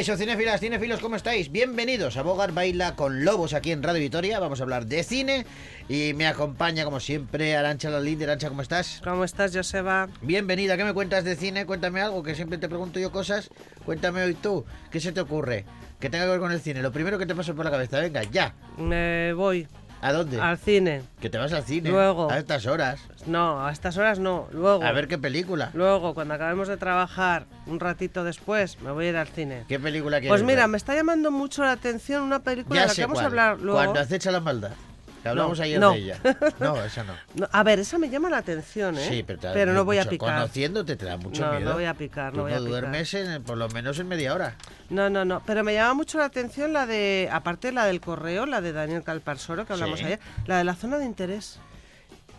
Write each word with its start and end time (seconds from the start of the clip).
Caixo, 0.00 0.16
cinéfilas, 0.16 0.60
cinéfilos, 0.60 0.98
¿cómo 0.98 1.16
estáis? 1.16 1.52
Bienvenidos 1.52 2.16
a 2.16 2.22
Bogar 2.22 2.52
Baila 2.52 2.96
con 2.96 3.22
Lobos 3.22 3.52
aquí 3.52 3.70
en 3.70 3.82
Radio 3.82 4.00
Vitoria. 4.00 4.40
Vamos 4.40 4.58
a 4.58 4.62
hablar 4.62 4.86
de 4.86 5.02
cine 5.02 5.44
y 5.90 6.14
me 6.14 6.26
acompaña, 6.26 6.84
como 6.84 7.00
siempre, 7.00 7.54
Arancha 7.54 7.90
Lalinde. 7.90 8.24
Arancha, 8.24 8.48
¿cómo 8.48 8.62
estás? 8.62 9.02
¿Cómo 9.04 9.24
estás, 9.24 9.54
Joseba? 9.54 10.08
Bienvenida. 10.22 10.78
¿Qué 10.78 10.84
me 10.84 10.94
cuentas 10.94 11.24
de 11.24 11.36
cine? 11.36 11.66
Cuéntame 11.66 12.00
algo, 12.00 12.22
que 12.22 12.34
siempre 12.34 12.56
te 12.56 12.66
pregunto 12.66 12.98
yo 12.98 13.12
cosas. 13.12 13.50
Cuéntame 13.84 14.22
hoy 14.22 14.32
tú. 14.32 14.64
¿Qué 14.90 15.00
se 15.00 15.12
te 15.12 15.20
ocurre? 15.20 15.66
Que 16.00 16.08
tenga 16.08 16.24
que 16.24 16.30
ver 16.30 16.40
con 16.40 16.52
el 16.52 16.62
cine. 16.62 16.80
Lo 16.80 16.92
primero 16.92 17.18
que 17.18 17.26
te 17.26 17.34
pasa 17.34 17.52
por 17.52 17.66
la 17.66 17.70
cabeza. 17.70 18.00
Venga, 18.00 18.22
ya. 18.22 18.54
Me 18.78 19.34
voy 19.34 19.68
¿A 20.02 20.12
dónde? 20.12 20.40
al 20.40 20.56
cine. 20.58 21.02
Que 21.20 21.28
te 21.28 21.36
vas 21.38 21.52
al 21.52 21.62
cine. 21.64 21.90
Luego. 21.90 22.30
A 22.30 22.38
estas 22.38 22.66
horas. 22.66 23.00
No, 23.26 23.66
a 23.66 23.70
estas 23.70 23.96
horas 23.98 24.18
no. 24.18 24.48
Luego. 24.52 24.82
A 24.82 24.92
ver 24.92 25.08
qué 25.08 25.18
película. 25.18 25.70
Luego, 25.74 26.14
cuando 26.14 26.34
acabemos 26.34 26.68
de 26.68 26.76
trabajar, 26.76 27.46
un 27.66 27.80
ratito 27.80 28.24
después, 28.24 28.80
me 28.80 28.90
voy 28.92 29.06
a 29.06 29.08
ir 29.10 29.16
al 29.16 29.28
cine. 29.28 29.64
¿Qué 29.68 29.78
película 29.78 30.18
quieres 30.20 30.30
Pues 30.30 30.42
mira, 30.42 30.62
ver? 30.62 30.68
me 30.70 30.76
está 30.78 30.94
llamando 30.94 31.30
mucho 31.30 31.62
la 31.62 31.72
atención 31.72 32.22
una 32.22 32.38
película 32.40 32.76
Ya 32.76 32.80
de 32.82 32.88
la 32.88 32.94
sé 32.94 33.02
que 33.02 33.06
vamos 33.06 33.16
cuál. 33.16 33.24
a 33.24 33.28
hablar 33.28 33.60
luego. 33.60 33.78
Cuando 33.78 34.00
acecha 34.00 34.30
la 34.30 34.40
maldad. 34.40 34.70
Que 35.22 35.28
hablamos 35.28 35.58
No, 35.58 35.64
ayer 35.64 35.80
no. 35.80 35.92
de 35.92 35.98
ella. 35.98 36.18
No, 36.60 36.82
esa 36.82 37.04
no. 37.04 37.12
No, 37.34 37.48
a 37.52 37.62
ver, 37.62 37.78
esa 37.78 37.98
me 37.98 38.08
llama 38.08 38.30
la 38.30 38.38
atención, 38.38 38.96
¿eh? 38.98 39.06
Sí, 39.08 39.22
pero, 39.22 39.38
te 39.38 39.48
da 39.66 39.66
no 39.66 39.84
voy 39.84 39.98
a 39.98 40.04
picar. 40.08 40.34
Conociéndote 40.36 40.96
te 40.96 41.04
da 41.04 41.16
mucho 41.16 41.46
miedo. 41.50 41.60
no 41.68 41.74
voy 41.74 41.84
a 41.84 41.94
picar, 41.94 42.34
no 42.34 42.42
voy 42.42 42.52
a 42.52 42.56
picar. 42.56 42.68
duermes 42.68 43.14
en- 43.14 43.42
por 43.42 43.58
lo 43.58 43.68
menos 43.68 43.98
en 43.98 44.08
media 44.08 44.34
hora. 44.34 44.56
No, 44.88 45.10
no, 45.10 45.24
no. 45.24 45.42
Pero 45.46 45.62
me 45.62 45.74
llama 45.74 45.94
mucho 45.94 46.18
la 46.18 46.24
atención 46.24 46.72
la 46.72 46.86
de, 46.86 47.28
aparte 47.30 47.70
la 47.72 47.84
del 47.84 48.00
correo, 48.00 48.46
la 48.46 48.60
de 48.60 48.72
Daniel 48.72 49.02
Calparsoro, 49.04 49.66
que 49.66 49.72
hablamos 49.74 49.98
Sí. 49.98 50.06
ayer, 50.06 50.20
la 50.46 50.58
de 50.58 50.64
la 50.64 50.74
zona 50.74 50.98
de 50.98 51.04
interés. 51.04 51.58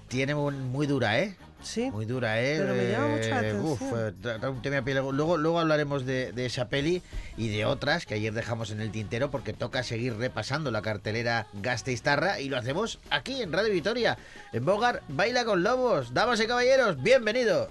Tiene 0.07 0.33
un- 0.33 0.71
muy 0.71 0.87
dura, 0.87 1.19
¿eh? 1.19 1.35
Sí. 1.61 1.91
Muy 1.91 2.05
dura, 2.05 2.41
¿eh? 2.41 2.57
Pero 2.59 2.73
me 2.73 2.89
llama 2.89 3.63
uf, 3.63 3.81
un 3.81 4.61
tema 4.61 4.77
de 4.77 4.83
piel. 4.83 4.97
Luego, 5.11 5.37
luego 5.37 5.59
hablaremos 5.59 6.05
de, 6.05 6.31
de 6.31 6.45
esa 6.45 6.69
peli 6.69 7.01
y 7.37 7.49
de 7.49 7.65
otras 7.65 8.05
que 8.05 8.15
ayer 8.15 8.33
dejamos 8.33 8.71
en 8.71 8.81
el 8.81 8.91
tintero 8.91 9.31
porque 9.31 9.53
toca 9.53 9.83
seguir 9.83 10.15
repasando 10.17 10.71
la 10.71 10.81
cartelera 10.81 11.47
Gasteiztarra 11.53 12.39
y 12.39 12.49
lo 12.49 12.57
hacemos 12.57 12.99
aquí 13.09 13.41
en 13.41 13.51
Radio 13.51 13.71
Vitoria. 13.71 14.17
En 14.53 14.65
Bogar, 14.65 15.03
Baila 15.07 15.45
con 15.45 15.63
Lobos. 15.63 16.13
Damas 16.13 16.39
y 16.41 16.47
caballeros, 16.47 17.01
bienvenidos. 17.01 17.69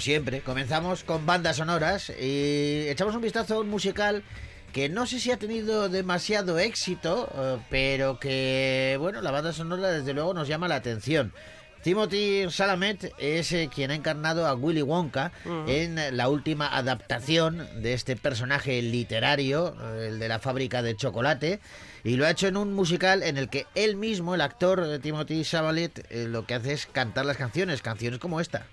Como 0.00 0.06
siempre, 0.06 0.40
comenzamos 0.40 1.04
con 1.04 1.26
bandas 1.26 1.58
sonoras 1.58 2.08
y 2.08 2.88
echamos 2.88 3.14
un 3.14 3.20
vistazo 3.20 3.56
a 3.56 3.60
un 3.60 3.68
musical 3.68 4.22
que 4.72 4.88
no 4.88 5.04
sé 5.04 5.20
si 5.20 5.30
ha 5.30 5.36
tenido 5.36 5.90
demasiado 5.90 6.58
éxito, 6.58 7.30
eh, 7.36 7.58
pero 7.68 8.18
que, 8.18 8.96
bueno, 8.98 9.20
la 9.20 9.30
banda 9.30 9.52
sonora 9.52 9.90
desde 9.90 10.14
luego 10.14 10.32
nos 10.32 10.48
llama 10.48 10.68
la 10.68 10.76
atención. 10.76 11.34
Timothy 11.82 12.46
Salamet 12.48 13.12
es 13.18 13.52
eh, 13.52 13.68
quien 13.70 13.90
ha 13.90 13.94
encarnado 13.94 14.46
a 14.46 14.54
Willy 14.54 14.80
Wonka 14.80 15.32
en 15.66 16.16
la 16.16 16.30
última 16.30 16.74
adaptación 16.74 17.68
de 17.82 17.92
este 17.92 18.16
personaje 18.16 18.80
literario, 18.80 19.76
eh, 19.82 20.08
el 20.08 20.18
de 20.18 20.28
la 20.28 20.38
fábrica 20.38 20.80
de 20.80 20.96
chocolate, 20.96 21.60
y 22.04 22.16
lo 22.16 22.24
ha 22.24 22.30
hecho 22.30 22.46
en 22.46 22.56
un 22.56 22.72
musical 22.72 23.22
en 23.22 23.36
el 23.36 23.50
que 23.50 23.66
él 23.74 23.96
mismo, 23.96 24.34
el 24.34 24.40
actor 24.40 24.98
Timothy 25.02 25.44
Chalamet, 25.44 26.06
eh, 26.08 26.26
lo 26.26 26.46
que 26.46 26.54
hace 26.54 26.72
es 26.72 26.86
cantar 26.86 27.26
las 27.26 27.36
canciones, 27.36 27.82
canciones 27.82 28.18
como 28.18 28.40
esta. 28.40 28.66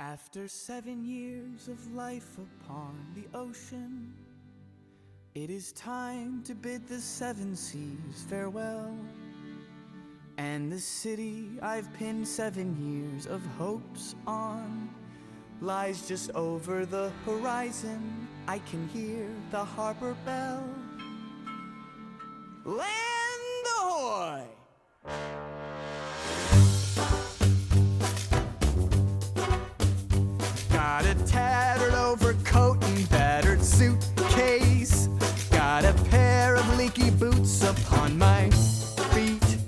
After 0.00 0.48
seven 0.48 1.04
years 1.04 1.68
of 1.68 1.92
life 1.92 2.38
upon 2.38 2.96
the 3.14 3.26
ocean, 3.36 4.14
it 5.34 5.50
is 5.50 5.72
time 5.72 6.42
to 6.44 6.54
bid 6.54 6.88
the 6.88 6.98
seven 6.98 7.54
seas 7.54 8.24
farewell. 8.26 8.96
And 10.38 10.72
the 10.72 10.78
city 10.78 11.50
I've 11.60 11.92
pinned 11.92 12.26
seven 12.26 12.74
years 12.80 13.26
of 13.26 13.44
hopes 13.58 14.14
on 14.26 14.88
lies 15.60 16.08
just 16.08 16.30
over 16.30 16.86
the 16.86 17.12
horizon. 17.26 18.26
I 18.48 18.60
can 18.60 18.88
hear 18.88 19.28
the 19.50 19.62
harbor 19.62 20.16
bell. 20.24 20.64
Land 22.64 23.09
overcoat 32.50 32.82
and 32.84 33.08
battered 33.10 33.62
suitcase. 33.62 35.08
Got 35.50 35.84
a 35.84 35.92
pair 36.10 36.56
of 36.56 36.78
leaky 36.78 37.10
boots 37.10 37.62
upon 37.62 38.18
my 38.18 38.50
feet. 39.12 39.58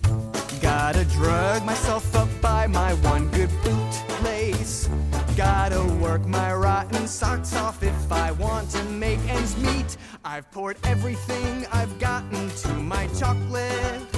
Gotta 0.60 1.04
drug 1.04 1.64
myself 1.64 2.14
up 2.14 2.28
by 2.40 2.66
my 2.66 2.94
one 2.94 3.28
good 3.30 3.50
bootlace. 3.62 4.88
Gotta 5.36 5.82
work 6.00 6.26
my 6.26 6.54
rotten 6.54 7.06
socks 7.06 7.54
off 7.56 7.82
if 7.82 8.12
I 8.12 8.32
want 8.32 8.70
to 8.70 8.82
make 8.84 9.20
ends 9.28 9.56
meet. 9.56 9.96
I've 10.24 10.50
poured 10.50 10.76
everything 10.84 11.66
I've 11.72 11.98
gotten 11.98 12.50
to 12.50 12.74
my 12.74 13.06
chocolate. 13.18 14.11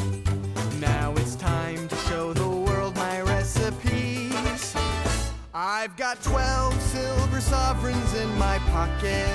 I've 5.84 5.96
got 5.98 6.22
12 6.22 6.80
silver 6.80 7.42
sovereigns 7.42 8.14
in 8.14 8.38
my 8.38 8.58
pocket 8.70 9.28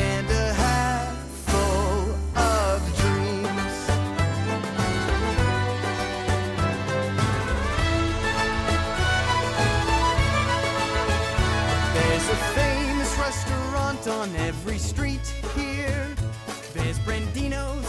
and 0.00 0.26
a 0.30 0.54
hat 0.54 1.14
full 1.44 2.14
of 2.40 2.80
dreams. 2.96 3.76
There's 11.92 12.28
a 12.30 12.36
famous 12.54 13.18
restaurant 13.18 14.08
on 14.08 14.34
every 14.36 14.78
street 14.78 15.15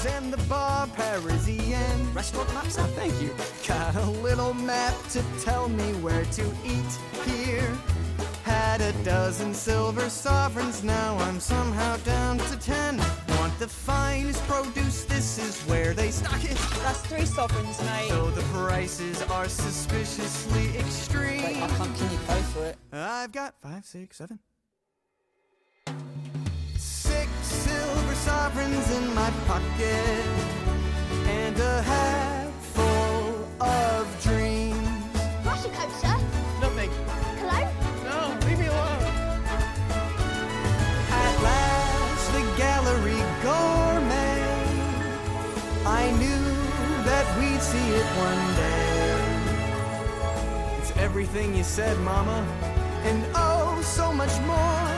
and 0.07 0.31
the 0.31 0.37
Bar 0.49 0.87
Parisien. 0.87 2.15
Restaurant 2.15 2.53
maps, 2.53 2.77
oh, 2.79 2.83
thank 2.95 3.19
you. 3.21 3.35
Got 3.67 3.95
a 3.95 4.05
little 4.21 4.53
map 4.53 4.95
to 5.09 5.23
tell 5.41 5.69
me 5.69 5.93
where 5.95 6.25
to 6.25 6.45
eat 6.63 7.25
here. 7.25 7.77
Had 8.43 8.79
a 8.81 8.93
dozen 9.03 9.53
silver 9.53 10.09
sovereigns, 10.09 10.83
now 10.83 11.17
I'm 11.17 11.39
somehow 11.39 11.97
down 11.97 12.37
to 12.37 12.57
ten. 12.59 12.97
Want 13.37 13.57
the 13.59 13.67
finest 13.67 14.41
produce, 14.47 15.03
this 15.03 15.37
is 15.37 15.61
where 15.69 15.93
they 15.93 16.11
stock 16.11 16.43
it. 16.43 16.57
That's 16.81 17.01
three 17.01 17.25
sovereigns, 17.25 17.79
mate. 17.81 18.07
So 18.07 18.29
the 18.31 18.43
prices 18.43 19.21
are 19.23 19.49
suspiciously 19.49 20.77
extreme. 20.77 21.43
Wait, 21.43 21.57
I 21.57 21.67
can't. 21.67 21.95
Can 21.97 22.11
you 22.11 22.19
pay 22.25 22.41
for 22.53 22.65
it? 22.65 22.77
I've 22.93 23.33
got 23.33 23.59
five, 23.59 23.85
six, 23.85 24.17
seven. 24.17 24.39
sovereigns 28.47 28.89
in 28.91 29.13
my 29.13 29.29
pocket 29.45 30.25
and 31.27 31.59
a 31.59 31.81
hat 31.81 32.49
full 32.75 33.45
of 33.59 34.07
dreams. 34.23 34.87
Wash 35.45 35.65
your 35.65 35.73
coat, 35.73 35.91
sir. 36.01 36.15
Nothing. 36.61 36.89
thank. 36.89 37.39
Cologne? 37.39 37.71
No, 38.05 38.19
leave 38.47 38.59
me 38.59 38.67
alone. 38.67 39.03
At 41.25 41.35
last, 41.49 42.27
the 42.35 42.43
gallery 42.63 43.21
gourmet. 43.43 44.39
I 45.85 46.03
knew 46.21 46.45
that 47.03 47.25
we'd 47.37 47.61
see 47.61 47.87
it 47.99 48.07
one 48.27 48.43
day. 48.63 49.17
It's 50.79 50.91
everything 50.95 51.53
you 51.53 51.65
said, 51.65 51.99
Mama, 51.99 52.39
and 53.03 53.25
oh, 53.35 53.81
so 53.83 54.13
much 54.13 54.39
more. 54.51 54.96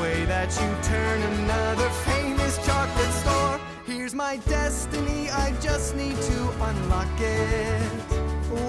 Way 0.00 0.24
that 0.26 0.50
you 0.60 0.88
turn, 0.88 1.22
another 1.40 1.88
famous 2.06 2.56
chocolate 2.64 3.12
store. 3.14 3.60
Here's 3.84 4.14
my 4.14 4.36
destiny, 4.48 5.28
I 5.28 5.50
just 5.60 5.96
need 5.96 6.16
to 6.16 6.50
unlock 6.62 7.20
it. 7.20 7.92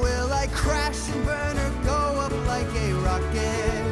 Will 0.02 0.34
I 0.34 0.48
crash 0.48 1.08
and 1.10 1.24
burn 1.26 1.56
or 1.58 1.84
go 1.84 2.20
up 2.20 2.34
like 2.48 2.68
a 2.76 2.94
rocket? 3.06 3.90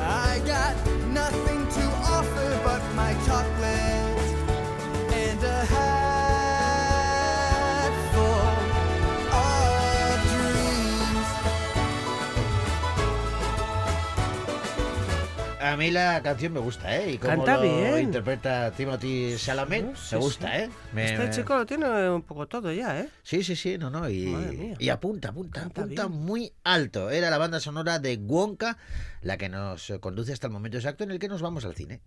I 0.00 0.42
got 0.44 0.74
nothing 1.10 1.68
to 1.68 1.84
offer 2.10 2.60
but 2.64 2.82
my 2.96 3.14
chocolate 3.26 4.05
A 15.72 15.76
mí 15.76 15.90
la 15.90 16.22
canción 16.22 16.52
me 16.52 16.60
gusta, 16.60 16.96
¿eh? 16.96 17.12
Y 17.12 17.18
cómo 17.18 17.44
Canta 17.44 17.56
lo 17.56 17.62
bien. 17.62 17.98
interpreta 18.00 18.70
Timothy 18.70 19.34
Chalamet, 19.36 19.96
Sí, 19.96 20.14
me 20.14 20.20
gusta, 20.20 20.46
sí. 20.48 20.62
¿eh? 20.62 20.70
Me- 20.92 21.04
Este 21.06 21.18
me- 21.18 21.30
chico 21.30 21.54
lo 21.56 21.66
tiene 21.66 22.08
un 22.10 22.22
poco 22.22 22.46
todo 22.46 22.70
ya, 22.72 23.00
¿eh? 23.00 23.08
Sí, 23.22 23.42
sí, 23.42 23.56
sí, 23.56 23.76
no, 23.76 23.90
no, 23.90 24.08
y, 24.08 24.88
apunta, 24.90 25.28
apunta, 25.30 25.60
Canta 25.62 25.82
apunta 25.82 26.06
bien. 26.06 26.20
muy 26.24 26.52
alto. 26.62 27.10
Era 27.10 27.30
la 27.30 27.38
banda 27.38 27.58
sonora 27.60 27.98
de 27.98 28.16
Wonka 28.16 28.78
la 29.22 29.36
que 29.36 29.48
nos 29.48 29.92
conduce 30.00 30.32
hasta 30.32 30.46
el 30.46 30.52
momento 30.52 30.76
exacto 30.78 31.04
en 31.04 31.10
el 31.10 31.18
que 31.18 31.28
nos 31.28 31.42
vamos 31.42 31.64
al 31.64 31.74
cine. 31.74 32.00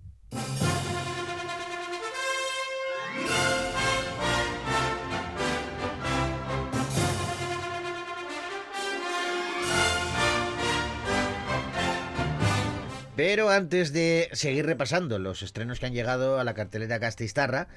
Pero 13.20 13.50
antes 13.50 13.92
de 13.92 14.30
seguir 14.32 14.66
repasando 14.66 15.20
los 15.20 15.42
estrenos 15.42 15.82
que 15.82 15.86
han 15.86 15.94
llegado 15.94 16.40
a 16.40 16.46
la 16.46 16.54
cartelera 16.54 17.02
Castistarra, 17.02 17.68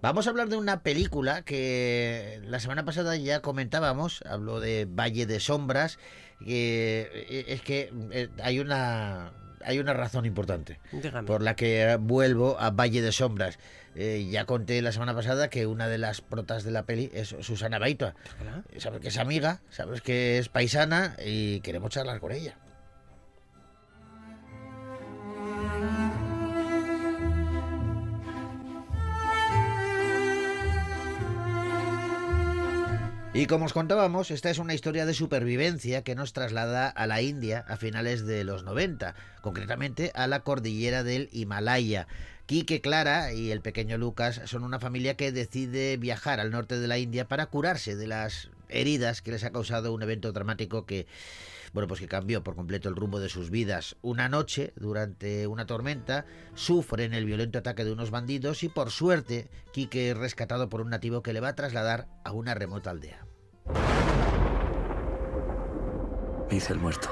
vamos 0.00 0.28
a 0.28 0.30
hablar 0.30 0.48
de 0.48 0.56
una 0.56 0.84
película 0.84 1.42
que 1.42 2.40
la 2.44 2.60
semana 2.60 2.84
pasada 2.84 3.16
ya 3.16 3.42
comentábamos, 3.42 4.22
hablo 4.30 4.60
de 4.60 4.86
Valle 4.88 5.26
de 5.26 5.40
Sombras, 5.40 5.98
que 6.38 7.10
eh, 7.12 7.46
es 7.48 7.62
que 7.62 7.92
eh, 8.12 8.28
hay 8.44 8.60
una 8.60 9.32
hay 9.64 9.80
una 9.80 9.92
razón 9.92 10.24
importante 10.24 10.78
Dígame. 10.92 11.26
por 11.26 11.42
la 11.42 11.56
que 11.56 11.96
vuelvo 11.98 12.56
a 12.60 12.70
Valle 12.70 13.02
de 13.02 13.10
Sombras. 13.10 13.58
Eh, 13.96 14.28
ya 14.30 14.44
conté 14.44 14.82
la 14.82 14.92
semana 14.92 15.16
pasada 15.16 15.50
que 15.50 15.66
una 15.66 15.88
de 15.88 15.98
las 15.98 16.20
protas 16.20 16.62
de 16.62 16.70
la 16.70 16.84
peli 16.84 17.10
es 17.12 17.34
Susana 17.40 17.80
Baito. 17.80 18.14
Hola. 18.40 18.62
Sabes 18.78 19.00
que 19.00 19.08
es 19.08 19.18
amiga, 19.18 19.62
sabes 19.68 20.00
que 20.00 20.38
es 20.38 20.48
paisana 20.48 21.16
y 21.26 21.58
queremos 21.58 21.90
charlar 21.90 22.20
con 22.20 22.30
ella. 22.30 22.56
Y 33.34 33.46
como 33.46 33.64
os 33.64 33.72
contábamos, 33.72 34.30
esta 34.30 34.50
es 34.50 34.58
una 34.58 34.74
historia 34.74 35.06
de 35.06 35.14
supervivencia 35.14 36.02
que 36.02 36.14
nos 36.14 36.34
traslada 36.34 36.88
a 36.90 37.06
la 37.06 37.22
India 37.22 37.64
a 37.66 37.78
finales 37.78 38.26
de 38.26 38.44
los 38.44 38.62
90, 38.62 39.14
concretamente 39.40 40.12
a 40.14 40.26
la 40.26 40.40
cordillera 40.40 41.02
del 41.02 41.30
Himalaya. 41.32 42.06
Quique, 42.44 42.82
Clara 42.82 43.32
y 43.32 43.50
el 43.50 43.62
pequeño 43.62 43.96
Lucas 43.96 44.42
son 44.44 44.64
una 44.64 44.78
familia 44.80 45.16
que 45.16 45.32
decide 45.32 45.96
viajar 45.96 46.40
al 46.40 46.50
norte 46.50 46.78
de 46.78 46.86
la 46.88 46.98
India 46.98 47.26
para 47.26 47.46
curarse 47.46 47.96
de 47.96 48.06
las 48.06 48.50
heridas 48.68 49.22
que 49.22 49.30
les 49.30 49.44
ha 49.44 49.50
causado 49.50 49.94
un 49.94 50.02
evento 50.02 50.32
dramático 50.32 50.84
que 50.84 51.06
bueno, 51.72 51.88
pues 51.88 52.00
que 52.00 52.08
cambió 52.08 52.42
por 52.42 52.54
completo 52.54 52.88
el 52.88 52.96
rumbo 52.96 53.18
de 53.18 53.28
sus 53.28 53.50
vidas. 53.50 53.96
Una 54.02 54.28
noche, 54.28 54.72
durante 54.76 55.46
una 55.46 55.66
tormenta, 55.66 56.26
sufren 56.54 57.14
el 57.14 57.24
violento 57.24 57.58
ataque 57.58 57.84
de 57.84 57.92
unos 57.92 58.10
bandidos 58.10 58.62
y 58.62 58.68
por 58.68 58.90
suerte, 58.90 59.50
Quique 59.72 60.10
es 60.10 60.16
rescatado 60.16 60.68
por 60.68 60.82
un 60.82 60.90
nativo 60.90 61.22
que 61.22 61.32
le 61.32 61.40
va 61.40 61.48
a 61.48 61.54
trasladar 61.54 62.08
a 62.24 62.32
una 62.32 62.54
remota 62.54 62.90
aldea. 62.90 63.26
Me 66.50 66.56
hice 66.56 66.74
el 66.74 66.78
muerto. 66.78 67.08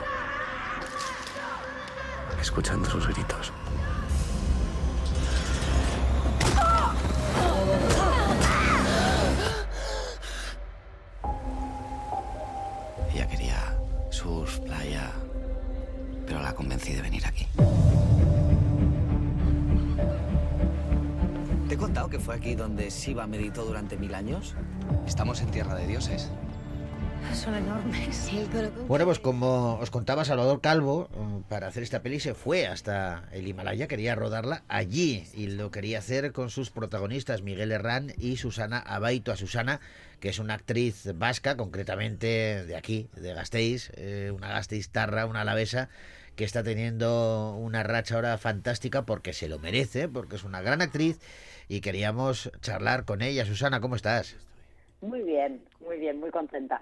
Escuchando 2.40 2.88
sus 2.88 3.06
gritos. 3.06 3.52
Ella 13.12 13.26
quería 13.28 13.69
surf, 14.20 14.58
playa, 14.61 15.12
pero 16.26 16.43
la 16.43 16.55
convencí 16.55 16.93
de 16.93 17.00
venir 17.00 17.25
aquí. 17.25 17.46
¿Te 21.67 21.75
he 21.75 21.78
contado 21.78 22.11
que 22.11 22.19
fue 22.19 22.34
aquí 22.34 22.55
donde 22.55 22.90
Shiva 22.90 23.26
meditó 23.26 23.64
durante 23.64 23.96
mil 23.96 24.14
años? 24.14 24.55
Estamos 25.06 25.40
en 25.40 25.50
tierra 25.50 25.75
de 25.75 25.87
dioses. 25.87 26.31
Son 27.34 27.54
enormes. 27.54 28.30
Bueno, 28.88 29.04
pues 29.04 29.18
como 29.18 29.78
os 29.78 29.90
contaba 29.90 30.24
Salvador 30.24 30.60
Calvo, 30.60 31.08
eh, 31.12 31.42
para 31.48 31.68
hacer 31.68 31.82
esta 31.82 32.02
peli 32.02 32.20
se 32.20 32.34
fue 32.34 32.66
hasta 32.66 33.28
el 33.32 33.46
Himalaya, 33.46 33.86
quería 33.86 34.14
rodarla 34.14 34.62
allí 34.68 35.26
y 35.34 35.46
lo 35.46 35.70
quería 35.70 36.00
hacer 36.00 36.32
con 36.32 36.50
sus 36.50 36.70
protagonistas 36.70 37.42
Miguel 37.42 37.72
Herrán 37.72 38.12
y 38.18 38.36
Susana 38.36 38.78
Abaito. 38.78 39.32
A 39.32 39.36
Susana, 39.36 39.80
que 40.18 40.28
es 40.28 40.38
una 40.38 40.54
actriz 40.54 41.08
vasca, 41.14 41.56
concretamente 41.56 42.64
de 42.64 42.76
aquí, 42.76 43.08
de 43.16 43.32
Gasteiz, 43.32 43.90
eh, 43.94 44.32
una 44.34 44.48
gasteiztarra, 44.48 45.26
una 45.26 45.42
alavesa, 45.42 45.88
que 46.37 46.44
está 46.44 46.62
teniendo 46.62 47.54
una 47.54 47.82
racha 47.82 48.16
ahora 48.16 48.37
fantástica 48.38 49.06
porque 49.06 49.32
se 49.32 49.49
lo 49.49 49.58
merece, 49.58 50.08
porque 50.08 50.37
es 50.37 50.44
una 50.44 50.62
gran 50.62 50.82
actriz 50.82 51.18
y 51.68 51.80
queríamos 51.80 52.50
charlar 52.60 53.04
con 53.04 53.22
ella. 53.22 53.46
Susana, 53.46 53.80
¿cómo 53.80 53.96
estás? 53.96 54.37
Muy 55.00 55.23
bien, 55.23 55.64
muy 55.80 55.99
bien, 55.99 56.21
muy 56.21 56.30
contenta. 56.30 56.80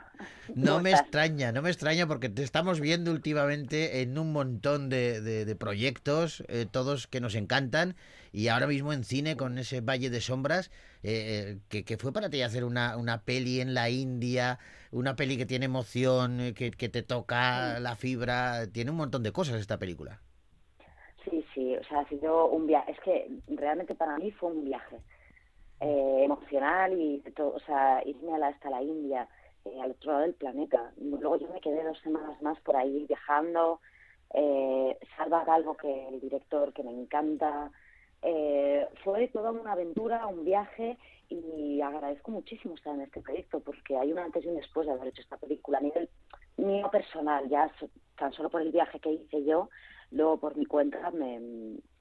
No 0.55 0.79
¿Cómo 0.79 0.81
me 0.81 0.91
estás? 0.91 1.09
extraña, 1.11 1.53
no 1.53 1.63
me 1.63 1.71
extraña 1.71 2.07
porque 2.07 2.29
te 2.29 2.43
estamos 2.43 2.81
viendo 2.81 3.13
últimamente 3.13 4.01
en 4.03 4.19
un 4.19 4.33
montón 4.33 4.89
de, 4.89 5.21
de- 5.21 5.45
de 5.45 5.57
proyectos, 5.57 6.43
eh, 6.49 6.67
todos 6.71 7.07
que 7.07 7.21
nos 7.21 7.35
encantan, 7.35 7.97
y 8.33 8.49
ahora 8.49 8.67
mismo 8.67 8.93
en 8.93 9.05
cine 9.05 9.37
con 9.37 9.59
ese 9.59 9.81
Valle 9.83 10.11
de 10.11 10.21
Sombras, 10.21 10.71
eh, 11.03 11.57
eh, 11.57 11.59
que, 11.69 11.85
que 11.85 11.97
fue 11.99 12.13
para 12.13 12.31
ti 12.31 12.43
hacer 12.43 12.65
una, 12.65 12.97
una 12.97 13.23
peli 13.25 13.61
en 13.61 13.75
la 13.75 13.89
India, 13.91 14.59
una 14.91 15.17
peli 15.17 15.37
que 15.37 15.47
tiene 15.47 15.67
emoción, 15.67 16.41
eh, 16.41 16.55
que, 16.55 16.71
que 16.73 16.89
te 16.89 17.03
toca 17.03 17.79
la 17.81 17.95
fibra, 17.97 18.67
tiene 18.73 18.91
un 18.91 18.97
montón 18.97 19.23
de 19.23 19.33
cosas 19.33 19.61
esta 19.61 19.79
película. 19.79 20.21
Sí, 21.25 21.45
sí, 21.55 21.77
o 21.77 21.83
sea, 21.85 22.01
ha 22.01 22.09
sido 22.09 22.47
un 22.47 22.67
viaje. 22.67 22.93
Es 22.93 23.01
que 23.01 23.31
realmente 23.49 23.95
para 23.95 24.17
mí 24.19 24.31
fue 24.33 24.51
un 24.51 24.65
viaje 24.65 25.01
eh, 25.81 26.23
emocional 26.25 26.93
y 27.01 27.19
todo, 27.37 27.55
o 27.55 27.61
sea, 27.61 28.03
irme 28.05 28.35
hasta 28.45 28.71
la 28.71 28.83
India, 28.83 29.29
eh, 29.65 29.81
al 29.81 29.93
otro 29.93 30.13
lado 30.13 30.23
del 30.25 30.35
planeta. 30.35 30.93
Luego 30.97 31.37
yo 31.37 31.49
me 31.49 31.61
quedé 31.61 31.83
dos 31.85 31.99
semanas 32.01 32.41
más 32.43 32.59
por 32.61 32.77
ahí 32.77 33.07
viajando. 33.07 33.81
Eh, 34.35 34.99
Salva 35.17 35.45
que 35.81 36.09
el 36.09 36.21
director 36.21 36.73
que 36.73 36.83
me 36.83 36.93
encanta. 36.93 37.71
Eh, 38.23 38.87
fue 39.05 39.29
toda 39.29 39.53
una 39.53 39.73
aventura, 39.73 40.27
un 40.27 40.45
viaje 40.45 40.99
y 41.29 41.81
agradezco 41.81 42.33
muchísimo 42.33 42.75
estar 42.75 42.95
en 42.95 43.03
este 43.03 43.21
proyecto 43.21 43.61
porque 43.61 43.97
hay 43.97 44.11
un 44.11 44.19
antes 44.19 44.45
y 44.45 44.49
un 44.49 44.57
después 44.57 44.87
de 44.87 44.93
haber 44.93 45.09
hecho 45.09 45.23
esta 45.23 45.37
película 45.37 45.79
a 45.79 45.83
nivel 45.83 46.09
mío 46.57 46.91
personal, 46.91 47.49
ya 47.49 47.71
tan 48.17 48.33
solo 48.33 48.51
por 48.51 48.63
el 48.63 48.73
viaje 48.73 48.99
que 48.99 49.13
hice 49.13 49.45
yo, 49.45 49.69
luego 50.11 50.39
por 50.41 50.57
mi 50.57 50.65
cuenta 50.67 51.11
me, 51.11 51.37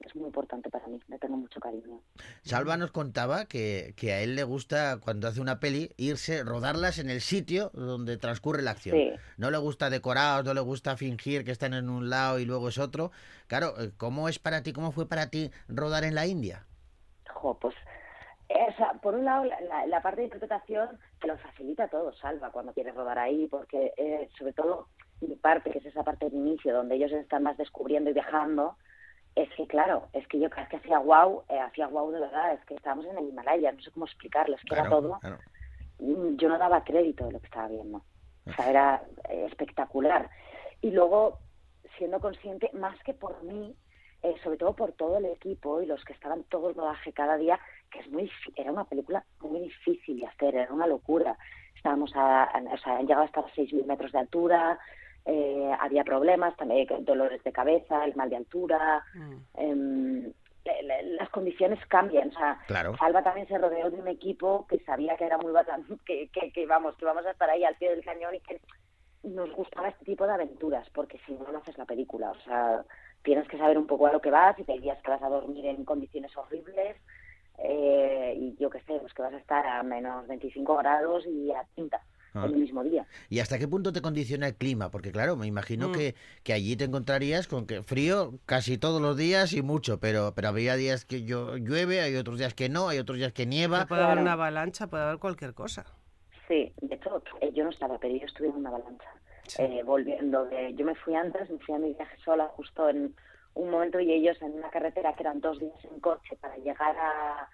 es 0.00 0.14
muy 0.14 0.26
importante 0.26 0.70
para 0.70 0.86
mí, 0.86 0.98
le 1.08 1.18
tengo 1.18 1.36
mucho 1.36 1.60
cariño. 1.60 2.00
Salva 2.42 2.76
nos 2.76 2.90
contaba 2.90 3.44
que, 3.46 3.94
que 3.96 4.12
a 4.12 4.20
él 4.20 4.34
le 4.34 4.44
gusta, 4.44 4.98
cuando 5.02 5.28
hace 5.28 5.40
una 5.40 5.60
peli, 5.60 5.92
irse, 5.96 6.42
rodarlas 6.44 6.98
en 6.98 7.10
el 7.10 7.20
sitio 7.20 7.70
donde 7.74 8.16
transcurre 8.16 8.62
la 8.62 8.72
acción. 8.72 8.96
Sí. 8.96 9.12
No 9.36 9.50
le 9.50 9.58
gusta 9.58 9.90
decorados, 9.90 10.44
no 10.44 10.54
le 10.54 10.60
gusta 10.60 10.96
fingir 10.96 11.44
que 11.44 11.50
están 11.52 11.74
en 11.74 11.88
un 11.90 12.08
lado 12.10 12.38
y 12.38 12.44
luego 12.44 12.68
es 12.68 12.78
otro. 12.78 13.10
Claro, 13.46 13.74
eh, 13.78 13.92
¿cómo 13.96 14.28
es 14.28 14.38
para 14.38 14.62
ti, 14.62 14.72
cómo 14.72 14.92
fue 14.92 15.08
para 15.08 15.30
ti 15.30 15.50
rodar 15.68 16.04
en 16.04 16.14
la 16.14 16.26
India? 16.26 16.64
Jo, 17.34 17.58
pues, 17.58 17.74
por 19.02 19.14
un 19.14 19.24
lado, 19.24 19.44
la, 19.44 19.60
la- 19.60 19.86
la 19.86 20.02
parte 20.02 20.20
de 20.22 20.24
interpretación 20.24 20.98
te 21.20 21.26
lo 21.28 21.36
facilita 21.38 21.88
todo, 21.88 22.12
Salva, 22.14 22.50
cuando 22.50 22.72
quieres 22.72 22.94
rodar 22.94 23.18
ahí, 23.18 23.46
porque 23.48 23.92
eh, 23.96 24.28
sobre 24.38 24.52
todo 24.52 24.88
mi 25.20 25.36
parte, 25.36 25.70
que 25.70 25.78
es 25.78 25.86
esa 25.86 26.04
parte 26.04 26.26
del 26.26 26.34
inicio, 26.34 26.74
donde 26.74 26.94
ellos 26.96 27.12
están 27.12 27.42
más 27.42 27.56
descubriendo 27.56 28.10
y 28.10 28.14
viajando, 28.14 28.76
es 29.34 29.48
que, 29.56 29.66
claro, 29.66 30.08
es 30.12 30.26
que 30.28 30.38
yo 30.40 30.48
cada 30.50 30.62
vez 30.62 30.70
que 30.70 30.76
hacía 30.78 30.98
wow, 30.98 31.42
eh, 31.48 31.58
hacía 31.60 31.86
wow 31.88 32.10
de 32.10 32.20
verdad, 32.20 32.54
es 32.54 32.64
que 32.64 32.74
estábamos 32.74 33.06
en 33.06 33.18
el 33.18 33.28
Himalaya, 33.28 33.72
no 33.72 33.80
sé 33.80 33.90
cómo 33.90 34.06
explicarlo, 34.06 34.56
es 34.56 34.62
que 34.62 34.74
era 34.74 34.82
todo, 34.90 35.18
claro. 35.20 35.38
mm, 35.98 36.36
yo 36.36 36.48
no 36.48 36.58
daba 36.58 36.82
crédito 36.84 37.26
de 37.26 37.32
lo 37.32 37.40
que 37.40 37.46
estaba 37.46 37.68
viendo. 37.68 37.98
O 38.46 38.52
sea, 38.54 38.70
era 38.70 39.02
eh, 39.28 39.44
espectacular. 39.46 40.30
Y 40.80 40.90
luego, 40.90 41.38
siendo 41.98 42.18
consciente, 42.20 42.70
más 42.72 42.98
que 43.02 43.12
por 43.14 43.42
mí, 43.42 43.76
eh, 44.22 44.34
sobre 44.42 44.56
todo 44.56 44.74
por 44.74 44.92
todo 44.92 45.18
el 45.18 45.26
equipo 45.26 45.80
y 45.82 45.86
los 45.86 46.02
que 46.04 46.12
estaban 46.14 46.42
todo 46.44 46.70
el 46.70 46.74
rodaje 46.74 47.12
cada 47.12 47.36
día, 47.36 47.60
que 47.90 48.00
es 48.00 48.10
muy 48.10 48.30
era 48.56 48.72
una 48.72 48.84
película 48.84 49.24
muy 49.40 49.60
difícil 49.60 50.18
de 50.20 50.26
hacer, 50.26 50.56
era 50.56 50.72
una 50.72 50.86
locura. 50.86 51.38
Estábamos 51.76 52.10
a, 52.16 52.44
a- 52.44 52.74
o 52.74 52.78
sea, 52.78 52.96
han 52.96 53.06
llegado 53.06 53.24
hasta 53.24 53.42
los 53.42 53.52
6.000 53.54 53.84
metros 53.86 54.10
de 54.10 54.18
altura, 54.18 54.78
eh, 55.26 55.72
había 55.80 56.04
problemas, 56.04 56.56
también 56.56 56.86
dolores 57.00 57.42
de 57.44 57.52
cabeza, 57.52 58.04
el 58.04 58.14
mal 58.16 58.30
de 58.30 58.36
altura. 58.36 59.02
em, 59.54 60.32
le- 60.64 60.82
le- 60.82 61.02
las 61.16 61.28
condiciones 61.30 61.78
cambian. 61.86 62.28
O 62.28 62.32
sea, 62.32 62.58
Claro. 62.66 62.96
Salva 62.98 63.22
también 63.22 63.46
se 63.48 63.56
rodeó 63.58 63.90
de 63.90 63.98
un 64.00 64.08
equipo 64.08 64.66
que 64.68 64.78
sabía 64.80 65.16
que 65.16 65.24
era 65.24 65.38
muy 65.38 65.52
que, 66.04 66.28
que, 66.28 66.52
que 66.52 66.66
vamos, 66.66 66.94
que 66.96 67.04
vamos 67.06 67.24
a 67.26 67.30
estar 67.30 67.48
ahí 67.48 67.64
al 67.64 67.76
pie 67.76 67.90
del 67.90 68.04
cañón 68.04 68.34
y 68.34 68.40
que 68.40 68.60
nos 69.22 69.50
gustaba 69.54 69.88
este 69.88 70.04
tipo 70.04 70.26
de 70.26 70.32
aventuras, 70.34 70.88
porque 70.90 71.18
si 71.26 71.32
no, 71.32 71.50
no 71.50 71.58
haces 71.58 71.76
la 71.78 71.86
película. 71.86 72.30
O 72.30 72.40
sea, 72.40 72.84
tienes 73.22 73.48
que 73.48 73.58
saber 73.58 73.78
un 73.78 73.86
poco 73.86 74.06
a 74.06 74.12
lo 74.12 74.20
que 74.20 74.30
vas 74.30 74.58
y 74.58 74.64
te 74.64 74.78
días 74.78 75.00
que 75.02 75.10
vas 75.10 75.22
a 75.22 75.28
dormir 75.28 75.64
en 75.66 75.84
condiciones 75.84 76.36
horribles 76.36 76.96
eh, 77.58 78.34
y 78.36 78.56
yo 78.56 78.70
qué 78.70 78.80
sé, 78.82 78.98
pues 79.00 79.12
que 79.14 79.22
vas 79.22 79.32
a 79.34 79.38
estar 79.38 79.66
a 79.66 79.82
menos 79.82 80.26
25 80.28 80.76
grados 80.76 81.26
y 81.26 81.50
a 81.50 81.64
30 81.74 82.00
Ah. 82.34 82.44
en 82.46 82.52
el 82.54 82.60
mismo 82.60 82.82
día. 82.84 83.06
¿Y 83.28 83.40
hasta 83.40 83.58
qué 83.58 83.66
punto 83.66 83.92
te 83.92 84.02
condiciona 84.02 84.46
el 84.48 84.54
clima? 84.54 84.90
Porque 84.90 85.12
claro, 85.12 85.36
me 85.36 85.46
imagino 85.46 85.88
Mm. 85.88 85.92
que, 85.92 86.14
que 86.42 86.52
allí 86.52 86.76
te 86.76 86.84
encontrarías 86.84 87.48
con 87.48 87.66
que 87.66 87.82
frío 87.82 88.34
casi 88.46 88.78
todos 88.78 89.00
los 89.00 89.16
días 89.16 89.52
y 89.52 89.62
mucho, 89.62 89.98
pero, 89.98 90.32
pero 90.34 90.48
habría 90.48 90.76
días 90.76 91.04
que 91.04 91.24
yo, 91.24 91.56
llueve, 91.56 92.00
hay 92.00 92.16
otros 92.16 92.38
días 92.38 92.54
que 92.54 92.68
no, 92.68 92.88
hay 92.88 92.98
otros 92.98 93.18
días 93.18 93.32
que 93.32 93.46
nieva. 93.46 93.86
puede 93.86 94.02
haber 94.04 94.18
una 94.18 94.32
avalancha, 94.32 94.86
puede 94.88 95.04
haber 95.04 95.18
cualquier 95.18 95.54
cosa. 95.54 95.84
Sí, 96.46 96.72
de 96.80 96.94
hecho, 96.94 97.22
eh, 97.40 97.50
yo 97.54 97.64
no 97.64 97.70
estaba, 97.70 97.98
pero 97.98 98.14
yo 98.14 98.24
estuve 98.26 98.48
en 98.48 98.56
una 98.56 98.70
avalancha. 98.70 99.08
Eh, 99.58 99.82
volviendo 99.82 100.44
de. 100.46 100.74
Yo 100.74 100.84
me 100.84 100.94
fui 100.94 101.14
antes, 101.14 101.48
me 101.50 101.58
fui 101.60 101.74
a 101.74 101.78
mi 101.78 101.94
viaje 101.94 102.16
sola 102.24 102.48
justo 102.48 102.88
en 102.90 103.14
un 103.54 103.70
momento 103.70 103.98
y 103.98 104.12
ellos 104.12 104.36
en 104.42 104.52
una 104.52 104.68
carretera 104.70 105.14
que 105.14 105.22
eran 105.22 105.40
dos 105.40 105.58
días 105.58 105.82
en 105.90 106.00
coche 106.00 106.36
para 106.40 106.56
llegar 106.58 106.94
a. 106.98 107.48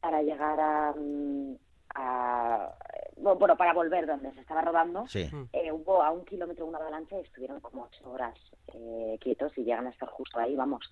para 0.00 0.22
llegar 0.22 0.58
a. 0.58 0.92
mm, 0.96 1.54
a- 1.94 2.74
bueno, 3.20 3.56
para 3.56 3.72
volver 3.72 4.06
donde 4.06 4.32
se 4.32 4.40
estaba 4.40 4.62
rodando. 4.62 5.06
Sí. 5.08 5.30
Eh, 5.52 5.72
hubo 5.72 6.02
a 6.02 6.10
un 6.10 6.24
kilómetro 6.24 6.66
una 6.66 6.78
avalancha 6.78 7.18
y 7.18 7.22
estuvieron 7.22 7.60
como 7.60 7.84
ocho 7.84 8.10
horas 8.10 8.34
eh, 8.74 9.18
quietos 9.20 9.56
y 9.56 9.64
llegan 9.64 9.86
a 9.86 9.90
estar 9.90 10.08
justo 10.08 10.38
ahí, 10.38 10.54
vamos. 10.56 10.90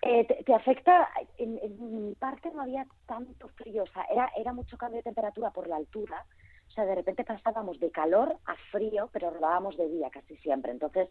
Eh, 0.00 0.24
te, 0.26 0.42
te 0.44 0.54
afecta, 0.54 1.08
en, 1.36 1.58
en 1.60 2.06
mi 2.06 2.14
parte 2.14 2.50
no 2.52 2.62
había 2.62 2.86
tanto 3.06 3.48
frío, 3.48 3.82
o 3.82 3.86
sea, 3.88 4.04
era, 4.04 4.30
era 4.36 4.52
mucho 4.52 4.78
cambio 4.78 4.98
de 4.98 5.02
temperatura 5.02 5.50
por 5.50 5.66
la 5.66 5.76
altura, 5.76 6.24
o 6.68 6.70
sea, 6.70 6.84
de 6.86 6.94
repente 6.94 7.24
pasábamos 7.24 7.80
de 7.80 7.90
calor 7.90 8.36
a 8.46 8.54
frío, 8.70 9.10
pero 9.12 9.30
rodábamos 9.30 9.76
de 9.76 9.88
día 9.88 10.08
casi 10.10 10.36
siempre, 10.36 10.70
entonces 10.70 11.10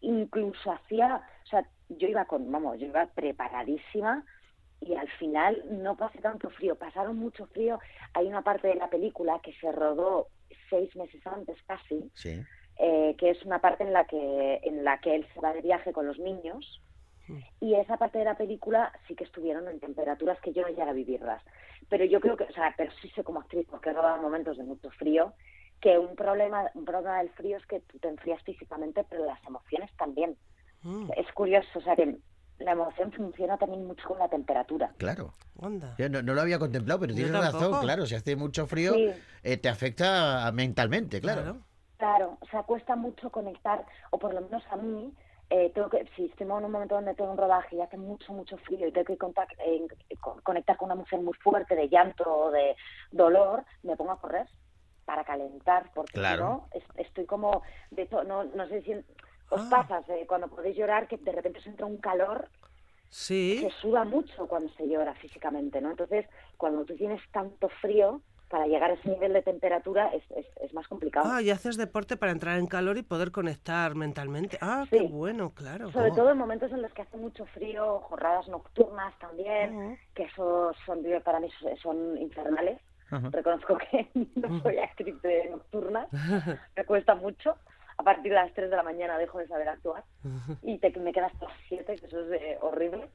incluso 0.00 0.72
hacía, 0.72 1.22
o 1.44 1.46
sea, 1.46 1.64
yo 1.88 2.08
iba 2.08 2.24
con, 2.24 2.50
vamos, 2.50 2.78
yo 2.78 2.86
iba 2.86 3.06
preparadísima 3.06 4.24
y 4.80 4.94
al 4.94 5.08
final 5.18 5.62
no 5.70 5.96
pasé 5.96 6.18
tanto 6.20 6.50
frío, 6.50 6.76
pasaron 6.76 7.16
mucho 7.18 7.46
frío, 7.46 7.78
hay 8.14 8.26
una 8.26 8.42
parte 8.42 8.68
de 8.68 8.76
la 8.76 8.88
película 8.88 9.40
que 9.42 9.52
se 9.54 9.72
rodó 9.72 10.28
seis 10.70 10.94
meses 10.96 11.26
antes 11.26 11.56
casi, 11.66 12.10
Sí. 12.14 12.40
eh, 12.78 13.14
que 13.18 13.30
es 13.30 13.44
una 13.44 13.60
parte 13.60 13.82
en 13.84 13.92
la 13.92 14.04
que 14.04 14.60
en 14.62 14.84
la 14.84 14.98
que 14.98 15.14
él 15.16 15.26
se 15.34 15.40
va 15.40 15.52
de 15.52 15.62
viaje 15.62 15.92
con 15.92 16.06
los 16.06 16.18
niños. 16.18 16.82
Y 17.60 17.74
esa 17.74 17.98
parte 17.98 18.16
de 18.18 18.24
la 18.24 18.38
película 18.38 18.90
sí 19.06 19.14
que 19.14 19.24
estuvieron 19.24 19.68
en 19.68 19.80
temperaturas 19.80 20.40
que 20.40 20.54
yo 20.54 20.62
no 20.62 20.68
llegué 20.68 20.80
a 20.80 20.94
vivirlas. 20.94 21.42
Pero 21.90 22.06
yo 22.06 22.20
creo 22.20 22.38
que 22.38 22.44
o 22.44 22.52
sea 22.52 22.72
pero 22.78 22.90
sí 23.02 23.10
sé 23.10 23.22
como 23.22 23.40
actriz 23.40 23.66
porque 23.70 23.90
he 23.90 23.92
rodado 23.92 24.22
momentos 24.22 24.56
de 24.56 24.64
mucho 24.64 24.88
frío 24.92 25.34
que 25.80 25.98
un 25.98 26.16
problema 26.16 26.70
un 26.74 26.86
problema 26.86 27.18
del 27.18 27.28
frío 27.30 27.58
es 27.58 27.66
que 27.66 27.80
tú 27.80 27.98
te 27.98 28.08
enfrías 28.08 28.42
físicamente 28.44 29.04
pero 29.10 29.26
las 29.26 29.44
emociones 29.46 29.90
también. 29.98 30.36
Mm, 30.82 31.10
es 31.16 31.30
curioso 31.32 31.68
o 31.78 31.82
sea 31.82 31.96
que 31.96 32.16
la 32.58 32.72
emoción 32.72 33.12
funciona 33.12 33.56
también 33.56 33.86
mucho 33.86 34.08
con 34.08 34.18
la 34.18 34.28
temperatura 34.28 34.92
Claro. 34.98 35.34
onda. 35.60 35.94
Yo 35.98 36.08
no, 36.08 36.22
no 36.22 36.34
lo 36.34 36.40
había 36.40 36.58
contemplado, 36.58 37.00
pero 37.00 37.12
Yo 37.12 37.24
tienes 37.24 37.32
razón, 37.32 37.78
claro, 37.80 38.06
si 38.06 38.14
hace 38.14 38.36
mucho 38.36 38.66
frío 38.66 38.94
Sí. 38.94 39.12
eh, 39.42 39.56
te 39.56 39.68
afecta 39.68 40.50
mentalmente, 40.52 41.20
claro. 41.20 41.42
Claro. 41.42 41.58
Claro, 41.98 42.38
o 42.40 42.46
sea, 42.46 42.62
cuesta 42.62 42.94
mucho 42.94 43.28
conectar, 43.30 43.84
o 44.10 44.18
por 44.20 44.32
lo 44.32 44.40
menos 44.40 44.62
a 44.70 44.76
mí, 44.76 45.12
eh, 45.50 45.72
tengo 45.74 45.88
que, 45.88 46.04
si 46.14 46.26
estoy 46.26 46.46
en 46.46 46.52
un 46.52 46.70
momento 46.70 46.94
donde 46.94 47.14
tengo 47.14 47.32
un 47.32 47.38
rodaje 47.38 47.74
y 47.74 47.80
hace 47.80 47.96
mucho, 47.96 48.32
mucho 48.32 48.56
frío 48.58 48.86
y 48.86 48.92
tengo 48.92 49.04
que 49.06 49.18
contact- 49.18 49.56
eh, 49.58 49.84
con- 50.20 50.40
conectar 50.42 50.76
con 50.76 50.86
una 50.86 50.94
emoción 50.94 51.24
muy 51.24 51.34
fuerte 51.34 51.74
de 51.74 51.88
llanto 51.88 52.24
o 52.24 52.50
de 52.52 52.76
dolor, 53.10 53.64
me 53.82 53.96
pongo 53.96 54.12
a 54.12 54.20
correr 54.20 54.48
para 55.04 55.24
calentar, 55.24 55.90
porque 55.94 56.12
si 56.12 56.18
Claro. 56.20 56.44
no, 56.44 56.68
es- 56.72 56.84
estoy 57.06 57.24
como, 57.26 57.62
de 57.90 58.02
hecho, 58.02 58.22
no, 58.24 58.44
no 58.44 58.68
sé 58.68 58.82
si 58.82 58.92
os 59.50 59.60
Ah. 59.60 59.68
pasa 59.88 60.02
eh, 60.14 60.26
cuando 60.26 60.48
podéis 60.48 60.76
llorar 60.76 61.08
que 61.08 61.16
de 61.16 61.32
repente 61.32 61.58
os 61.60 61.66
entra 61.66 61.86
un 61.86 61.96
calor 61.98 62.48
Sí. 63.10 63.58
se 63.62 63.70
suda 63.80 64.04
mucho 64.04 64.46
cuando 64.46 64.70
se 64.74 64.86
llora 64.86 65.14
físicamente, 65.14 65.80
¿no? 65.80 65.90
Entonces, 65.92 66.26
cuando 66.58 66.84
tú 66.84 66.94
tienes 66.94 67.22
tanto 67.32 67.68
frío, 67.80 68.20
para 68.50 68.66
llegar 68.66 68.90
a 68.90 68.94
ese 68.94 69.10
nivel 69.10 69.34
de 69.34 69.42
temperatura 69.42 70.08
es, 70.14 70.22
es, 70.30 70.46
es 70.62 70.72
más 70.72 70.88
complicado. 70.88 71.28
Ah, 71.30 71.42
y 71.42 71.50
haces 71.50 71.76
deporte 71.76 72.16
para 72.16 72.32
entrar 72.32 72.58
en 72.58 72.66
calor 72.66 72.96
y 72.96 73.02
poder 73.02 73.30
conectar 73.30 73.94
mentalmente. 73.94 74.56
Ah, 74.62 74.84
Sí. 74.90 74.98
qué 74.98 75.02
bueno, 75.06 75.50
claro. 75.50 75.92
Sobre 75.92 76.12
todo 76.12 76.30
en 76.30 76.38
momentos 76.38 76.72
en 76.72 76.80
los 76.80 76.90
que 76.94 77.02
hace 77.02 77.16
mucho 77.18 77.44
frío, 77.46 78.00
jornadas 78.00 78.48
nocturnas 78.48 79.18
también, 79.18 79.74
Ujú. 79.76 79.96
que 80.14 80.22
eso 80.24 80.72
son 80.86 81.02
para 81.24 81.40
mí 81.40 81.48
son- 81.82 82.16
infernales. 82.18 82.80
Ajá. 83.10 83.28
Reconozco 83.30 83.76
que 83.90 84.08
no 84.36 84.62
soy 84.62 84.78
actriz 84.78 85.20
de 85.22 85.48
nocturnas, 85.50 86.08
me 86.76 86.84
cuesta 86.86 87.14
mucho. 87.14 87.54
A 87.98 88.02
partir 88.02 88.30
de 88.30 88.36
las 88.36 88.52
3 88.54 88.70
de 88.70 88.76
la 88.76 88.82
mañana 88.82 89.18
dejo 89.18 89.38
de 89.38 89.48
saber 89.48 89.68
actuar 89.68 90.04
y 90.62 90.78
te, 90.78 90.90
me 91.00 91.12
quedas 91.12 91.32
hasta 91.32 91.46
las 91.46 91.56
7, 91.68 91.96
que 91.96 92.06
eso 92.06 92.20
es 92.20 92.40
eh, 92.42 92.58
horrible. 92.62 93.08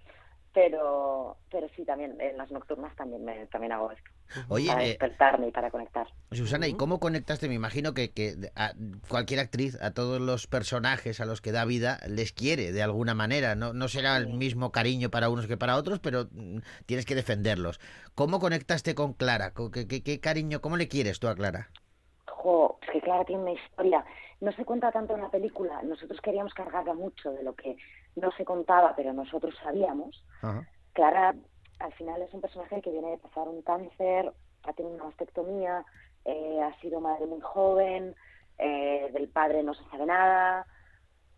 Pero 0.54 1.38
pero 1.50 1.68
sí, 1.76 1.84
también 1.84 2.16
en 2.22 2.38
las 2.38 2.52
nocturnas 2.52 2.96
también 2.96 3.26
me, 3.26 3.48
también 3.48 3.72
hago 3.72 3.90
esto. 3.92 4.10
Oye, 4.50 4.68
para 4.68 4.84
eh, 4.84 4.90
despertarme 4.90 5.48
y 5.48 5.52
para 5.52 5.72
conectar. 5.72 6.08
Susana, 6.32 6.68
¿y 6.68 6.76
cómo 6.76 7.00
conectaste? 7.00 7.48
Me 7.48 7.56
imagino 7.56 7.94
que, 7.96 8.12
que 8.12 8.36
a 8.56 8.74
cualquier 9.08 9.40
actriz, 9.40 9.82
a 9.82 9.92
todos 9.92 10.22
los 10.22 10.46
personajes 10.46 11.20
a 11.22 11.26
los 11.26 11.42
que 11.42 11.52
da 11.52 11.66
vida, 11.66 12.00
les 12.08 12.34
quiere 12.34 12.72
de 12.72 12.84
alguna 12.84 13.16
manera. 13.16 13.56
No, 13.56 13.74
no 13.74 13.88
será 13.88 14.18
el 14.18 14.28
mismo 14.28 14.72
cariño 14.72 15.10
para 15.10 15.30
unos 15.30 15.48
que 15.48 15.58
para 15.58 15.76
otros, 15.76 16.00
pero 16.00 16.28
mm, 16.32 16.60
tienes 16.86 17.06
que 17.08 17.16
defenderlos. 17.16 17.80
¿Cómo 18.14 18.40
conectaste 18.40 18.94
con 18.94 19.14
Clara? 19.14 19.54
¿Co- 19.54 19.72
¿Qué, 19.72 19.88
qué- 19.88 20.04
qué 20.04 20.20
cariño, 20.20 20.62
cómo 20.62 20.78
le 20.78 20.88
quieres 20.88 21.20
tú 21.20 21.28
a 21.30 21.36
Clara? 21.36 21.70
Jo, 22.28 22.78
es 22.84 22.90
que 22.92 23.02
Clara 23.02 23.26
tiene 23.26 23.42
una 23.42 23.54
historia. 23.54 24.06
No 24.44 24.52
se 24.52 24.66
cuenta 24.66 24.92
tanto 24.92 25.16
en 25.16 25.22
la 25.22 25.30
película. 25.30 25.82
Nosotros 25.84 26.20
queríamos 26.20 26.54
cargarla 26.54 26.94
mucho 26.94 27.32
de 27.32 27.44
lo 27.44 27.56
que 27.56 27.78
no 28.18 28.30
se 28.34 28.44
contaba, 28.44 28.94
pero 28.94 29.14
nosotros 29.14 29.56
sabíamos. 29.64 30.22
Ajá. 30.42 30.68
Clara, 30.92 31.34
al 31.80 31.94
final, 31.94 32.22
es 32.22 32.34
un 32.34 32.42
personaje 32.42 32.82
que 32.82 32.92
viene 32.92 33.12
de 33.12 33.20
pasar 33.20 33.48
un 33.48 33.62
cáncer, 33.62 34.34
ha 34.64 34.74
tenido 34.74 34.96
una 34.96 35.06
mastectomía, 35.06 35.86
eh, 36.26 36.60
ha 36.62 36.78
sido 36.82 37.00
madre 37.00 37.26
muy 37.26 37.40
joven, 37.40 38.16
eh, 38.58 39.10
del 39.14 39.30
padre 39.30 39.64
no 39.64 39.74
se 39.76 39.84
sabe 39.86 40.06
nada. 40.08 40.68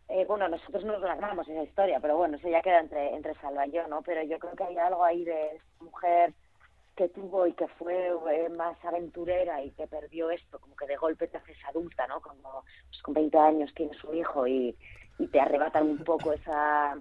Eh, 0.07 0.25
bueno, 0.25 0.47
nosotros 0.47 0.83
nos 0.83 0.99
grabamos 0.99 1.47
esa 1.47 1.61
historia, 1.61 1.99
pero 1.99 2.17
bueno, 2.17 2.37
eso 2.37 2.49
ya 2.49 2.63
queda 2.63 2.79
entre, 2.79 3.13
entre 3.13 3.35
Salva 3.35 3.67
y 3.67 3.71
yo, 3.71 3.87
¿no? 3.87 4.01
Pero 4.01 4.23
yo 4.23 4.39
creo 4.39 4.55
que 4.55 4.63
hay 4.63 4.77
algo 4.77 5.03
ahí 5.03 5.23
de 5.23 5.57
esta 5.57 5.83
mujer 5.83 6.33
que 6.95 7.09
tuvo 7.09 7.45
y 7.45 7.53
que 7.53 7.67
fue 7.67 8.07
eh, 8.31 8.49
más 8.49 8.77
aventurera 8.85 9.61
y 9.63 9.71
que 9.71 9.85
perdió 9.87 10.29
esto, 10.31 10.59
como 10.59 10.75
que 10.75 10.87
de 10.87 10.95
golpe 10.95 11.27
te 11.27 11.37
haces 11.37 11.57
adulta, 11.67 12.07
¿no? 12.07 12.21
Como 12.21 12.63
pues, 12.89 13.01
con 13.01 13.13
20 13.13 13.37
años 13.37 13.73
tienes 13.75 14.01
un 14.03 14.15
hijo 14.15 14.47
y, 14.47 14.75
y 15.19 15.27
te 15.27 15.39
arrebatan 15.39 15.87
un 15.89 16.03
poco 16.03 16.31
esa 16.33 16.97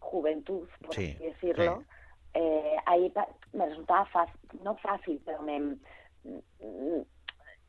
juventud, 0.00 0.68
por 0.84 0.94
Sí, 0.94 1.12
así 1.14 1.24
decirlo. 1.24 1.78
sí. 1.80 1.86
Eh, 2.34 2.76
ahí 2.86 3.12
me 3.52 3.66
resultaba 3.66 4.06
fácil, 4.06 4.40
no 4.62 4.74
fácil, 4.76 5.20
pero 5.24 5.42
me 5.42 5.60
mm, 5.60 7.02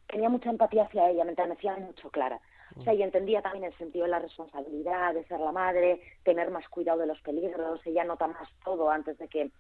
tenía 0.07 0.29
mucha 0.29 0.49
empatía 0.49 0.83
hacia 0.83 1.09
ella, 1.09 1.25
me 1.25 1.31
enternecía 1.31 1.75
mucho 1.77 2.09
Clara. 2.09 2.39
O 2.75 2.83
sea, 2.83 2.93
y 2.93 3.03
entendía 3.03 3.41
también 3.43 3.65
el 3.65 3.77
sentido 3.77 4.05
de 4.05 4.11
la 4.11 4.19
responsabilidad, 4.19 5.13
de 5.13 5.23
ser 5.25 5.39
la 5.39 5.51
madre, 5.51 6.01
tener 6.23 6.49
más 6.49 6.67
cuidado 6.69 6.99
de 6.99 7.05
los 7.05 7.21
peligros, 7.21 7.85
ella 7.85 8.03
nota 8.03 8.25
más 8.25 8.49
todo 8.65 8.89
antes 8.89 9.15
de 9.19 9.27
que 9.27 9.51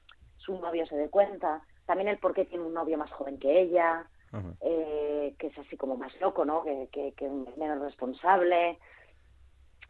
su 0.45 0.59
novio 0.59 0.85
se 0.87 0.95
dé 0.95 1.09
cuenta, 1.09 1.61
también 1.85 2.09
el 2.09 2.17
por 2.17 2.33
qué 2.33 2.45
tiene 2.45 2.63
un 2.65 2.73
novio 2.73 2.97
más 2.97 3.11
joven 3.11 3.37
que 3.39 3.61
ella, 3.61 4.05
eh, 4.61 5.35
que 5.37 5.47
es 5.47 5.57
así 5.57 5.77
como 5.77 5.95
más 5.95 6.11
loco, 6.19 6.43
¿no? 6.45 6.63
Que, 6.63 6.89
que, 6.91 7.13
que 7.13 7.25
es 7.25 7.57
menos 7.57 7.79
responsable, 7.81 8.79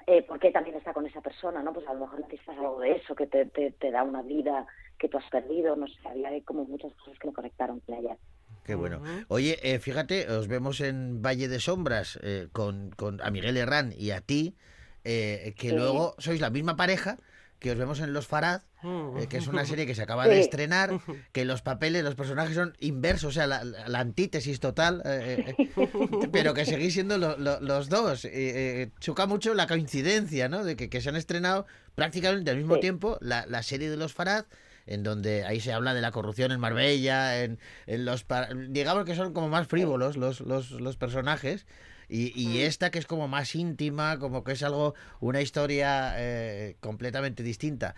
eh, 0.08 0.22
por 0.24 0.40
qué 0.40 0.52
también 0.52 0.76
está 0.76 0.94
con 0.94 1.06
esa 1.06 1.22
persona, 1.22 1.64
¿no? 1.64 1.72
Pues 1.74 1.88
a 1.88 1.94
lo 1.94 2.02
mejor 2.02 2.20
necesitas 2.20 2.58
algo 2.58 2.80
de 2.80 2.92
eso, 2.94 3.16
que 3.16 3.28
te, 3.28 3.46
te, 3.46 3.72
te 3.72 3.90
da 3.92 4.04
una 4.04 4.22
vida 4.22 4.66
que 5.00 5.08
tú 5.08 5.18
has 5.18 5.30
perdido, 5.30 5.76
no 5.76 5.88
sé, 5.88 5.96
había 6.08 6.30
como 6.44 6.66
muchas 6.66 6.94
cosas 6.96 7.18
que 7.20 7.28
me 7.28 7.34
conectaron 7.34 7.80
con 7.82 7.96
ella. 7.96 8.18
Qué 8.66 8.76
bueno. 8.76 9.02
Oye, 9.28 9.58
eh, 9.64 9.80
fíjate, 9.80 10.30
os 10.30 10.48
vemos 10.48 10.80
en 10.80 11.22
Valle 11.22 11.48
de 11.50 11.60
Sombras 11.60 12.18
eh, 12.24 12.48
con, 12.54 12.92
con 12.92 13.22
a 13.22 13.30
Miguel 13.30 13.58
Herrán 13.58 13.94
y 13.98 14.12
a 14.12 14.22
ti, 14.22 14.56
eh, 15.04 15.54
que 15.58 15.70
Sí. 15.70 15.76
luego 15.76 16.16
sois 16.18 16.40
la 16.40 16.50
misma 16.50 16.76
pareja 16.78 17.18
que 17.63 17.72
os 17.72 17.77
vemos 17.77 18.00
en 18.01 18.13
Los 18.13 18.27
Farad, 18.27 18.62
Mm. 18.84 19.17
eh, 19.20 19.27
que 19.29 19.38
es 19.38 19.48
una 19.48 19.63
serie 19.65 19.86
que 19.88 19.96
se 19.96 20.01
acaba 20.03 20.27
de 20.27 20.36
Sí. 20.36 20.41
estrenar, 20.41 21.00
que 21.32 21.46
los 21.46 21.62
papeles, 21.62 22.03
los 22.03 22.15
personajes 22.15 22.53
son 22.53 22.75
inversos, 22.79 23.29
o 23.29 23.32
sea, 23.32 23.48
la, 23.48 23.63
la- 23.63 23.88
la 23.88 24.00
antítesis 24.00 24.60
total, 24.60 25.01
eh, 25.05 25.55
eh, 25.58 26.27
pero 26.34 26.53
que 26.53 26.65
seguís 26.65 26.93
siendo 26.93 27.17
lo- 27.17 27.38
lo- 27.38 27.62
los 27.62 27.88
dos. 27.88 28.25
Eh, 28.25 28.32
eh, 28.34 28.89
choca 29.00 29.25
mucho 29.25 29.53
la 29.53 29.65
coincidencia, 29.67 30.50
¿no? 30.50 30.65
De 30.65 30.75
que, 30.75 30.89
que 30.89 31.00
se 31.00 31.08
han 31.08 31.15
estrenado 31.15 31.65
prácticamente 31.96 32.51
al 32.51 32.58
mismo 32.58 32.75
Sí. 32.75 32.82
tiempo 32.82 33.17
la, 33.22 33.46
la 33.48 33.63
serie 33.63 33.89
de 33.89 33.96
Los 33.96 34.13
Farad, 34.13 34.46
en 34.86 35.01
donde 35.03 35.46
ahí 35.46 35.62
se 35.62 35.72
habla 35.72 35.93
de 35.93 36.01
la 36.01 36.12
corrupción 36.12 36.51
en 36.51 36.60
Marbella, 36.60 37.41
en, 37.41 37.60
en 37.88 38.03
los... 38.03 38.25
digamos 38.67 39.05
que 39.05 39.15
son 39.15 39.32
como 39.34 39.48
más 39.48 39.65
frívolos 39.67 40.17
los, 40.17 40.41
los, 40.41 40.72
los 40.72 40.98
personajes. 40.98 41.65
Y, 42.13 42.32
y 42.39 42.62
esta 42.62 42.91
que 42.91 43.00
es 43.00 43.08
como 43.08 43.27
más 43.27 43.55
íntima, 43.55 44.20
como 44.20 44.43
que 44.43 44.51
es 44.51 44.62
algo, 44.62 44.93
una 45.20 45.41
historia 45.41 46.13
eh, 46.17 46.75
completamente 46.79 47.41
distinta. 47.41 47.96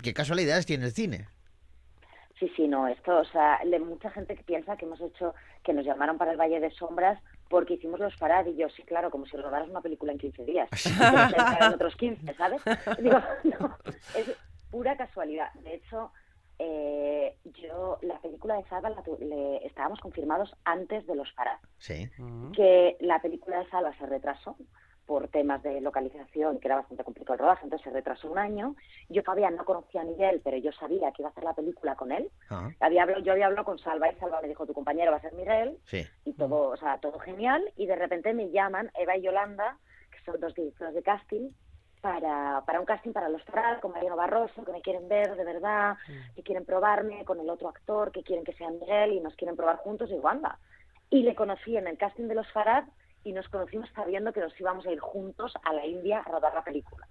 ¿Qué 0.00 0.14
casualidades 0.14 0.64
tiene 0.64 0.84
el 0.84 0.92
cine? 0.92 1.26
Sí, 2.38 2.48
sí, 2.54 2.68
no, 2.68 2.86
esto, 2.86 3.18
o 3.18 3.24
sea, 3.24 3.58
le- 3.64 3.80
mucha 3.80 4.10
gente 4.10 4.36
que 4.36 4.44
piensa 4.44 4.76
que 4.76 4.84
hemos 4.84 5.00
hecho, 5.00 5.34
que 5.64 5.72
nos 5.72 5.84
llamaron 5.84 6.18
para 6.18 6.30
el 6.30 6.36
Valle 6.36 6.60
de 6.60 6.70
Sombras 6.70 7.18
porque 7.48 7.74
hicimos 7.74 7.98
los 7.98 8.14
yo, 8.56 8.68
sí, 8.70 8.82
claro, 8.84 9.10
como 9.10 9.26
si 9.26 9.36
rodaras 9.36 9.68
una 9.68 9.80
película 9.80 10.12
en 10.12 10.18
15 10.18 10.44
días. 10.44 10.68
en 11.60 11.74
otros 11.74 11.96
15, 11.96 12.34
¿sabes? 12.34 12.62
Digo, 13.02 13.18
no, 13.58 13.76
es 14.14 14.36
pura 14.70 14.96
casualidad. 14.96 15.52
De 15.64 15.74
hecho, 15.74 16.12
eh, 16.58 17.36
yo, 17.44 17.98
la 18.02 18.20
película 18.20 18.56
de 18.56 18.64
Salva 18.64 18.90
la 18.90 19.02
tu- 19.02 19.18
le- 19.20 19.64
estábamos 19.66 20.00
confirmados 20.00 20.54
antes 20.64 21.06
de 21.06 21.14
los 21.14 21.32
Farad. 21.32 21.58
Sí. 21.78 22.08
que 22.52 22.96
la 23.00 23.20
película 23.22 23.58
de 23.60 23.68
Salva 23.70 23.92
se 23.98 24.06
retrasó 24.06 24.56
por 25.06 25.28
temas 25.28 25.62
de 25.62 25.80
localización, 25.80 26.58
que 26.58 26.68
era 26.68 26.76
bastante 26.76 27.02
complicado 27.02 27.34
el 27.34 27.38
rodaje, 27.40 27.64
entonces 27.64 27.84
se 27.84 27.90
retrasó 27.90 28.30
un 28.30 28.38
año. 28.38 28.74
Yo 29.08 29.22
todavía 29.22 29.48
no 29.50 29.64
conocía 29.64 30.02
a 30.02 30.04
Miguel, 30.04 30.42
pero 30.44 30.58
yo 30.58 30.70
sabía 30.72 31.12
que 31.12 31.22
iba 31.22 31.28
a 31.28 31.32
hacer 31.32 31.44
la 31.44 31.54
película 31.54 31.94
con 31.96 32.12
él. 32.12 32.30
Había 32.80 33.04
hablado- 33.04 33.22
yo 33.22 33.32
había 33.32 33.46
hablado 33.46 33.64
con 33.64 33.78
Salva 33.78 34.10
y 34.12 34.16
Salva 34.16 34.42
me 34.42 34.48
dijo, 34.48 34.66
tu 34.66 34.74
compañero 34.74 35.10
va 35.12 35.16
a 35.16 35.20
ser 35.22 35.32
Miguel, 35.32 35.78
sí. 35.84 36.04
y 36.26 36.34
todo, 36.34 36.68
o 36.70 36.76
sea, 36.76 36.98
todo 36.98 37.18
genial, 37.20 37.62
y 37.76 37.86
de 37.86 37.96
repente 37.96 38.34
me 38.34 38.50
llaman 38.50 38.90
Eva 38.98 39.16
y 39.16 39.22
Yolanda, 39.22 39.78
que 40.10 40.18
son 40.30 40.38
dos 40.40 40.54
directoras 40.54 40.92
de 40.92 41.02
casting, 41.02 41.50
para, 42.00 42.62
para 42.66 42.80
un 42.80 42.86
casting 42.86 43.12
para 43.12 43.28
los 43.28 43.42
Farad, 43.44 43.80
con 43.80 43.92
Mariano 43.92 44.16
Barroso, 44.16 44.64
que 44.64 44.72
me 44.72 44.80
quieren 44.82 45.08
ver 45.08 45.36
de 45.36 45.44
verdad, 45.44 45.96
que 46.34 46.42
quieren 46.42 46.64
probarme, 46.64 47.24
con 47.24 47.40
el 47.40 47.48
otro 47.50 47.68
actor, 47.68 48.12
que 48.12 48.22
quieren 48.22 48.44
que 48.44 48.52
sea 48.54 48.70
Miguel, 48.70 49.12
y 49.12 49.20
nos 49.20 49.34
quieren 49.36 49.56
probar 49.56 49.76
juntos, 49.76 50.10
y 50.10 50.14
digo, 50.14 50.28
anda. 50.28 50.58
Y 51.10 51.22
le 51.22 51.34
conocí 51.34 51.76
en 51.76 51.86
el 51.86 51.98
casting 51.98 52.28
de 52.28 52.34
los 52.34 52.50
Farad, 52.52 52.84
y 53.24 53.32
nos 53.32 53.48
conocimos 53.48 53.88
sabiendo 53.94 54.32
que 54.32 54.40
nos 54.40 54.58
íbamos 54.60 54.86
a 54.86 54.92
ir 54.92 55.00
juntos 55.00 55.52
a 55.64 55.72
la 55.72 55.84
India 55.84 56.20
a 56.20 56.30
rodar 56.30 56.54
la 56.54 56.62
película. 56.64 57.06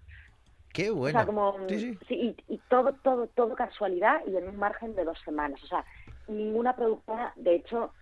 Qué 0.73 0.89
O 0.89 0.95
bueno. 0.95 1.17
sea, 1.17 1.25
como, 1.25 1.55
Sí, 1.67 1.79
sí. 1.79 1.99
sí, 2.07 2.35
y, 2.47 2.53
y 2.53 2.57
todo, 2.69 2.93
todo, 3.03 3.27
todo 3.27 3.55
casualidad 3.55 4.21
y 4.25 4.35
en 4.37 4.47
un 4.47 4.57
margen 4.57 4.95
de 4.95 5.03
dos 5.03 5.19
semanas. 5.25 5.61
O 5.63 5.67
sea, 5.67 5.83
ninguna 6.27 6.75
productora, 6.75 7.33
de 7.35 7.55
hecho, 7.55 7.93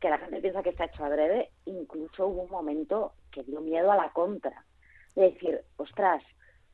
que 0.00 0.08
la 0.10 0.18
gente 0.18 0.40
piensa 0.40 0.62
que 0.62 0.70
está 0.70 0.84
hecho 0.84 1.04
adrede, 1.04 1.50
incluso 1.66 2.26
hubo 2.26 2.42
un 2.42 2.50
momento 2.50 3.12
que 3.30 3.42
dio 3.42 3.60
miedo 3.60 3.90
a 3.92 3.96
la 3.96 4.10
contra. 4.10 4.64
De 5.14 5.22
decir, 5.30 5.60
ostras, 5.76 6.22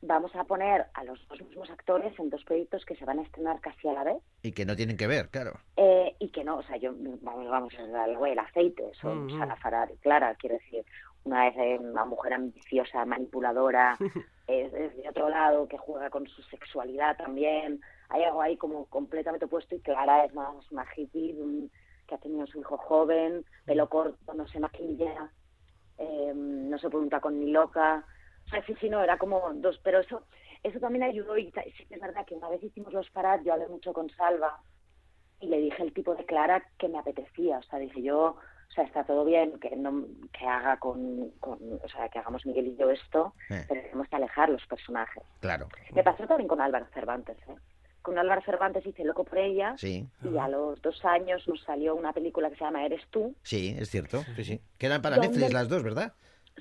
vamos 0.01 0.35
a 0.35 0.43
poner 0.43 0.85
a 0.93 1.03
los 1.03 1.19
dos 1.27 1.41
mismos 1.41 1.69
actores 1.69 2.17
en 2.19 2.29
dos 2.29 2.43
proyectos 2.43 2.85
que 2.85 2.95
se 2.95 3.05
van 3.05 3.19
a 3.19 3.23
estrenar 3.23 3.59
casi 3.61 3.87
a 3.87 3.93
la 3.93 4.03
vez. 4.03 4.17
Y 4.43 4.51
que 4.51 4.65
no 4.65 4.75
tienen 4.75 4.97
que 4.97 5.07
ver, 5.07 5.29
claro. 5.29 5.59
Eh, 5.75 6.15
y 6.19 6.29
que 6.29 6.43
no, 6.43 6.57
o 6.57 6.63
sea, 6.63 6.77
yo, 6.77 6.93
vamos, 7.21 7.49
vamos 7.49 7.73
el 7.73 8.27
el 8.27 8.39
aceite, 8.39 8.91
son. 8.99 9.29
Sara 9.37 9.55
Farad 9.55 9.89
y 9.89 9.97
Clara, 9.97 10.35
quiero 10.35 10.55
decir, 10.55 10.85
una 11.23 11.47
es 11.47 11.79
una 11.79 12.05
mujer 12.05 12.33
ambiciosa, 12.33 13.05
manipuladora, 13.05 13.97
es, 14.47 14.73
es 14.73 14.95
de 14.95 15.09
otro 15.09 15.29
lado, 15.29 15.67
que 15.67 15.77
juega 15.77 16.09
con 16.09 16.27
su 16.27 16.41
sexualidad 16.43 17.17
también, 17.17 17.81
hay 18.09 18.23
algo 18.23 18.41
ahí 18.41 18.55
como 18.57 18.85
completamente 18.85 19.45
opuesto 19.45 19.75
y 19.75 19.79
Clara 19.79 20.25
es 20.25 20.33
más 20.33 20.49
una 20.71 20.85
hippie, 20.95 21.33
mm, 21.33 21.69
que 22.07 22.15
ha 22.15 22.19
tenido 22.19 22.47
su 22.47 22.59
hijo 22.59 22.77
joven, 22.77 23.43
pelo 23.65 23.89
corto, 23.89 24.33
no 24.33 24.47
se 24.47 24.59
maquilla, 24.59 25.29
eh, 25.97 26.31
no 26.33 26.77
se 26.79 26.89
pregunta 26.89 27.19
con 27.19 27.39
ni 27.39 27.51
loca, 27.51 28.05
o 28.47 28.49
sea, 28.49 28.65
sí, 28.65 28.75
sí, 28.79 28.89
no, 28.89 29.03
era 29.03 29.17
como 29.17 29.51
dos, 29.55 29.79
pero 29.83 29.99
eso 29.99 30.23
eso 30.63 30.79
también 30.79 31.03
ayudó 31.03 31.37
y 31.37 31.51
sí 31.77 31.85
que 31.85 31.95
es 31.95 32.01
verdad 32.01 32.25
que 32.25 32.33
una 32.35 32.49
vez 32.49 32.63
hicimos 32.63 32.91
los 32.91 33.09
Farad, 33.11 33.41
yo 33.43 33.53
hablé 33.53 33.67
mucho 33.67 33.93
con 33.93 34.09
Salva 34.09 34.59
y 35.39 35.47
le 35.47 35.59
dije 35.59 35.83
el 35.83 35.93
tipo 35.93 36.15
de 36.15 36.25
Clara 36.25 36.63
que 36.79 36.87
me 36.87 36.97
apetecía, 36.97 37.59
o 37.59 37.63
sea, 37.63 37.77
dije 37.79 38.01
yo, 38.01 38.35
o 38.69 38.71
sea, 38.73 38.83
está 38.83 39.03
todo 39.03 39.23
bien 39.23 39.59
que 39.59 39.75
no 39.75 40.05
que 40.37 40.45
haga 40.47 40.77
con, 40.77 41.29
con 41.39 41.59
o 41.83 41.87
sea, 41.89 42.09
que 42.09 42.19
hagamos 42.19 42.45
Miguel 42.45 42.67
y 42.67 42.75
yo 42.75 42.89
esto, 42.89 43.33
Eh. 43.49 43.63
pero 43.69 43.81
tenemos 43.81 44.07
que 44.09 44.15
alejar 44.15 44.49
los 44.49 44.65
personajes. 44.65 45.23
Claro. 45.39 45.67
Me 45.93 46.03
pasó 46.03 46.25
también 46.25 46.47
con 46.47 46.59
Álvaro 46.59 46.87
Cervantes, 46.93 47.37
¿eh? 47.47 47.55
Con 48.01 48.17
Álvaro 48.17 48.41
Cervantes 48.41 48.85
hice 48.85 49.03
Loco 49.03 49.25
por 49.25 49.37
ella 49.37 49.75
Sí. 49.77 50.07
y 50.23 50.37
a 50.37 50.47
los 50.47 50.81
dos 50.81 51.03
años 51.05 51.47
nos 51.47 51.61
salió 51.63 51.93
una 51.95 52.13
película 52.13 52.49
que 52.49 52.55
se 52.55 52.63
llama 52.63 52.85
Eres 52.85 53.05
tú, 53.11 53.35
Sí, 53.43 53.75
es 53.77 53.89
cierto. 53.89 54.23
Sí, 54.35 54.43
sí. 54.43 54.61
Quedan 54.77 55.01
para 55.01 55.17
¿Dónde- 55.17 55.29
Netflix 55.29 55.53
las 55.53 55.69
dos, 55.69 55.83
¿verdad? 55.83 56.13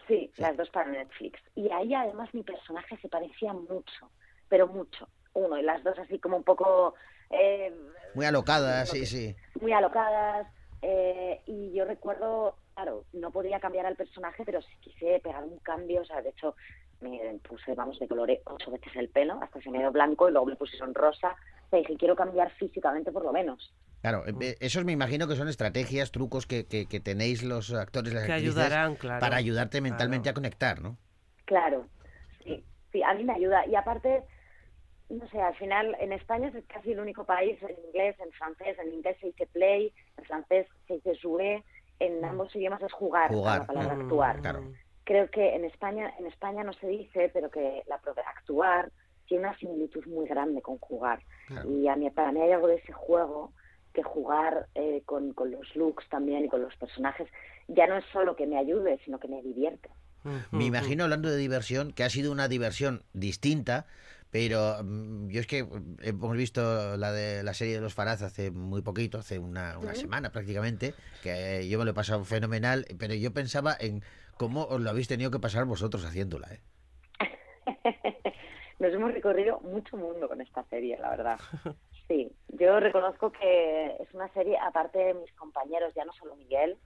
Sí, 0.07 0.31
las 0.37 0.57
dos 0.57 0.69
para 0.71 0.91
Netflix. 0.91 1.41
Y 1.55 1.71
ahí 1.71 1.95
además 1.95 2.33
mi 2.35 2.43
personaje 2.43 2.97
se 2.99 3.09
parecía 3.09 3.53
mucho, 3.53 4.11
pero 4.49 4.67
mucho. 4.69 5.09
Uno 5.33 5.59
y 5.59 5.63
las 5.63 5.83
dos 5.85 5.99
así 5.99 6.19
como 6.19 6.37
un 6.37 6.45
poco 6.45 6.95
eh, 7.31 7.75
Muy 8.15 8.25
alocadas, 8.25 8.89
sí, 8.91 9.05
sí. 9.07 9.35
muy 9.61 9.73
alocadas. 9.73 10.47
eh, 10.83 11.41
y 11.47 11.73
yo 11.73 11.85
recuerdo, 11.85 12.57
claro, 12.75 13.05
no 13.13 13.31
podía 13.31 13.59
cambiar 13.61 13.87
al 13.87 13.97
personaje, 13.97 14.45
pero 14.45 14.63
sí 14.63 14.73
quise 14.81 15.21
pegar 15.21 15.45
un 15.45 15.59
cambio. 15.59 16.03
O 16.03 16.05
sea, 16.05 16.23
de 16.23 16.31
hecho, 16.31 16.55
me 17.01 17.39
puse, 17.47 17.75
vamos, 17.75 17.99
de 17.99 18.09
ocho 18.45 18.71
veces 18.71 18.95
el 18.97 19.09
pelo 19.09 19.39
hasta 19.43 19.61
se 19.61 19.71
me 19.71 19.79
dio 19.79 19.91
blanco 19.93 20.29
y 20.29 20.33
luego 20.33 20.47
me 20.47 20.57
pusieron 20.57 20.95
rosa. 20.95 21.37
O 21.67 21.69
sea, 21.71 21.79
dije, 21.81 21.97
quiero 21.97 22.15
cambiar 22.17 22.51
físicamente 22.53 23.13
por 23.13 23.25
lo 23.25 23.33
menos. 23.33 23.73
Claro, 24.07 24.25
eh, 24.41 24.57
esos 24.61 24.85
me 24.85 24.93
imagino 24.93 25.27
que 25.27 25.35
son 25.35 25.49
estrategias, 25.49 26.13
trucos 26.13 26.47
que, 26.47 26.65
que, 26.67 26.87
que 26.87 27.01
tenéis 27.01 27.43
los 27.43 27.73
actores, 27.75 28.15
las 28.15 28.25
Que 28.25 28.33
actrices, 28.35 28.57
ayudarán, 28.57 28.95
claro. 28.95 29.19
para 29.21 29.37
ayudarte 29.37 29.81
mentalmente 29.81 30.29
a 30.29 30.35
conectar, 30.35 30.81
¿no? 30.81 30.97
Claro, 31.45 31.89
sí, 32.45 32.65
sí, 32.93 33.03
a 33.03 33.15
mí 33.15 33.25
me 33.25 33.33
ayuda. 33.33 33.67
Y 33.67 33.75
aparte, 33.75 34.23
no 35.09 35.27
sé, 35.29 35.41
al 35.41 35.57
final 35.57 35.97
en 35.99 36.13
España 36.13 36.53
es 36.55 36.65
casi 36.67 36.93
el 36.93 37.01
único 37.01 37.25
país 37.25 37.61
en 37.63 37.77
inglés, 37.87 38.15
en 38.21 38.31
francés, 38.31 38.77
en 38.79 38.95
inglés 38.95 39.17
se 39.21 39.27
dice 39.27 39.47
play, 39.49 39.93
en 40.19 40.25
francés 40.25 40.69
se 40.87 40.95
dice 40.95 41.19
jouer, 41.21 41.65
en 41.99 42.25
ambos 42.25 42.55
idiomas 42.55 42.83
es 42.83 42.93
jugar, 42.93 43.31
Jugar. 43.33 43.61
la 43.63 43.67
palabra 43.67 43.95
Mm, 43.97 44.01
actuar. 44.03 44.41
claro. 44.41 44.73
Creo 45.03 45.29
que 45.31 45.55
en 45.57 45.65
España, 45.65 46.13
en 46.21 46.27
España 46.27 46.63
no 46.63 46.73
se 46.75 46.87
dice, 46.87 47.29
pero 47.35 47.51
que 47.51 47.83
la 47.89 47.99
palabra 47.99 48.25
actuar 48.37 48.93
tiene 49.27 49.49
una 49.49 49.59
similitud 49.59 50.05
muy 50.07 50.29
grande 50.29 50.63
con 50.63 50.79
jugar. 50.79 51.21
Y 51.69 51.89
a 51.89 51.97
mí, 51.97 52.09
para 52.11 52.31
mí 52.31 52.41
hay 52.41 52.53
algo 52.53 52.69
de 52.69 52.77
ese 52.77 52.93
juego 52.93 53.53
que 53.97 54.03
jugar 54.03 54.69
eh, 54.75 55.03
con, 55.07 55.33
con 55.33 55.51
los 55.51 55.75
looks 55.75 56.07
también 56.11 56.45
y 56.45 56.49
con 56.49 56.61
los 56.61 56.77
personajes 56.77 57.29
ya 57.67 57.87
no 57.87 57.97
es 57.97 58.05
solo 58.13 58.37
que 58.37 58.47
me 58.47 58.59
ayude, 58.59 59.01
sino 59.05 59.19
que 59.19 59.27
me 59.27 59.43
divierte. 59.43 59.89
Me 60.51 60.65
imagino, 60.65 61.05
hablando 61.05 61.31
de 61.31 61.37
diversión, 61.37 61.93
que 61.93 62.05
ha 62.05 62.11
sido 62.11 62.33
una 62.33 62.49
diversión 62.49 63.05
distinta, 63.13 63.87
pero 64.31 64.83
mm, 64.83 65.29
yo 65.29 65.41
es 65.41 65.47
que 65.47 65.65
mm, 65.65 65.97
hemos 66.03 66.37
visto 66.37 66.97
la 66.97 67.13
de 67.13 67.43
la 67.43 67.55
serie 67.55 67.75
de 67.75 67.81
los 67.81 67.95
Faraz 67.95 68.23
hace 68.23 68.51
muy 68.51 68.83
poquito, 68.83 69.19
hace 69.19 69.39
una, 69.39 69.79
una 69.79 69.95
semana 69.95 70.31
prácticamente, 70.31 70.95
que 71.23 71.61
eh, 71.61 71.69
yo 71.69 71.79
me 71.79 71.85
lo 71.85 71.93
he 71.93 71.95
pasado 71.95 72.23
fenomenal, 72.25 72.85
pero 72.99 73.15
yo 73.15 73.33
pensaba 73.33 73.75
en 73.79 74.03
cómo 74.37 74.65
os 74.65 74.81
lo 74.81 74.91
habéis 74.91 75.09
tenido 75.09 75.31
que 75.31 75.39
pasar 75.39 75.65
vosotros 75.65 76.05
haciéndola. 76.05 76.49
¿eh? 76.53 76.61
Nos 78.79 78.93
hemos 78.93 79.13
recorrido 79.13 79.61
mucho 79.61 79.97
mundo 79.97 80.29
con 80.29 80.43
esta 80.43 80.65
serie, 80.65 80.99
la 80.99 81.11
verdad. 81.11 81.41
Sí, 82.09 82.31
yo 82.49 82.79
reconozco 82.81 83.33
que 83.33 83.97
es 84.01 84.15
una 84.15 84.29
serie, 84.33 84.57
aparte 84.59 84.99
de 84.99 85.15
mis 85.15 85.33
compañeros, 85.33 85.93
ya 85.95 86.05
no 86.05 86.13
solo 86.13 86.37
Miguel, 86.37 86.77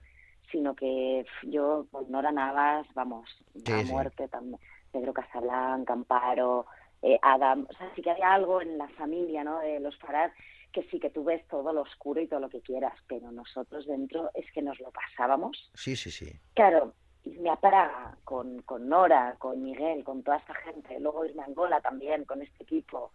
sino 0.51 0.75
que 0.75 1.25
yo, 1.43 1.85
pues 1.91 2.07
Nora 2.09 2.31
Navas, 2.31 2.87
vamos, 2.95 3.29
Sí, 3.63 3.71
a 3.71 3.77
sí. 3.83 3.85
muerte 3.85 4.27
también, 4.27 4.59
Pedro 4.91 5.13
Casablanca, 5.13 5.93
Amparo, 5.93 6.65
eh, 7.01 7.19
Adam, 7.21 7.67
o 7.69 7.73
sea, 7.73 7.91
sí 7.95 8.01
que 8.01 8.11
había 8.11 8.33
algo 8.33 8.61
en 8.61 8.77
la 8.77 8.87
familia, 8.89 9.43
¿no?, 9.43 9.59
de 9.59 9.79
los 9.79 9.97
Farad, 9.97 10.31
que 10.71 10.83
sí 10.83 10.99
que 10.99 11.09
tú 11.09 11.23
ves 11.23 11.45
todo 11.47 11.71
lo 11.73 11.81
oscuro 11.81 12.21
y 12.21 12.27
todo 12.27 12.39
lo 12.39 12.49
que 12.49 12.61
quieras, 12.61 12.93
pero 13.07 13.31
nosotros 13.31 13.85
dentro 13.85 14.31
es 14.33 14.49
que 14.53 14.61
nos 14.61 14.79
lo 14.79 14.89
pasábamos 14.91 15.69
Sí, 15.73 15.95
sí, 15.95 16.09
sí. 16.11 16.31
Claro, 16.53 16.93
irme 17.23 17.49
a 17.49 17.55
Praga 17.57 18.17
con, 18.23 18.61
con 18.63 18.87
Nora, 18.89 19.35
con 19.37 19.61
Miguel, 19.61 20.03
con 20.03 20.23
toda 20.23 20.37
esta 20.37 20.53
gente, 20.55 20.99
luego 20.99 21.25
irme 21.25 21.43
a 21.43 21.45
Angola 21.45 21.81
también 21.81 22.25
con 22.25 22.41
este 22.41 22.63
equipo. 22.63 23.11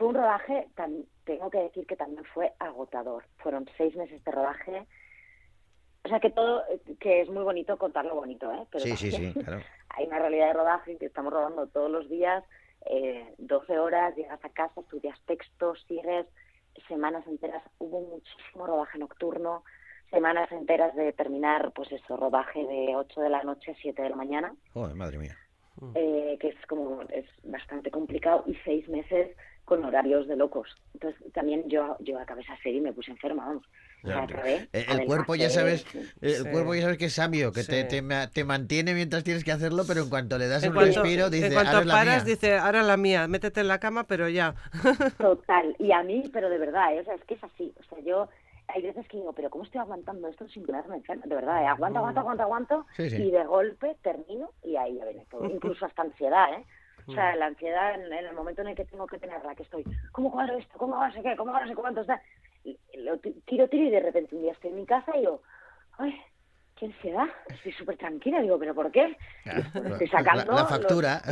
Fue 0.00 0.08
un 0.08 0.14
rodaje, 0.14 0.66
tan, 0.76 1.04
tengo 1.26 1.50
que 1.50 1.58
decir 1.58 1.86
que 1.86 1.94
también 1.94 2.24
fue 2.32 2.54
agotador. 2.58 3.22
Fueron 3.36 3.68
seis 3.76 3.94
meses 3.96 4.24
de 4.24 4.30
rodaje. 4.30 4.86
O 6.04 6.08
sea 6.08 6.20
que 6.20 6.30
todo, 6.30 6.62
que 6.98 7.20
es 7.20 7.28
muy 7.28 7.42
bonito 7.42 7.76
contarlo 7.76 8.14
bonito, 8.14 8.50
¿eh? 8.50 8.64
Pero 8.70 8.82
Sí, 8.82 8.96
sí, 8.96 9.10
sí, 9.10 9.34
claro. 9.34 9.60
hay 9.90 10.06
una 10.06 10.18
realidad 10.18 10.46
de 10.46 10.52
rodaje 10.54 10.96
que 10.96 11.04
estamos 11.04 11.30
rodando 11.34 11.66
todos 11.66 11.90
los 11.90 12.08
días, 12.08 12.42
eh, 12.86 13.34
12 13.36 13.78
horas, 13.78 14.16
llegas 14.16 14.42
a 14.42 14.48
casa, 14.48 14.80
estudias 14.80 15.20
textos, 15.26 15.84
sigues 15.86 16.24
semanas 16.88 17.26
enteras. 17.26 17.62
Hubo 17.78 18.00
muchísimo 18.00 18.66
rodaje 18.66 18.96
nocturno, 18.98 19.64
semanas 20.10 20.50
enteras 20.50 20.96
de 20.96 21.12
terminar, 21.12 21.72
pues 21.72 21.92
eso, 21.92 22.16
rodaje 22.16 22.64
de 22.64 22.96
8 22.96 23.20
de 23.20 23.28
la 23.28 23.42
noche 23.42 23.72
a 23.72 23.74
7 23.74 24.00
de 24.00 24.08
la 24.08 24.16
mañana, 24.16 24.54
Joder, 24.72 24.94
madre 24.96 25.18
mía. 25.18 25.36
eh, 25.94 26.38
que 26.40 26.48
es 26.48 26.66
como, 26.66 27.02
es 27.02 27.26
bastante 27.42 27.90
complicado, 27.90 28.44
y 28.46 28.54
seis 28.64 28.88
meses 28.88 29.36
con 29.70 29.84
horarios 29.84 30.26
de 30.26 30.34
locos. 30.34 30.68
Entonces 30.94 31.32
también 31.32 31.62
yo, 31.68 31.96
yo 32.00 32.18
acabé 32.18 32.42
esa 32.42 32.56
serie 32.56 32.78
y 32.78 32.80
me 32.80 32.92
puse 32.92 33.12
enferma, 33.12 33.46
vamos. 33.46 33.62
Acabé, 34.02 34.68
El 34.72 35.04
cuerpo 35.06 35.36
ya 35.36 35.48
sabes, 35.48 35.86
el 36.20 36.34
Sí. 36.34 36.48
cuerpo 36.50 36.74
ya 36.74 36.82
sabes 36.82 36.98
que 36.98 37.04
es 37.04 37.12
sabio, 37.12 37.52
que 37.52 37.62
te, 37.62 37.82
Sí. 37.82 37.88
te, 37.88 38.02
ma- 38.02 38.26
te 38.28 38.42
mantiene 38.44 38.94
mientras 38.94 39.22
tienes 39.22 39.44
que 39.44 39.52
hacerlo, 39.52 39.84
pero 39.86 40.02
en 40.02 40.08
cuanto 40.10 40.38
le 40.38 40.48
das 40.48 40.64
En 40.64 40.70
un 40.70 40.74
cuanto, 40.74 41.02
respiro, 41.02 41.26
en 41.26 41.30
dice, 41.30 41.52
cuanto 41.52 41.70
ahora 41.70 41.80
es 41.82 41.86
la 41.86 41.94
paras, 41.94 42.24
mía". 42.24 42.34
dice, 42.34 42.56
ahora 42.58 42.82
la 42.82 42.96
mía, 42.96 43.28
métete 43.28 43.60
en 43.60 43.68
la 43.68 43.78
cama, 43.78 44.04
pero 44.08 44.28
ya. 44.28 44.56
Total, 45.18 45.76
y 45.78 45.92
a 45.92 46.02
mí, 46.02 46.24
pero 46.32 46.50
de 46.50 46.58
verdad, 46.58 46.92
¿eh? 46.96 47.00
o 47.00 47.04
sea, 47.04 47.14
es 47.14 47.22
que 47.26 47.34
es 47.34 47.44
así. 47.44 47.72
O 47.78 47.84
sea, 47.84 48.00
yo 48.04 48.28
hay 48.66 48.82
veces 48.82 49.06
que 49.06 49.18
digo, 49.18 49.32
pero 49.34 49.50
¿cómo 49.50 49.62
estoy 49.64 49.80
aguantando 49.80 50.26
esto 50.26 50.48
sin 50.48 50.64
ponerme 50.66 50.96
enferma? 50.96 51.22
De 51.26 51.34
verdad, 51.36 51.62
¿eh? 51.62 51.66
aguanto, 51.66 51.98
aguanto, 52.00 52.20
aguanto, 52.20 52.42
aguanto, 52.42 52.86
Sí, 52.96 53.08
sí. 53.10 53.16
y 53.22 53.30
de 53.30 53.44
golpe 53.44 53.96
termino 54.02 54.50
y 54.64 54.74
ahí 54.76 54.96
ya 54.96 55.04
viene 55.04 55.26
todo. 55.30 55.44
Incluso 55.50 55.86
hasta 55.86 56.02
ansiedad, 56.02 56.54
¿eh? 56.54 56.64
O 57.08 57.12
sea, 57.14 57.34
la 57.36 57.46
ansiedad 57.46 57.94
en, 57.94 58.12
en 58.12 58.26
el 58.26 58.34
momento 58.34 58.62
en 58.62 58.68
el 58.68 58.76
que 58.76 58.84
tengo 58.84 59.06
que 59.06 59.18
tenerla, 59.18 59.54
que 59.54 59.62
estoy, 59.64 59.84
¿cómo 60.12 60.30
cuadro 60.30 60.56
esto? 60.56 60.78
¿Cómo 60.78 60.96
no 60.96 61.12
sé 61.12 61.22
qué? 61.22 61.36
¿Cómo 61.36 61.52
no 61.52 61.66
sé 61.66 61.74
cuánto 61.74 62.02
está? 62.02 62.20
Y 62.64 62.78
lo 62.98 63.18
ti- 63.18 63.40
tiro, 63.46 63.68
tiro 63.68 63.84
y 63.84 63.90
de 63.90 64.00
repente 64.00 64.34
un 64.36 64.42
día 64.42 64.52
estoy 64.52 64.70
en 64.70 64.76
mi 64.76 64.86
casa 64.86 65.16
y 65.16 65.20
digo, 65.20 65.42
¡ay! 65.98 66.14
¡Qué 66.80 66.86
ansiedad! 66.86 67.26
Estoy 67.50 67.72
súper 67.74 67.98
tranquila. 67.98 68.40
Digo, 68.40 68.58
¿pero 68.58 68.74
por 68.74 68.90
qué? 68.90 69.14
Estoy 69.44 70.08
sacando 70.08 70.46
La, 70.46 70.54
la 70.54 70.60
los- 70.62 70.68
factura. 70.70 71.22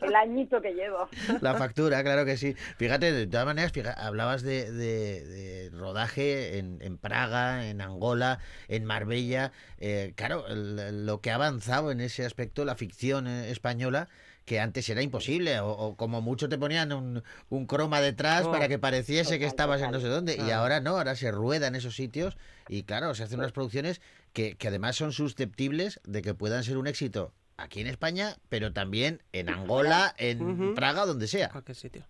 el 0.00 0.16
añito 0.16 0.58
que 0.62 0.72
llevo. 0.72 1.06
La 1.42 1.52
factura, 1.54 2.02
claro 2.02 2.24
que 2.24 2.38
sí. 2.38 2.54
Fíjate, 2.78 3.12
de 3.12 3.26
todas 3.26 3.44
maneras, 3.44 3.72
fija- 3.72 3.92
hablabas 3.92 4.40
de, 4.42 4.72
de- 4.72 5.26
de 5.26 5.70
rodaje 5.70 6.56
en, 6.58 6.78
en 6.80 6.96
Praga, 6.96 7.68
en 7.68 7.82
Angola, 7.82 8.38
en 8.68 8.86
Marbella. 8.86 9.52
Eh, 9.78 10.14
claro, 10.16 10.46
el- 10.48 11.04
lo 11.04 11.20
que 11.20 11.30
ha 11.30 11.34
avanzado 11.34 11.90
en 11.90 12.00
ese 12.00 12.24
aspecto 12.24 12.64
la 12.64 12.74
ficción 12.74 13.26
eh, 13.26 13.50
española, 13.50 14.08
que 14.46 14.58
antes 14.60 14.88
era 14.88 15.02
imposible, 15.02 15.60
o, 15.60 15.68
o 15.70 15.96
como 15.96 16.22
mucho 16.22 16.48
te 16.48 16.56
ponían 16.58 16.92
un, 16.92 17.22
un 17.50 17.66
croma 17.66 18.00
detrás 18.00 18.46
Oh, 18.46 18.50
para 18.50 18.66
que 18.66 18.78
pareciese 18.78 19.38
que 19.38 19.44
total, 19.44 19.48
estabas 19.48 19.82
en 19.82 19.90
no 19.90 20.00
sé 20.00 20.08
dónde. 20.08 20.32
Y 20.32 20.36
Claro. 20.38 20.54
ahora 20.62 20.80
no, 20.80 20.96
ahora 20.96 21.14
se 21.14 21.30
rueda 21.30 21.66
en 21.66 21.74
esos 21.76 21.94
sitios 21.94 22.36
y 22.66 22.84
claro, 22.84 23.14
se 23.14 23.22
hacen 23.24 23.38
unas 23.38 23.52
producciones 23.52 24.00
que, 24.32 24.56
que 24.56 24.68
además 24.68 24.96
son 24.96 25.12
susceptibles 25.12 26.00
de 26.04 26.22
que 26.22 26.34
puedan 26.34 26.62
ser 26.62 26.76
un 26.78 26.86
éxito 26.86 27.32
aquí 27.56 27.80
en 27.80 27.86
España, 27.88 28.36
pero 28.48 28.72
también 28.72 29.20
en 29.32 29.48
Angola, 29.50 30.14
en 30.18 30.42
Ujú. 30.42 30.74
Praga, 30.74 31.04
donde 31.06 31.26
sea. 31.26 31.50
Cualquier 31.50 31.76
sitio. 31.76 32.02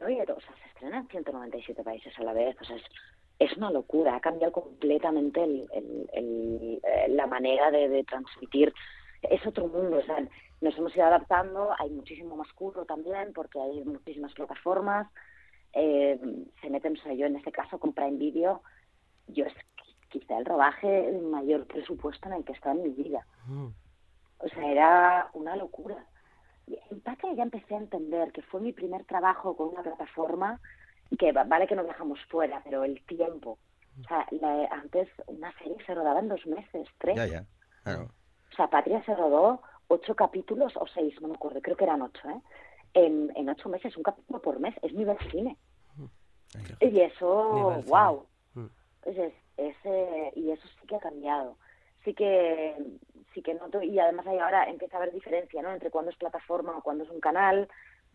No, 0.00 0.08
y, 0.08 0.18
o 0.20 0.24
sea, 0.26 0.54
se 0.62 0.68
estrena 0.68 0.98
en 0.98 1.08
197 1.08 1.82
países 1.84 2.12
a 2.18 2.22
la 2.22 2.32
vez. 2.32 2.56
O 2.60 2.64
sea, 2.64 2.76
es, 2.76 2.82
es 3.38 3.56
una 3.56 3.70
locura. 3.70 4.16
Ha 4.16 4.20
cambiado 4.20 4.52
completamente 4.52 5.42
el, 5.44 5.68
el- 5.74 6.10
el, 6.14 6.80
eh, 6.82 7.08
la 7.10 7.26
manera 7.26 7.70
de, 7.70 7.88
de 7.88 8.04
transmitir. 8.04 8.72
Es 9.22 9.46
otro 9.46 9.68
mundo. 9.68 9.98
O 9.98 10.02
sea, 10.04 10.16
nos 10.60 10.76
hemos 10.78 10.94
ido 10.96 11.04
adaptando. 11.04 11.70
Hay 11.78 11.90
muchísimo 11.90 12.36
más 12.36 12.52
curro 12.54 12.84
también 12.86 13.32
porque 13.34 13.60
hay 13.60 13.84
muchísimas 13.84 14.32
plataformas. 14.32 15.06
Eh, 15.74 16.18
se 16.60 16.70
meten, 16.70 16.96
o 16.98 17.02
sea, 17.02 17.12
yo 17.14 17.26
en 17.26 17.36
este 17.36 17.52
caso 17.52 17.78
con 17.78 17.92
Prime 17.92 18.16
Video, 18.16 18.62
yo 19.26 19.44
es 19.44 19.52
quizá 20.20 20.38
el 20.38 20.44
rodaje 20.44 21.08
el 21.08 21.22
mayor 21.22 21.66
presupuesto 21.66 22.28
en 22.28 22.34
el 22.34 22.44
que 22.44 22.52
estado 22.52 22.76
en 22.76 22.82
mi 22.84 22.90
vida. 22.90 23.26
Mm. 23.46 23.66
O 24.38 24.48
sea, 24.48 24.70
era 24.70 25.30
una 25.32 25.56
locura. 25.56 26.04
En 26.90 27.00
Patria 27.00 27.32
ya 27.34 27.42
empecé 27.42 27.74
a 27.74 27.78
entender 27.78 28.30
que 28.32 28.42
fue 28.42 28.60
mi 28.60 28.72
primer 28.72 29.04
trabajo 29.04 29.56
con 29.56 29.68
una 29.70 29.82
plataforma 29.82 30.60
y 31.10 31.16
que 31.16 31.32
va- 31.32 31.44
vale 31.44 31.66
que 31.66 31.74
no 31.74 31.82
viajamos 31.84 32.18
fuera, 32.30 32.60
pero 32.64 32.84
el 32.84 33.02
tiempo. 33.06 33.58
O 34.00 34.04
sea, 34.08 34.26
la- 34.30 34.66
antes 34.70 35.08
una 35.26 35.52
serie 35.58 35.76
se 35.84 35.94
rodaba 35.94 36.20
en 36.20 36.28
dos 36.28 36.46
meses, 36.46 36.86
tres. 36.98 37.16
Ya, 37.16 37.26
ya. 37.26 37.44
Claro. 37.82 38.10
O 38.52 38.54
sea, 38.56 38.68
Patria 38.70 39.02
se 39.04 39.14
rodó 39.16 39.60
ocho 39.88 40.14
capítulos 40.14 40.72
o 40.76 40.86
seis, 40.86 41.20
no 41.20 41.28
me 41.28 41.34
acuerdo, 41.34 41.60
creo 41.60 41.76
que 41.76 41.84
eran 41.84 42.02
ocho, 42.02 42.28
¿eh? 42.30 42.40
En, 42.94 43.32
en 43.34 43.48
ocho 43.48 43.68
meses, 43.68 43.96
un 43.96 44.04
capítulo 44.04 44.40
por 44.40 44.60
mes, 44.60 44.74
es 44.82 44.92
nivel 44.94 45.18
cine. 45.32 45.56
Y 46.80 47.00
eso, 47.00 47.50
Nivel 47.54 47.82
cine. 47.82 47.90
wow. 47.90 48.26
Mm. 48.54 48.66
Pues 49.02 49.18
es, 49.18 49.34
es, 49.56 49.76
eh, 49.84 50.32
y 50.36 50.50
eso 50.50 50.66
sí 50.68 50.86
que 50.86 50.96
ha 50.96 51.00
cambiado. 51.00 51.56
Sí 52.04 52.14
que 52.14 52.74
sí 53.32 53.42
que 53.42 53.54
noto 53.54 53.82
y 53.82 53.98
además 53.98 54.26
ahí 54.26 54.38
ahora 54.38 54.64
empieza 54.68 54.96
a 54.96 55.00
haber 55.00 55.12
diferencia, 55.12 55.62
¿no? 55.62 55.72
Entre 55.72 55.90
cuando 55.90 56.10
es 56.10 56.16
plataforma 56.16 56.76
o 56.76 56.82
cuando 56.82 57.04
es 57.04 57.10
un 57.10 57.20
canal 57.20 57.68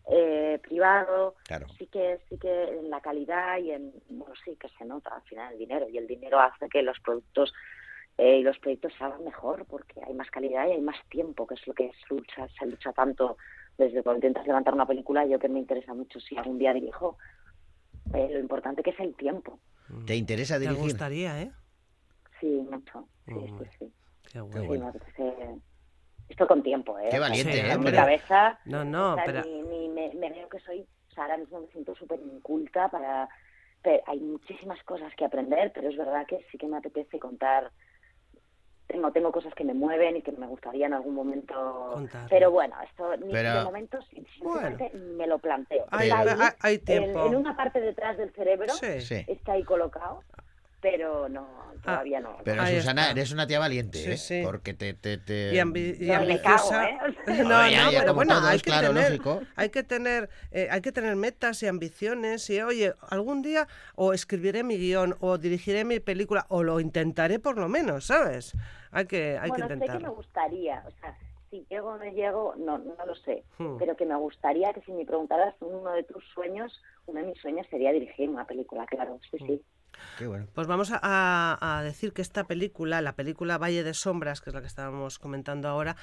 eh, 0.08 0.58
privado. 0.62 1.34
Claro. 1.44 1.66
Sí 1.78 1.86
que 1.86 2.20
sí 2.28 2.38
que 2.38 2.78
en 2.78 2.88
la 2.90 3.00
calidad 3.00 3.58
y 3.58 3.72
en 3.72 3.92
bueno 4.08 4.34
sí 4.44 4.56
que 4.56 4.68
se 4.70 4.84
nota 4.84 5.14
al 5.14 5.22
final 5.22 5.52
el 5.52 5.58
dinero 5.58 5.88
y 5.88 5.98
el 5.98 6.06
dinero 6.06 6.40
hace 6.40 6.68
que 6.68 6.82
los 6.82 6.98
productos 7.00 7.52
eh, 8.16 8.38
y 8.38 8.42
los 8.42 8.58
proyectos 8.58 8.92
se 8.96 9.04
hagan 9.04 9.24
mejor 9.24 9.66
porque 9.66 10.00
hay 10.06 10.14
más 10.14 10.30
calidad 10.30 10.66
y 10.68 10.72
hay 10.72 10.80
más 10.80 10.96
tiempo, 11.08 11.46
que 11.46 11.54
es 11.54 11.66
lo 11.66 11.74
que 11.74 11.90
se 11.90 12.14
lucha, 12.14 12.46
se 12.58 12.66
lucha 12.66 12.92
tanto 12.92 13.36
desde 13.78 14.02
cuando 14.02 14.18
intentas 14.18 14.46
levantar 14.46 14.74
una 14.74 14.86
película. 14.86 15.24
Yo 15.26 15.38
que 15.38 15.48
me 15.48 15.58
interesa 15.58 15.94
mucho 15.94 16.20
si 16.20 16.36
algún 16.36 16.58
día 16.58 16.74
dirijo, 16.74 17.16
eh, 18.14 18.28
lo 18.30 18.38
importante 18.38 18.82
que 18.82 18.90
es 18.90 19.00
el 19.00 19.14
tiempo. 19.14 19.58
¿Te 20.06 20.16
interesa 20.16 20.54
Te 20.54 20.60
dirigir? 20.60 20.82
gustaría, 20.82 21.42
¿eh? 21.42 21.52
Sí, 22.40 22.46
mucho. 22.70 23.08
Sí, 23.26 23.34
Mm, 23.34 23.58
sí, 23.58 23.64
sí. 23.78 23.92
Qué 24.22 24.30
Qué 24.52 24.60
bueno. 24.60 24.92
Me 25.18 25.58
Esto 26.28 26.46
con 26.46 26.62
tiempo, 26.62 26.98
¿eh? 26.98 27.08
Qué 27.10 27.18
valiente, 27.18 27.52
Sí, 27.52 27.58
¿eh? 27.58 27.60
En 27.62 27.68
mi 27.68 27.74
hombre. 27.74 27.96
cabeza, 27.96 28.58
No, 28.64 28.84
no, 28.84 29.12
o 29.12 29.14
sea, 29.16 29.24
pero- 29.24 29.42
ni, 29.44 29.62
ni 29.62 29.88
me, 29.88 30.14
me 30.14 30.30
veo 30.30 30.48
que 30.48 30.60
soy, 30.60 30.80
o 30.80 31.12
sea, 31.14 31.24
ahora 31.24 31.36
mismo 31.38 31.60
me 31.60 31.66
siento 31.68 31.94
súper 31.94 32.20
inculta 32.20 32.88
para... 32.88 33.28
pe- 33.82 34.02
hay 34.06 34.20
muchísimas 34.20 34.82
cosas 34.84 35.12
que 35.16 35.24
aprender, 35.24 35.72
pero 35.74 35.88
es 35.88 35.96
verdad 35.96 36.26
que 36.26 36.46
sí 36.50 36.58
que 36.58 36.66
me 36.68 36.76
apetece 36.76 37.18
contar... 37.18 37.70
Tengo, 38.90 39.12
tengo 39.12 39.30
cosas 39.30 39.54
que 39.54 39.62
me 39.62 39.72
mueven 39.72 40.16
y 40.16 40.22
que 40.22 40.32
me 40.32 40.48
gustaría 40.48 40.86
en 40.86 40.94
algún 40.94 41.14
momento... 41.14 41.94
Pero 42.28 42.50
bueno, 42.50 42.74
esto 42.82 43.16
ni 43.18 43.30
Pero- 43.32 43.58
de 43.58 43.64
momento 43.64 43.98
ni 44.12 45.00
me 45.16 45.28
lo 45.28 45.38
planteo. 45.38 45.86
Hay- 45.92 46.10
en- 46.74 46.84
tiempo. 46.84 47.26
En, 47.26 47.36
una 47.36 47.56
parte 47.56 47.80
detrás 47.80 48.16
del 48.18 48.32
cerebro. 48.32 48.72
Sí. 48.74 49.24
está 49.28 49.52
ahí 49.52 49.62
colocado, 49.62 50.24
pero 50.80 51.28
no, 51.28 51.46
todavía 51.82 52.20
no. 52.20 52.36
Pero 52.44 52.62
Ahí 52.62 52.78
Susana, 52.78 53.02
está. 53.02 53.12
eres 53.12 53.32
una 53.32 53.46
tía 53.46 53.58
valiente, 53.58 53.98
Sí, 53.98 54.10
¿eh? 54.12 54.16
sí. 54.16 54.40
Porque 54.44 54.74
te... 54.74 54.94
te, 54.94 55.18
te- 55.18 55.50
Y, 55.54 55.58
ambi- 55.58 55.96
y 56.00 56.06
No, 56.08 56.12
me 56.24 56.32
ambiciosa. 56.34 56.42
cago, 56.42 57.06
¿eh? 57.06 57.14
No, 57.26 57.44
No, 57.44 57.68
ya, 57.70 57.84
no, 57.84 57.92
ya, 57.92 58.00
pero 58.00 58.14
bueno, 58.14 58.34
todos, 58.34 58.48
hay 58.48 58.58
que 58.58 58.62
claro, 58.70 58.88
tener, 58.88 59.04
lógico. 59.10 59.42
hay 59.56 59.68
que 59.70 59.82
tener, 59.82 60.30
eh, 60.50 60.68
hay 60.70 60.80
que 60.80 60.92
tener 60.92 61.16
metas 61.16 61.62
y 61.62 61.66
ambiciones 61.66 62.48
y 62.50 62.60
oye, 62.62 62.94
algún 63.08 63.42
día 63.42 63.68
o 63.94 64.12
escribiré 64.14 64.62
mi 64.64 64.78
guion 64.78 65.16
o 65.20 65.36
dirigiré 65.38 65.84
mi 65.84 66.00
película 66.00 66.46
o 66.48 66.62
lo 66.62 66.80
intentaré 66.80 67.38
por 67.38 67.58
lo 67.58 67.68
menos, 67.68 68.06
¿sabes? 68.06 68.54
Hay 68.90 69.06
que, 69.06 69.38
hay 69.38 69.50
bueno, 69.50 69.68
que 69.68 69.74
sé 69.74 69.80
que 69.80 69.80
me 69.80 69.84
intentarlo. 69.86 70.14
gustaría, 70.16 70.82
o 70.86 70.90
sea, 71.00 71.16
si 71.50 71.66
llego 71.68 71.90
o 71.90 71.98
no 71.98 72.04
llego, 72.04 72.54
no, 72.56 72.78
no 72.78 72.94
lo 73.06 73.14
sé, 73.16 73.44
Hmm. 73.58 73.76
pero 73.78 73.96
que 73.96 74.06
me 74.06 74.16
gustaría 74.16 74.72
que 74.72 74.80
si 74.82 74.92
me 74.92 75.04
preguntaras 75.04 75.54
uno 75.60 75.90
de 75.92 76.04
tus 76.04 76.24
sueños, 76.32 76.80
uno 77.06 77.20
de 77.20 77.26
mis 77.26 77.38
sueños 77.40 77.66
sería 77.70 77.92
dirigir 77.92 78.28
una 78.30 78.46
película, 78.46 78.86
claro, 78.86 79.18
sí, 79.30 79.36
sí. 79.46 79.62
Qué 80.18 80.26
bueno. 80.26 80.46
Pues 80.54 80.66
vamos 80.66 80.90
a, 80.92 81.80
decir 81.84 82.12
que 82.12 82.22
esta 82.22 82.44
película, 82.44 83.00
la 83.00 83.14
película 83.14 83.58
Valle 83.58 83.82
de 83.82 83.94
Sombras, 83.94 84.40
que 84.40 84.50
es 84.50 84.54
la 84.54 84.60
que 84.60 84.66
estábamos 84.66 85.18
comentando 85.18 85.68
ahora, 85.68 85.96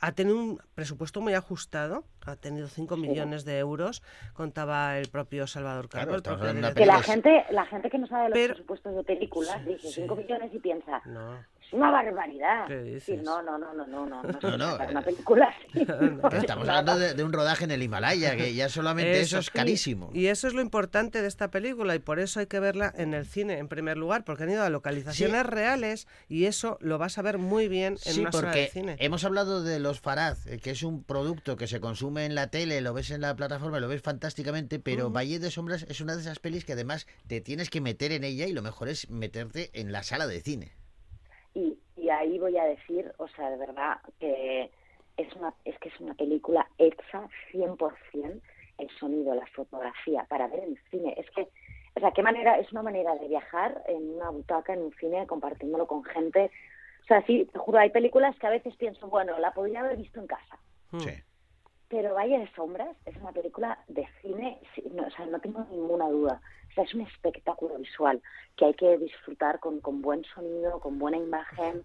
ha 0.00 0.12
tenido 0.12 0.36
un 0.36 0.60
presupuesto 0.74 1.20
muy 1.20 1.34
ajustado, 1.34 2.04
ha 2.24 2.36
tenido 2.36 2.68
5 2.68 2.96
millones 2.96 3.44
de 3.44 3.58
euros, 3.58 4.02
contaba 4.32 4.96
el 4.98 5.08
propio 5.08 5.46
Salvador 5.46 5.88
Claro, 5.88 6.22
propio 6.22 6.36
de 6.46 6.54
director. 6.54 6.74
Que 6.76 6.86
la 6.86 7.02
gente, 7.02 7.44
la 7.50 7.66
gente 7.66 7.90
que 7.90 7.98
no 7.98 8.06
sabe 8.06 8.28
los 8.28 8.32
Pero- 8.38 8.54
presupuestos 8.54 8.94
de 8.94 9.04
películas 9.04 9.66
dice 9.66 9.88
5 9.90 10.14
millones 10.16 10.54
y 10.54 10.58
piensa, 10.60 11.02
No. 11.04 11.44
Es 11.68 11.72
una 11.72 11.90
barbaridad. 11.90 12.66
¿Qué 12.66 12.82
Sí, 12.84 13.12
dices? 13.12 13.22
no, 13.22 13.42
no, 13.42 13.58
no, 13.58 13.72
no, 13.74 13.86
no, 13.86 14.06
no, 14.06 14.22
no, 14.22 14.38
No, 14.42 14.56
no, 14.58 14.76
eh. 14.82 14.86
una 14.90 15.02
película 15.02 15.46
así. 15.48 15.84
Pero 15.86 16.36
estamos 16.36 16.68
hablando 16.68 16.98
de, 16.98 17.14
de 17.14 17.24
un 17.24 17.32
rodaje 17.32 17.64
en 17.64 17.70
el 17.70 17.82
Himalaya, 17.82 18.36
que 18.36 18.54
ya 18.54 18.68
solamente 18.68 19.20
eso, 19.20 19.38
es 19.38 19.50
carísimo. 19.50 20.10
Y 20.12 20.26
eso 20.26 20.48
es 20.48 20.54
lo 20.54 20.62
importante 20.62 21.22
de 21.22 21.28
esta 21.28 21.50
película 21.50 21.94
y 21.94 21.98
por 21.98 22.18
eso 22.18 22.40
hay 22.40 22.46
que 22.46 22.60
verla 22.60 22.92
en 22.96 23.14
el 23.14 23.26
cine 23.26 23.58
en 23.58 23.68
primer 23.68 23.96
lugar, 23.96 24.24
porque 24.24 24.44
han 24.44 24.50
ido 24.50 24.62
a 24.64 24.70
localizaciones 24.70 25.44
reales 25.46 26.06
y 26.28 26.46
eso 26.46 26.78
lo 26.80 26.98
vas 26.98 27.18
a 27.18 27.22
ver 27.22 27.38
muy 27.38 27.68
bien 27.68 27.94
en 28.04 28.12
Sí, 28.14 28.20
una 28.20 28.32
sala 28.32 28.48
de 28.48 28.52
porque 28.64 28.70
cine. 28.72 28.96
hemos 28.98 29.24
hablado 29.24 29.62
de 29.62 29.78
los 29.78 30.00
Faraz, 30.00 30.46
eh, 30.46 30.58
que 30.58 30.70
es 30.70 30.82
un 30.82 31.04
producto 31.04 31.56
que 31.56 31.66
se 31.66 31.80
consume 31.80 32.24
en 32.24 32.34
la 32.34 32.48
tele, 32.50 32.80
lo 32.80 32.94
ves 32.94 33.10
en 33.10 33.20
la 33.20 33.36
plataforma, 33.36 33.80
lo 33.80 33.88
ves 33.88 34.02
fantásticamente, 34.02 34.78
pero 34.78 35.10
Valle 35.10 35.38
de 35.38 35.50
Sombras 35.50 35.84
es 35.88 36.00
una 36.00 36.14
de 36.14 36.22
esas 36.22 36.38
pelis 36.38 36.64
que 36.64 36.72
además 36.72 37.06
te 37.26 37.40
tienes 37.40 37.70
que 37.70 37.80
meter 37.80 38.12
en 38.12 38.24
ella 38.24 38.46
y 38.46 38.52
lo 38.52 38.62
mejor 38.62 38.88
es 38.88 39.10
meterte 39.10 39.70
en 39.74 39.92
la 39.92 40.02
sala 40.02 40.26
de 40.26 40.40
cine. 40.40 40.72
Y, 41.54 41.78
y 41.96 42.10
ahí 42.10 42.38
voy 42.38 42.56
a 42.56 42.64
decir, 42.64 43.12
o 43.18 43.28
sea, 43.28 43.50
de 43.50 43.56
verdad, 43.56 43.98
que 44.20 44.70
es, 45.16 45.32
una, 45.34 45.54
es 45.64 45.78
que 45.78 45.88
es 45.88 46.00
una 46.00 46.14
película 46.14 46.68
hecha 46.78 47.28
100% 47.52 48.40
el 48.78 48.88
sonido, 48.98 49.34
la 49.34 49.46
fotografía, 49.48 50.24
para 50.28 50.46
ver 50.46 50.60
en 50.60 50.78
cine. 50.90 51.14
Es 51.16 51.28
que, 51.30 51.48
o 51.96 52.00
sea, 52.00 52.12
qué 52.12 52.22
manera, 52.22 52.58
es 52.58 52.70
una 52.72 52.82
manera 52.82 53.14
de 53.16 53.28
viajar 53.28 53.82
en 53.88 54.14
una 54.14 54.30
butaca, 54.30 54.72
en 54.72 54.82
un 54.82 54.94
cine, 54.94 55.26
compartiéndolo 55.26 55.86
con 55.86 56.04
gente. 56.04 56.50
O 57.02 57.06
sea, 57.06 57.24
sí, 57.26 57.48
te 57.52 57.58
juro, 57.58 57.78
hay 57.78 57.90
películas 57.90 58.38
que 58.38 58.46
a 58.46 58.50
veces 58.50 58.76
pienso, 58.76 59.08
bueno, 59.08 59.38
la 59.38 59.52
podría 59.52 59.80
haber 59.80 59.96
visto 59.96 60.20
en 60.20 60.26
casa. 60.28 60.58
Mm. 60.92 61.00
Sí. 61.00 61.10
Pero 61.88 62.14
Valle 62.14 62.38
de 62.38 62.50
Sombras 62.54 62.96
es 63.06 63.16
una 63.16 63.32
película 63.32 63.78
de 63.88 64.06
cine, 64.20 64.60
no, 64.92 65.06
o 65.06 65.10
sea, 65.10 65.26
no 65.26 65.40
tengo 65.40 65.64
ninguna 65.70 66.08
duda. 66.08 66.40
O 66.70 66.74
sea, 66.74 66.84
es 66.84 66.94
un 66.94 67.00
espectáculo 67.00 67.78
visual 67.78 68.20
que 68.56 68.66
hay 68.66 68.74
que 68.74 68.98
disfrutar 68.98 69.58
con, 69.58 69.80
con 69.80 70.02
buen 70.02 70.24
sonido, 70.24 70.80
con 70.80 70.98
buena 70.98 71.16
imagen 71.16 71.82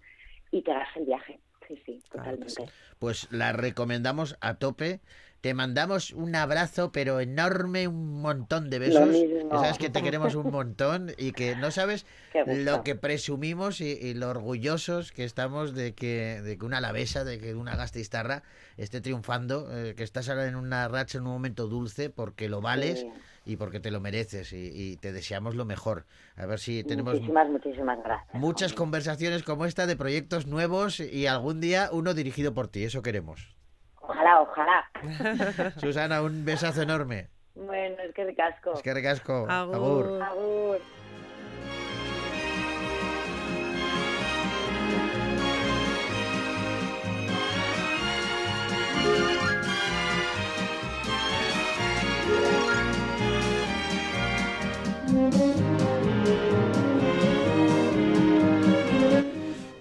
y 0.50 0.60
pegarse 0.60 0.98
el 1.00 1.06
viaje. 1.06 1.40
Sí, 1.66 1.82
sí, 1.86 2.02
Claro 2.10 2.36
totalmente. 2.36 2.72
Pues 2.98 3.32
la 3.32 3.52
recomendamos 3.52 4.36
a 4.40 4.54
tope. 4.54 5.00
Te 5.44 5.52
mandamos 5.52 6.12
un 6.12 6.34
abrazo, 6.36 6.90
pero 6.90 7.20
enorme, 7.20 7.86
un 7.86 8.22
montón 8.22 8.70
de 8.70 8.78
besos. 8.78 9.10
Que 9.10 9.46
sabes 9.50 9.76
que 9.76 9.90
te 9.90 10.02
queremos 10.02 10.34
un 10.36 10.50
montón 10.50 11.12
y 11.18 11.32
que 11.32 11.54
no 11.54 11.70
sabes 11.70 12.06
lo 12.46 12.82
que 12.82 12.94
presumimos 12.94 13.82
y, 13.82 13.90
y 13.90 14.14
lo 14.14 14.30
orgullosos 14.30 15.12
que 15.12 15.24
estamos 15.24 15.74
de 15.74 15.92
que, 15.92 16.40
de 16.40 16.56
que 16.56 16.64
una 16.64 16.78
alavesa, 16.78 17.24
de 17.24 17.38
que 17.38 17.54
una 17.54 17.76
gastistarra 17.76 18.42
esté 18.78 19.02
triunfando, 19.02 19.68
eh, 19.70 19.94
que 19.94 20.02
estás 20.02 20.30
ahora 20.30 20.46
en 20.46 20.56
una 20.56 20.88
racha, 20.88 21.18
en 21.18 21.26
un 21.26 21.34
momento 21.34 21.68
dulce, 21.68 22.08
porque 22.08 22.48
lo 22.48 22.62
vales. 22.62 23.00
Sí. 23.00 23.10
y 23.44 23.56
porque 23.56 23.78
te 23.78 23.90
lo 23.90 24.00
mereces 24.00 24.54
y, 24.54 24.70
y 24.72 24.96
te 24.96 25.12
deseamos 25.12 25.54
lo 25.56 25.66
mejor. 25.66 26.06
A 26.36 26.46
ver 26.46 26.58
si 26.58 26.82
tenemos 26.84 27.16
Muchísimas, 27.16 27.50
muchísimas 27.50 28.02
gracias. 28.02 28.34
muchas 28.40 28.72
conversaciones 28.72 29.42
como 29.42 29.66
esta 29.66 29.86
de 29.86 29.94
proyectos 29.94 30.46
nuevos 30.46 31.00
y 31.00 31.26
algún 31.26 31.60
día 31.60 31.90
uno 31.92 32.14
dirigido 32.14 32.54
por 32.54 32.68
ti. 32.68 32.84
Eso 32.84 33.02
queremos. 33.02 33.53
Ojalá, 34.06 34.40
ojalá. 34.42 34.84
Susana, 35.80 36.22
un 36.22 36.44
besazo 36.44 36.82
enorme. 36.82 37.28
Bueno, 37.54 37.96
es 38.02 38.14
que 38.14 38.24
ricasco. 38.24 38.72
Es 38.74 38.82
que 38.82 38.92
recasco. 38.92 39.46
Agur. 39.48 40.22
Agur. 40.22 40.80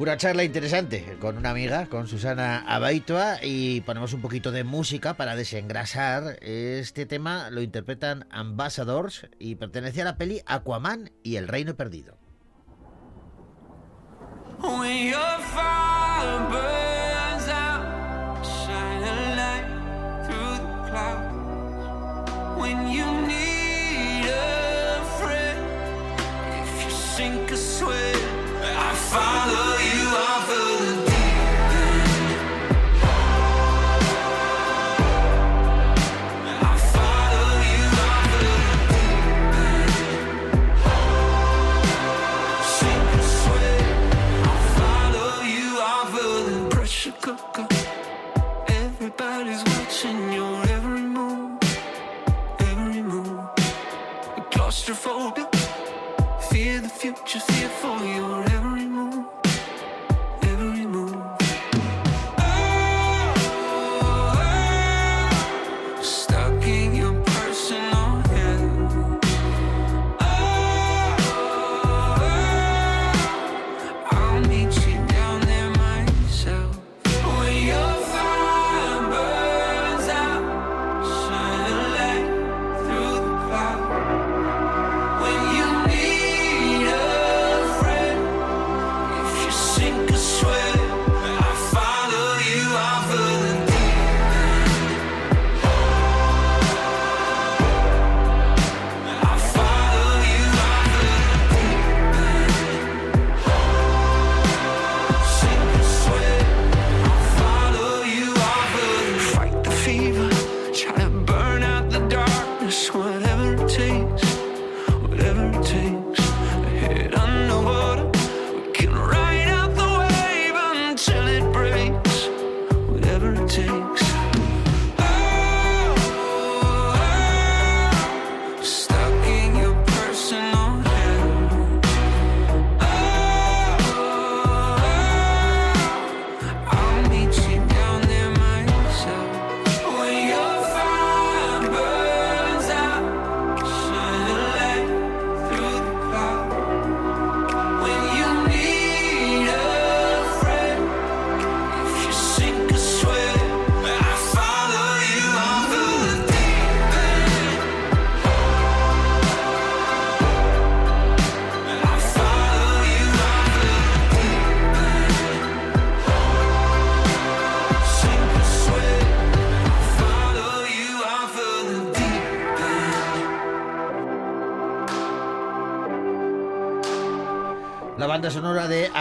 Una 0.04 0.18
charla 0.18 0.44
interesante 0.44 1.16
con 1.22 1.38
una 1.38 1.52
amiga, 1.52 1.86
con 1.86 2.08
Susana 2.08 2.66
Abaitua, 2.68 3.38
y 3.42 3.80
ponemos 3.80 4.12
un 4.12 4.20
poquito 4.20 4.52
de 4.52 4.66
música 4.66 5.14
para 5.14 5.38
desengrasar. 5.38 6.40
Este 6.42 7.06
tema 7.06 7.50
lo 7.50 7.62
interpretan 7.62 8.28
Ambassadors 8.30 9.28
y 9.40 9.56
pertenece 9.56 10.02
a 10.02 10.04
la 10.04 10.18
peli 10.18 10.42
Aquaman 10.46 11.14
y 11.24 11.38
el 11.38 11.48
Reino 11.48 11.76
Perdido. 11.78 12.18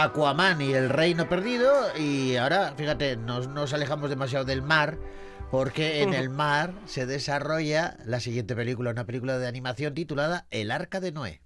Aquaman 0.03 0.61
y 0.61 0.73
el 0.73 0.89
Reino 0.89 1.29
Perdido. 1.29 1.73
Y 1.97 2.35
ahora, 2.35 2.73
fíjate, 2.75 3.15
nos, 3.15 3.47
nos 3.47 3.73
alejamos 3.73 4.09
demasiado 4.09 4.45
del 4.45 4.61
mar. 4.61 4.97
Porque 5.51 6.01
en 6.01 6.15
el 6.15 6.29
mar 6.29 6.73
se 6.87 7.05
desarrolla 7.05 7.97
la 8.05 8.19
siguiente 8.19 8.55
película, 8.55 8.89
una 8.89 9.05
película 9.05 9.37
de 9.37 9.47
animación 9.47 9.93
titulada 9.93 10.47
El 10.49 10.71
Arca 10.71 10.99
de 10.99 11.11
Noé. 11.11 11.42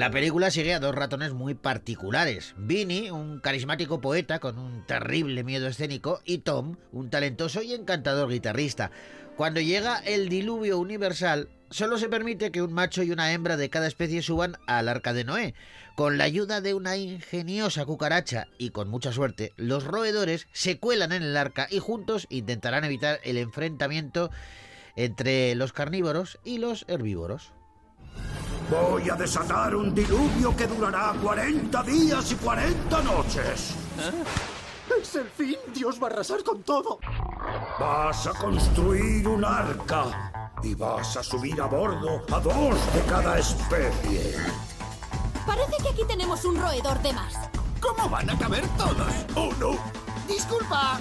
La 0.00 0.10
película 0.10 0.50
sigue 0.50 0.72
a 0.72 0.80
dos 0.80 0.94
ratones 0.94 1.34
muy 1.34 1.52
particulares. 1.52 2.54
Vinny, 2.56 3.10
un 3.10 3.38
carismático 3.38 4.00
poeta 4.00 4.38
con 4.38 4.58
un 4.58 4.86
terrible 4.86 5.44
miedo 5.44 5.66
escénico, 5.66 6.22
y 6.24 6.38
Tom, 6.38 6.76
un 6.90 7.10
talentoso 7.10 7.60
y 7.60 7.74
encantador 7.74 8.30
guitarrista. 8.30 8.92
Cuando 9.36 9.60
llega 9.60 9.98
el 9.98 10.30
diluvio 10.30 10.78
universal, 10.78 11.50
solo 11.68 11.98
se 11.98 12.08
permite 12.08 12.50
que 12.50 12.62
un 12.62 12.72
macho 12.72 13.02
y 13.02 13.10
una 13.10 13.34
hembra 13.34 13.58
de 13.58 13.68
cada 13.68 13.88
especie 13.88 14.22
suban 14.22 14.56
al 14.66 14.88
arca 14.88 15.12
de 15.12 15.24
Noé. 15.24 15.54
Con 15.96 16.16
la 16.16 16.24
ayuda 16.24 16.62
de 16.62 16.72
una 16.72 16.96
ingeniosa 16.96 17.84
cucaracha 17.84 18.46
y 18.56 18.70
con 18.70 18.88
mucha 18.88 19.12
suerte, 19.12 19.52
los 19.56 19.84
roedores 19.84 20.46
se 20.52 20.78
cuelan 20.78 21.12
en 21.12 21.24
el 21.24 21.36
arca 21.36 21.68
y 21.70 21.78
juntos 21.78 22.26
intentarán 22.30 22.86
evitar 22.86 23.20
el 23.22 23.36
enfrentamiento 23.36 24.30
entre 24.96 25.54
los 25.56 25.74
carnívoros 25.74 26.38
y 26.42 26.56
los 26.56 26.86
herbívoros. 26.88 27.52
Voy 28.68 29.08
a 29.08 29.14
desatar 29.14 29.74
un 29.74 29.94
diluvio 29.94 30.54
que 30.56 30.66
durará 30.66 31.12
40 31.22 31.82
días 31.82 32.32
y 32.32 32.34
40 32.36 33.02
noches. 33.02 33.74
Es 35.00 35.14
el 35.14 35.28
fin. 35.30 35.56
Dios 35.74 36.00
va 36.02 36.08
a 36.08 36.10
arrasar 36.10 36.42
con 36.42 36.62
todo. 36.62 36.98
Vas 37.78 38.26
a 38.26 38.32
construir 38.32 39.26
un 39.26 39.44
arca 39.44 40.32
y 40.62 40.74
vas 40.74 41.16
a 41.16 41.22
subir 41.22 41.60
a 41.60 41.66
bordo 41.66 42.22
a 42.32 42.40
dos 42.40 42.94
de 42.94 43.02
cada 43.08 43.38
especie. 43.38 44.36
Parece 45.46 45.82
que 45.82 45.88
aquí 45.88 46.04
tenemos 46.06 46.44
un 46.44 46.60
roedor 46.60 47.00
de 47.02 47.12
más. 47.12 47.34
¿Cómo 47.80 48.08
van 48.10 48.28
a 48.28 48.38
caber 48.38 48.66
todos? 48.76 49.12
¡Oh, 49.34 49.50
no! 49.58 49.78
¡Disculpa! 50.28 51.00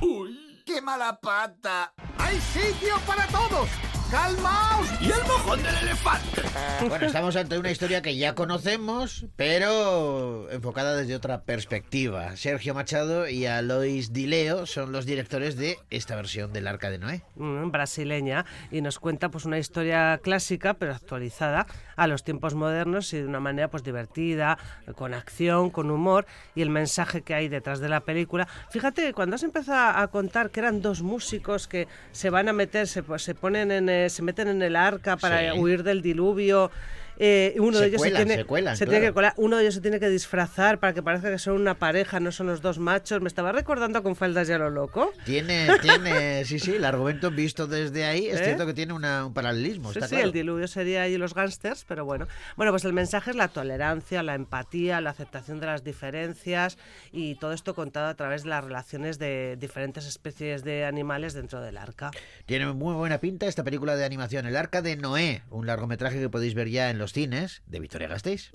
¡Uy! 0.00 0.62
¡Qué 0.64 0.80
mala 0.80 1.18
pata! 1.20 1.92
¡Hay 2.18 2.40
sitio 2.40 2.94
para 3.06 3.26
todos! 3.26 3.68
¡Calmaos! 4.12 4.86
¿Y 5.00 5.06
el 5.06 5.22
mojón 5.22 5.62
del 5.62 5.74
elefante? 5.74 6.42
Bueno, 6.86 7.06
estamos 7.06 7.34
ante 7.34 7.58
una 7.58 7.70
historia 7.70 8.02
que 8.02 8.14
ya 8.16 8.34
conocemos, 8.34 9.24
pero 9.36 10.50
enfocada 10.50 10.94
desde 10.96 11.16
otra 11.16 11.44
perspectiva. 11.44 12.36
Sergio 12.36 12.74
Machado 12.74 13.26
y 13.26 13.46
Alois 13.46 14.12
Dileo 14.12 14.66
son 14.66 14.92
los 14.92 15.06
directores 15.06 15.56
de 15.56 15.78
esta 15.88 16.14
versión 16.14 16.52
del 16.52 16.66
Arca 16.66 16.90
de 16.90 16.98
Noé. 16.98 17.22
mm, 17.36 17.70
brasileña 17.70 18.44
y 18.70 18.82
nos 18.82 18.98
cuenta 18.98 19.30
pues 19.30 19.46
una 19.46 19.58
historia 19.58 20.20
clásica 20.22 20.74
pero 20.74 20.92
actualizada 20.92 21.66
a 21.96 22.06
los 22.06 22.22
tiempos 22.22 22.54
modernos 22.54 23.14
y 23.14 23.18
de 23.18 23.26
una 23.26 23.40
manera 23.40 23.68
pues 23.68 23.82
divertida, 23.82 24.58
con 24.94 25.14
acción, 25.14 25.70
con 25.70 25.90
humor 25.90 26.26
y 26.54 26.60
el 26.60 26.68
mensaje 26.68 27.22
que 27.22 27.34
hay 27.34 27.48
detrás 27.48 27.80
de 27.80 27.88
la 27.88 28.00
película. 28.00 28.46
Fíjate 28.70 29.02
que 29.02 29.14
cuando 29.14 29.36
has 29.36 29.42
empezado 29.42 29.98
a 29.98 30.06
contar 30.08 30.50
que 30.50 30.60
eran 30.60 30.82
dos 30.82 31.00
músicos 31.00 31.66
que 31.66 31.88
se 32.10 32.28
van 32.28 32.50
a 32.50 32.52
meter, 32.52 32.86
se, 32.86 33.02
pues, 33.02 33.22
se 33.22 33.34
ponen 33.34 33.70
en, 33.70 33.88
eh, 33.88 34.01
se 34.10 34.22
meten 34.22 34.48
en 34.48 34.62
el 34.62 34.76
arca 34.76 35.16
para 35.16 35.52
Sí. 35.52 35.58
huir 35.58 35.82
del 35.82 36.02
diluvio. 36.02 36.70
Eh, 37.18 37.54
uno 37.58 37.74
Se 37.78 37.82
de 37.84 37.88
ellos 37.88 37.98
cuelan, 38.00 38.20
se 38.22 38.26
tiene, 38.26 38.40
se 38.42 38.44
cuelan, 38.46 38.76
tiene 38.78 39.00
que 39.00 39.12
colar, 39.12 39.34
uno 39.36 39.56
de 39.56 39.62
ellos 39.62 39.74
se 39.74 39.80
tiene 39.80 40.00
que 40.00 40.08
disfrazar 40.08 40.78
para 40.80 40.92
que 40.94 41.02
parezca 41.02 41.30
que 41.30 41.38
son 41.38 41.54
una 41.60 41.74
pareja, 41.74 42.20
no 42.20 42.32
son 42.32 42.46
los 42.46 42.62
dos 42.62 42.78
machos. 42.78 43.20
Me 43.20 43.28
estaba 43.28 43.52
recordando 43.52 44.02
con 44.02 44.16
faldas 44.16 44.48
ya 44.48 44.58
lo 44.58 44.70
loco. 44.70 45.12
Tiene, 45.24 45.68
tiene, 45.80 46.44
sí, 46.46 46.58
sí, 46.58 46.74
el 46.76 46.84
argumento 46.84 47.30
visto 47.30 47.66
desde 47.66 48.04
ahí 48.04 48.26
es 48.26 48.40
¿Eh? 48.40 48.44
cierto 48.44 48.66
que 48.66 48.74
tiene 48.74 48.92
una- 48.92 49.26
un 49.26 49.34
paralelismo. 49.34 49.92
Sí, 49.92 49.98
está 49.98 50.08
sí, 50.08 50.14
claro. 50.14 50.26
el 50.26 50.32
diluvio 50.32 50.68
sería 50.68 51.02
ahí 51.02 51.16
los 51.18 51.34
gángsters, 51.34 51.84
pero 51.86 52.04
bueno. 52.04 52.26
Bueno, 52.56 52.72
pues 52.72 52.84
el 52.84 52.92
mensaje 52.92 53.30
es 53.30 53.36
la 53.36 53.48
tolerancia, 53.48 54.22
la 54.22 54.34
empatía, 54.34 55.00
la 55.00 55.10
aceptación 55.10 55.60
de 55.60 55.66
las 55.66 55.84
diferencias 55.84 56.78
y 57.12 57.34
todo 57.36 57.52
esto 57.52 57.74
contado 57.74 58.06
a 58.08 58.14
través 58.14 58.42
de 58.42 58.48
las 58.50 58.64
relaciones 58.64 59.18
de 59.18 59.56
diferentes 59.58 60.06
especies 60.06 60.64
de 60.64 60.84
animales 60.84 61.34
dentro 61.34 61.60
del 61.60 61.76
arca. 61.76 62.10
Tiene 62.46 62.66
muy 62.72 62.94
buena 62.94 63.18
pinta 63.18 63.46
esta 63.46 63.64
película 63.64 63.96
de 63.96 64.04
animación, 64.04 64.46
El 64.46 64.56
Arca 64.56 64.82
de 64.82 64.96
Noé, 64.96 65.42
un 65.50 65.66
largometraje 65.66 66.18
que 66.20 66.28
podéis 66.28 66.54
ver 66.54 66.68
ya 66.68 66.90
en 66.90 66.98
los 67.02 67.12
cines 67.12 67.62
de 67.66 67.80
Victoria 67.80 68.06
Gasteiz. 68.06 68.52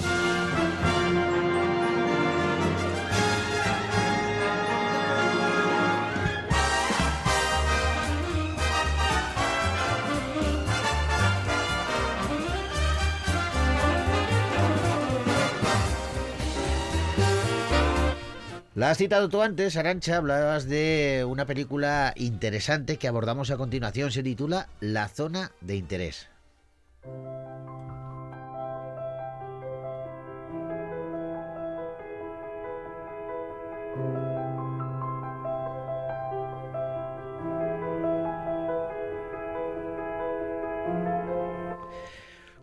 La 18.76 18.92
has 18.92 18.98
citado 18.98 19.28
tú 19.28 19.42
antes, 19.42 19.76
Arancha, 19.76 20.16
hablabas 20.16 20.70
de 20.70 21.26
una 21.28 21.46
película 21.46 22.14
interesante 22.16 22.96
que 22.96 23.10
abordamos 23.10 23.52
a 23.52 23.58
continuación. 23.58 24.12
Se 24.12 24.24
titula 24.24 24.70
La 24.80 25.10
zona 25.10 25.52
de 25.60 25.76
interés. 25.76 26.30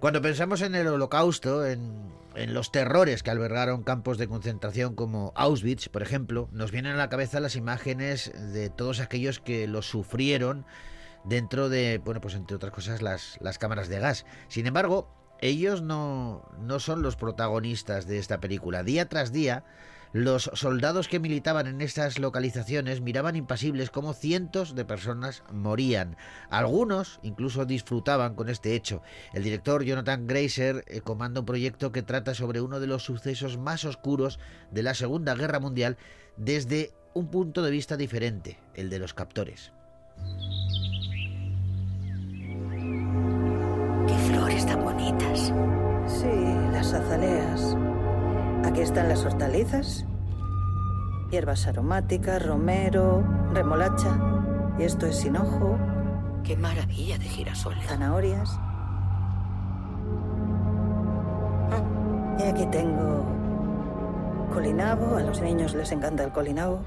Cuando 0.04 0.20
pensamos 0.20 0.60
en 0.60 0.74
el 0.74 0.86
holocausto, 0.86 1.64
en, 1.64 2.12
en 2.34 2.52
los 2.52 2.70
terrores 2.70 3.22
que 3.22 3.30
albergaron 3.30 3.84
campos 3.84 4.18
de 4.18 4.28
concentración 4.28 4.94
como 4.94 5.32
Auschwitz, 5.34 5.88
por 5.88 6.02
ejemplo, 6.02 6.50
nos 6.52 6.72
vienen 6.72 6.92
a 6.92 6.96
la 6.96 7.08
cabeza 7.08 7.40
las 7.40 7.56
imágenes 7.56 8.30
de 8.52 8.68
todos 8.68 9.00
aquellos 9.00 9.40
que 9.40 9.66
lo 9.66 9.80
sufrieron 9.80 10.66
dentro 11.24 11.70
de, 11.70 12.02
bueno, 12.04 12.20
pues 12.20 12.34
entre 12.34 12.54
otras 12.54 12.70
cosas, 12.70 13.00
las, 13.00 13.38
las 13.40 13.56
cámaras 13.56 13.88
de 13.88 13.98
gas. 13.98 14.26
Sin 14.48 14.66
embargo, 14.66 15.08
ellos 15.40 15.82
no, 15.82 16.48
no 16.60 16.80
son 16.80 17.02
los 17.02 17.16
protagonistas 17.16 18.06
de 18.06 18.18
esta 18.18 18.40
película. 18.40 18.82
Día 18.82 19.08
tras 19.08 19.32
día, 19.32 19.64
los 20.14 20.48
soldados 20.54 21.08
que 21.08 21.18
militaban 21.18 21.66
en 21.66 21.80
estas 21.80 22.20
localizaciones 22.20 23.00
miraban 23.00 23.34
impasibles 23.34 23.90
cómo 23.90 24.14
cientos 24.14 24.76
de 24.76 24.84
personas 24.84 25.42
morían. 25.52 26.16
Algunos 26.50 27.18
incluso 27.24 27.64
disfrutaban 27.64 28.36
con 28.36 28.48
este 28.48 28.76
hecho. 28.76 29.02
El 29.32 29.42
director 29.42 29.82
Jonathan 29.82 30.28
Grazer 30.28 30.84
eh, 30.86 31.00
comanda 31.00 31.40
un 31.40 31.46
proyecto 31.46 31.90
que 31.90 32.02
trata 32.04 32.32
sobre 32.32 32.60
uno 32.60 32.78
de 32.78 32.86
los 32.86 33.02
sucesos 33.02 33.58
más 33.58 33.84
oscuros 33.84 34.38
de 34.70 34.84
la 34.84 34.94
Segunda 34.94 35.34
Guerra 35.34 35.58
Mundial 35.58 35.96
desde 36.36 36.92
un 37.12 37.26
punto 37.26 37.62
de 37.62 37.72
vista 37.72 37.96
diferente, 37.96 38.56
el 38.74 38.90
de 38.90 39.00
los 39.00 39.14
captores. 39.14 39.72
Azaleas. 46.94 47.76
Aquí 48.64 48.80
están 48.80 49.08
las 49.08 49.24
hortalizas, 49.24 50.06
hierbas 51.30 51.66
aromáticas, 51.66 52.44
romero, 52.44 53.22
remolacha. 53.52 54.18
Y 54.78 54.84
esto 54.84 55.06
es 55.06 55.24
hinojo. 55.24 55.78
Qué 56.42 56.56
maravilla 56.56 57.18
de 57.18 57.24
girasoles. 57.24 57.86
Zanahorias. 57.86 58.58
Y 62.38 62.42
aquí 62.42 62.66
tengo 62.66 63.24
colinabo. 64.52 65.16
A 65.16 65.22
los 65.22 65.40
niños 65.40 65.74
les 65.74 65.92
encanta 65.92 66.24
el 66.24 66.32
colinabo. 66.32 66.80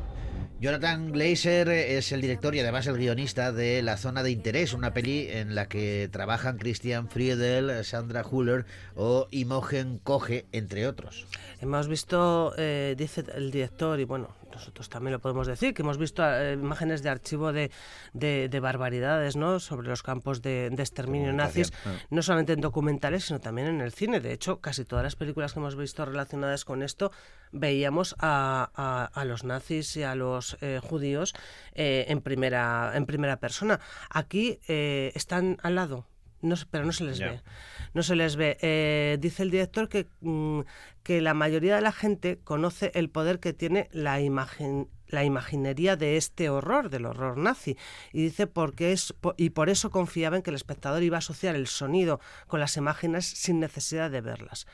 Jonathan 0.60 1.12
Glazer 1.12 1.70
es 1.70 2.12
el 2.12 2.22
director 2.22 2.56
y 2.56 2.60
además 2.60 2.88
el 2.88 2.98
guionista 2.98 3.52
de 3.52 3.84
La 3.84 3.96
Zona 3.96 4.24
de 4.24 4.32
Interés, 4.32 4.74
una 4.74 4.92
peli 4.92 5.28
en 5.30 5.54
la 5.54 5.68
que 5.68 6.10
trabajan 6.12 6.58
Christian 6.58 7.10
Friedel, 7.10 7.86
Sandra 7.86 8.26
Huller 8.26 8.66
o 8.96 9.28
Imogen 9.30 10.00
Koge, 10.00 10.48
entre 10.52 10.88
otros. 10.88 11.28
Hemos 11.62 11.88
visto, 11.88 12.56
eh, 12.58 12.96
dice 12.98 13.24
el 13.36 13.52
director, 13.52 14.00
y 14.00 14.06
bueno, 14.06 14.30
nosotros 14.52 14.90
también 14.90 15.14
lo 15.14 15.20
podemos 15.20 15.46
decir, 15.48 15.74
que 15.74 15.82
hemos 15.82 15.98
visto 15.98 16.24
eh, 16.26 16.54
imágenes 16.54 17.04
de 17.04 17.10
archivo 17.10 17.54
de, 17.54 17.70
de- 18.14 18.50
de 18.50 18.60
barbaridades 18.60 19.36
¿no? 19.36 19.60
sobre 19.60 19.88
los 19.88 20.04
campos 20.04 20.42
de, 20.42 20.70
de 20.72 20.82
exterminio 20.84 21.32
nazis, 21.34 21.72
Comunicación, 21.72 22.08
no 22.10 22.22
solamente 22.22 22.54
en 22.54 22.62
documentales, 22.62 23.26
sino 23.26 23.40
también 23.40 23.68
en 23.68 23.82
el 23.82 23.92
cine. 23.92 24.20
De 24.20 24.32
hecho, 24.34 24.60
casi 24.62 24.86
todas 24.86 25.04
las 25.04 25.16
películas 25.16 25.54
que 25.54 25.60
hemos 25.60 25.76
visto 25.76 26.06
relacionadas 26.06 26.66
con 26.66 26.82
esto, 26.82 27.12
veíamos 27.52 28.16
a, 28.20 28.72
a- 28.76 29.06
a 29.14 29.26
los 29.26 29.44
nazis 29.44 29.96
y 29.98 30.04
a 30.04 30.16
los 30.16 30.58
eh, 30.62 30.80
judíos 30.82 31.34
eh, 31.74 32.06
en, 32.08 32.22
primera, 32.22 32.92
en 32.96 33.06
primera 33.06 33.38
persona. 33.38 33.80
Aquí 34.10 34.60
eh, 34.68 35.12
están 35.16 35.58
al 35.64 35.76
lado. 35.76 36.06
No, 36.40 36.56
pero 36.70 36.86
no 36.86 36.92
se 36.92 37.04
les 37.04 37.20
ve. 37.32 37.42
No 37.98 38.04
se 38.04 38.16
les 38.16 38.36
ve. 38.36 38.58
Eh, 38.62 39.18
dice 39.20 39.42
el 39.42 39.50
director 39.50 39.90
que, 39.90 40.08
mm, 40.22 40.62
que 41.02 41.20
la 41.20 41.34
mayoría 41.34 41.76
de 41.78 41.82
la 41.82 41.92
gente 41.92 42.38
conoce 42.44 42.92
el 42.94 43.10
poder 43.10 43.40
que 43.40 43.54
tiene 43.54 43.90
la 43.92 44.22
imagen 44.22 44.88
la 45.08 45.24
imaginería 45.24 45.96
de 45.96 46.18
este 46.18 46.50
horror, 46.50 46.90
del 46.90 47.06
horror 47.06 47.38
nazi. 47.38 47.78
Y 48.14 48.24
dice 48.24 48.48
porque 48.48 48.92
es 48.92 49.14
po- 49.14 49.36
y 49.38 49.52
por 49.52 49.70
eso 49.70 49.90
confiaba 49.90 50.38
en 50.38 50.44
que 50.44 50.50
el 50.50 50.56
espectador 50.56 51.04
iba 51.04 51.18
a 51.18 51.20
asociar 51.20 51.56
el 51.56 51.68
sonido 51.68 52.20
con 52.48 52.60
las 52.60 52.78
imágenes 52.78 53.26
sin 53.26 53.60
necesidad 53.60 54.12
de 54.12 54.22
verlas. 54.22 54.68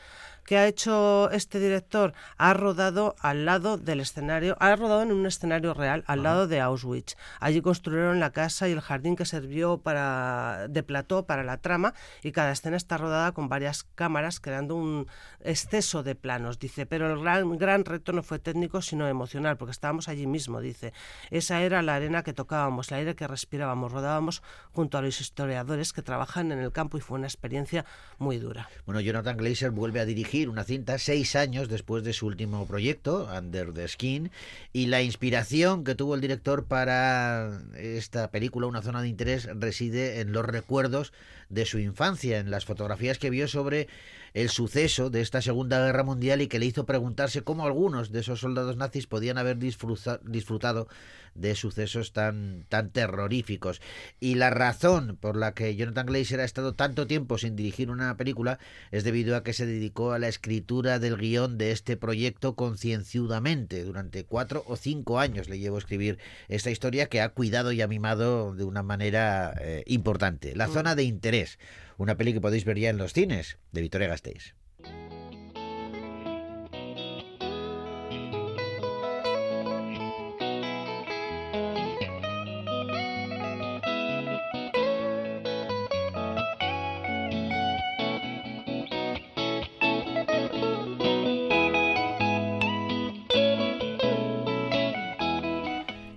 ¿Qué 0.46 0.58
ha 0.58 0.68
hecho 0.68 1.30
este 1.32 1.58
director? 1.58 2.14
Ha 2.38 2.54
rodado 2.54 3.16
al 3.22 3.46
lado 3.46 3.78
del 3.78 4.02
escenario, 4.02 4.58
ha 4.60 4.76
rodado 4.76 5.02
en 5.02 5.14
un 5.14 5.26
escenario 5.26 5.74
real, 5.74 6.04
al 6.06 6.22
lado 6.22 6.48
de 6.48 6.60
Auschwitz. 6.60 7.16
Allí 7.40 7.62
construyeron 7.62 8.20
la 8.20 8.32
casa 8.32 8.68
y 8.68 8.74
el 8.74 8.82
jardín 8.82 9.16
que 9.16 9.24
sirvió 9.24 9.78
para, 9.78 10.68
de 10.70 10.84
plató 10.84 11.26
para 11.26 11.46
la 11.46 11.60
trama 11.60 11.94
y 12.24 12.34
cada 12.34 12.52
escena 12.52 12.76
está 12.76 12.98
rodada 12.98 13.32
con 13.32 13.48
varias 13.48 13.86
cámaras 13.96 14.42
creando 14.42 14.76
un 14.76 15.08
exceso 15.40 16.04
de 16.04 16.16
planos, 16.16 16.60
dice. 16.60 16.86
Pero 16.86 17.10
el 17.14 17.22
gran, 17.22 17.58
gran 17.58 17.86
reto 17.86 18.12
no 18.12 18.22
fue 18.22 18.38
técnico 18.40 18.82
sino 18.82 19.08
emocional 19.08 19.56
porque 19.56 19.72
estábamos 19.72 20.10
allí 20.10 20.23
mismo, 20.28 20.62
dice. 20.62 20.94
Esa 21.32 21.62
era 21.62 21.82
la 21.82 21.96
arena 21.96 22.24
que 22.24 22.34
tocábamos, 22.34 22.92
el 22.92 23.00
aire 23.00 23.16
que 23.16 23.28
respirábamos, 23.28 23.92
rodábamos 23.92 24.42
junto 24.72 24.98
a 24.98 25.02
los 25.02 25.22
historiadores 25.22 25.94
que 25.94 26.02
trabajan 26.02 26.52
en 26.52 26.60
el 26.60 26.72
campo 26.72 26.98
y 26.98 27.02
fue 27.02 27.18
una 27.18 27.28
experiencia 27.28 27.86
muy 28.18 28.38
dura. 28.38 28.70
Bueno, 28.86 29.02
Jonathan 29.02 29.38
Glazer 29.38 29.72
vuelve 29.72 30.00
a 30.00 30.06
dirigir 30.06 30.50
una 30.50 30.64
cinta 30.64 30.98
seis 30.98 31.36
años 31.36 31.70
después 31.70 32.04
de 32.04 32.14
su 32.14 32.28
último 32.28 32.66
proyecto, 32.66 33.30
Under 33.36 33.74
the 33.74 33.88
Skin, 33.88 34.32
y 34.72 34.88
la 34.88 35.02
inspiración 35.02 35.84
que 35.84 35.96
tuvo 35.96 36.16
el 36.16 36.22
director 36.22 36.66
para 36.66 37.62
esta 37.76 38.30
película, 38.32 38.68
Una 38.68 38.82
zona 38.82 39.02
de 39.02 39.08
interés, 39.08 39.50
reside 39.54 40.22
en 40.22 40.32
los 40.32 40.46
recuerdos 40.46 41.14
de 41.50 41.66
su 41.66 41.80
infancia, 41.80 42.40
en 42.40 42.52
las 42.52 42.66
fotografías 42.66 43.20
que 43.20 43.30
vio 43.30 43.48
sobre 43.48 43.88
el 44.34 44.50
suceso 44.50 45.10
de 45.10 45.22
esta 45.22 45.42
Segunda 45.42 45.86
Guerra 45.86 46.04
Mundial 46.04 46.42
y 46.42 46.48
que 46.48 46.60
le 46.60 46.66
hizo 46.66 46.86
preguntarse 46.86 47.44
cómo 47.44 47.66
algunos 47.66 48.12
de 48.12 48.22
esos 48.22 48.40
soldados 48.40 48.78
nazis 48.78 49.08
podían 49.08 49.38
haber 49.38 49.58
disfrutado 49.58 50.88
de 51.36 51.56
sucesos 51.56 52.14
tan, 52.14 52.66
tan 52.70 52.90
terroríficos. 52.90 53.82
Y 54.20 54.36
la 54.36 54.50
razón 54.50 55.18
por 55.20 55.36
la 55.36 55.54
que 55.54 55.76
Jonathan 55.76 56.06
Glazer 56.06 56.40
ha 56.40 56.46
estado 56.46 56.74
tanto 56.74 57.08
tiempo 57.08 57.38
sin 57.38 57.56
dirigir 57.56 57.90
una 57.90 58.16
película 58.18 58.60
es 58.92 59.04
debido 59.04 59.36
a 59.36 59.44
que 59.44 59.54
se 59.54 59.66
dedicó 59.66 60.12
a 60.12 60.20
la 60.20 60.28
escritura 60.28 61.00
del 61.00 61.18
guion 61.18 61.58
de 61.58 61.72
este 61.72 61.98
proyecto 61.98 62.56
concienzudamente. 62.56 63.84
Durante 63.84 64.26
cuatro 64.26 64.64
o 64.68 64.76
cinco 64.76 65.20
años 65.20 65.50
le 65.50 65.60
llevó 65.60 65.78
a 65.78 65.80
escribir 65.80 66.20
esta 66.48 66.72
historia 66.72 67.08
que 67.08 67.22
ha 67.22 67.30
cuidado 67.30 67.72
y 67.72 67.82
ha 67.82 67.88
mimado 67.88 68.54
de 68.54 68.64
una 68.64 68.84
manera 68.84 69.54
eh, 69.60 69.84
importante. 69.88 70.56
La 70.56 70.68
zona 70.68 70.96
de 70.96 71.04
interés, 71.04 71.60
una 71.98 72.18
peli 72.18 72.34
que 72.34 72.42
podéis 72.42 72.66
ver 72.66 72.80
ya 72.80 72.90
en 72.90 72.98
los 72.98 73.14
cines, 73.14 73.58
de 73.72 73.82
Victoria 73.82 74.08
Gasteiz. 74.08 74.56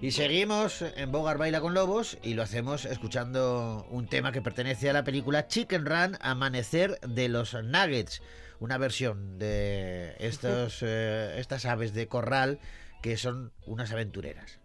Y 0.06 0.12
seguimos 0.12 0.82
en 0.82 1.10
Bogar 1.10 1.36
Baila 1.36 1.60
con 1.60 1.74
Lobos 1.74 2.16
y 2.22 2.34
lo 2.34 2.44
hacemos 2.44 2.84
escuchando 2.84 3.88
un 3.90 4.06
tema 4.06 4.30
que 4.30 4.40
pertenece 4.40 4.88
a 4.88 4.92
la 4.92 5.02
película 5.02 5.48
Chicken 5.48 5.84
Run 5.84 6.16
Amanecer 6.20 7.00
de 7.00 7.28
los 7.28 7.54
Nuggets, 7.54 8.22
una 8.60 8.78
versión 8.78 9.40
de 9.40 10.14
estos, 10.20 10.78
eh, 10.82 11.34
estas 11.38 11.64
aves 11.64 11.92
de 11.92 12.06
corral 12.06 12.60
que 13.02 13.16
son 13.16 13.50
unas 13.66 13.90
aventureras. 13.90 14.60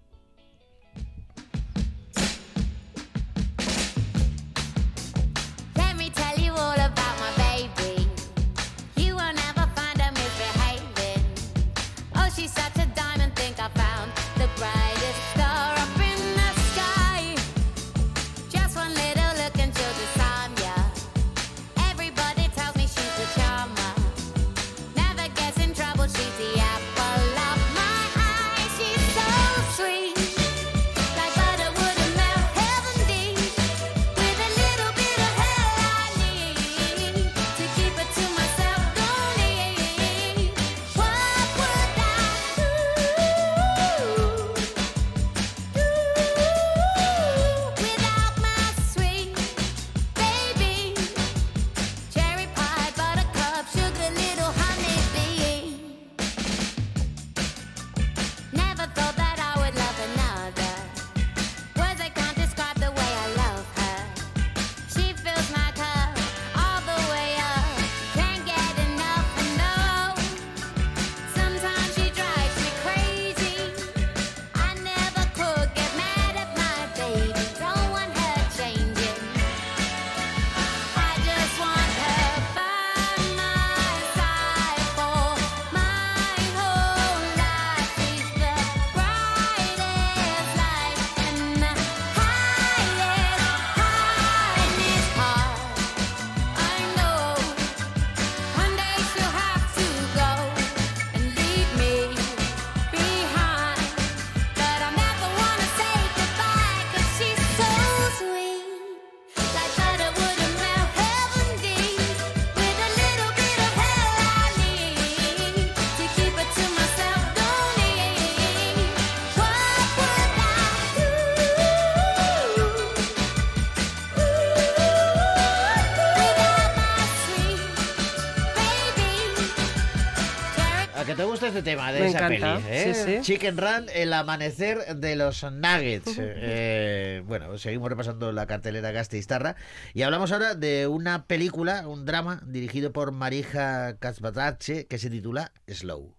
Este 131.51 131.63
tema 131.63 131.91
de 131.93 131.99
Me 132.01 132.07
esa 132.07 132.25
encanta, 132.27 132.57
peli? 132.57 132.67
eh? 132.69 132.93
sí, 132.93 133.03
sí. 133.05 133.17
Chicken 133.21 133.57
Run, 133.57 133.85
el 133.93 134.11
amanecer 134.13 134.95
de 134.97 135.15
los 135.15 135.43
Nuggets. 135.43 136.15
Eh, 136.17 137.23
bueno, 137.25 137.57
seguimos 137.57 137.89
repasando 137.89 138.31
la 138.31 138.45
cartelera 138.47 138.91
Gasteiztarra 138.91 139.55
y 139.93 140.01
hablamos 140.03 140.31
ahora 140.31 140.55
de 140.55 140.87
una 140.87 141.25
película, 141.25 141.87
un 141.87 142.05
drama 142.05 142.41
dirigido 142.45 142.91
por 142.91 143.11
Marija 143.11 143.97
Kazbatache 143.97 144.87
que 144.87 144.97
se 144.97 145.09
titula 145.09 145.51
Slow. 145.67 146.15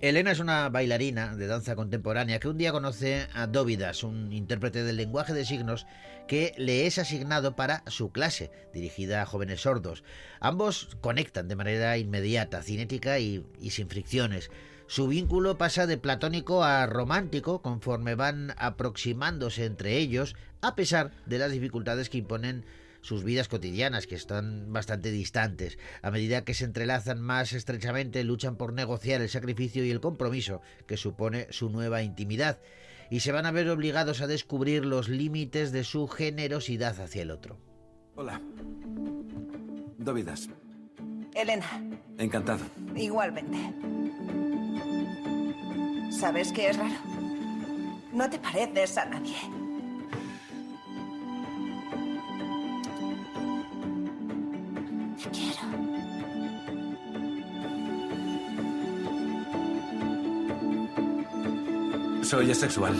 Elena 0.00 0.30
es 0.30 0.38
una 0.38 0.68
bailarina 0.68 1.34
de 1.34 1.48
danza 1.48 1.74
contemporánea 1.74 2.38
que 2.38 2.46
un 2.46 2.56
día 2.56 2.70
conoce 2.70 3.26
a 3.34 3.48
Dóvidas, 3.48 4.04
un 4.04 4.32
intérprete 4.32 4.84
del 4.84 4.96
lenguaje 4.96 5.34
de 5.34 5.44
signos 5.44 5.88
que 6.28 6.54
le 6.56 6.86
es 6.86 6.98
asignado 6.98 7.56
para 7.56 7.82
su 7.88 8.12
clase, 8.12 8.52
dirigida 8.72 9.22
a 9.22 9.26
jóvenes 9.26 9.62
sordos. 9.62 10.04
Ambos 10.38 10.96
conectan 11.00 11.48
de 11.48 11.56
manera 11.56 11.98
inmediata, 11.98 12.62
cinética 12.62 13.18
y, 13.18 13.44
y 13.60 13.70
sin 13.70 13.88
fricciones. 13.88 14.52
Su 14.86 15.08
vínculo 15.08 15.58
pasa 15.58 15.88
de 15.88 15.98
platónico 15.98 16.62
a 16.62 16.86
romántico 16.86 17.60
conforme 17.60 18.14
van 18.14 18.54
aproximándose 18.56 19.64
entre 19.64 19.96
ellos, 19.96 20.36
a 20.60 20.76
pesar 20.76 21.10
de 21.26 21.38
las 21.38 21.50
dificultades 21.50 22.08
que 22.08 22.18
imponen 22.18 22.64
sus 23.08 23.24
vidas 23.24 23.48
cotidianas, 23.48 24.06
que 24.06 24.14
están 24.14 24.70
bastante 24.70 25.10
distantes. 25.10 25.78
A 26.02 26.10
medida 26.10 26.44
que 26.44 26.52
se 26.52 26.66
entrelazan 26.66 27.22
más 27.22 27.54
estrechamente, 27.54 28.22
luchan 28.22 28.56
por 28.56 28.74
negociar 28.74 29.22
el 29.22 29.30
sacrificio 29.30 29.82
y 29.82 29.90
el 29.90 30.00
compromiso 30.00 30.60
que 30.86 30.98
supone 30.98 31.46
su 31.48 31.70
nueva 31.70 32.02
intimidad, 32.02 32.60
y 33.08 33.20
se 33.20 33.32
van 33.32 33.46
a 33.46 33.50
ver 33.50 33.70
obligados 33.70 34.20
a 34.20 34.26
descubrir 34.26 34.84
los 34.84 35.08
límites 35.08 35.72
de 35.72 35.84
su 35.84 36.06
generosidad 36.06 37.00
hacia 37.00 37.22
el 37.22 37.30
otro. 37.30 37.58
Hola. 38.14 38.42
Dóvidas. 39.96 40.50
Elena, 41.34 41.82
Encantado. 42.18 42.64
igualmente. 42.94 43.56
¿Sabes 46.10 46.52
qué 46.52 46.68
es 46.68 46.76
raro? 46.76 46.94
No 48.12 48.28
te 48.28 48.38
pareces 48.38 48.98
a 48.98 49.06
nadie. 49.06 49.36
Soy 62.28 62.50
asexual. 62.50 62.92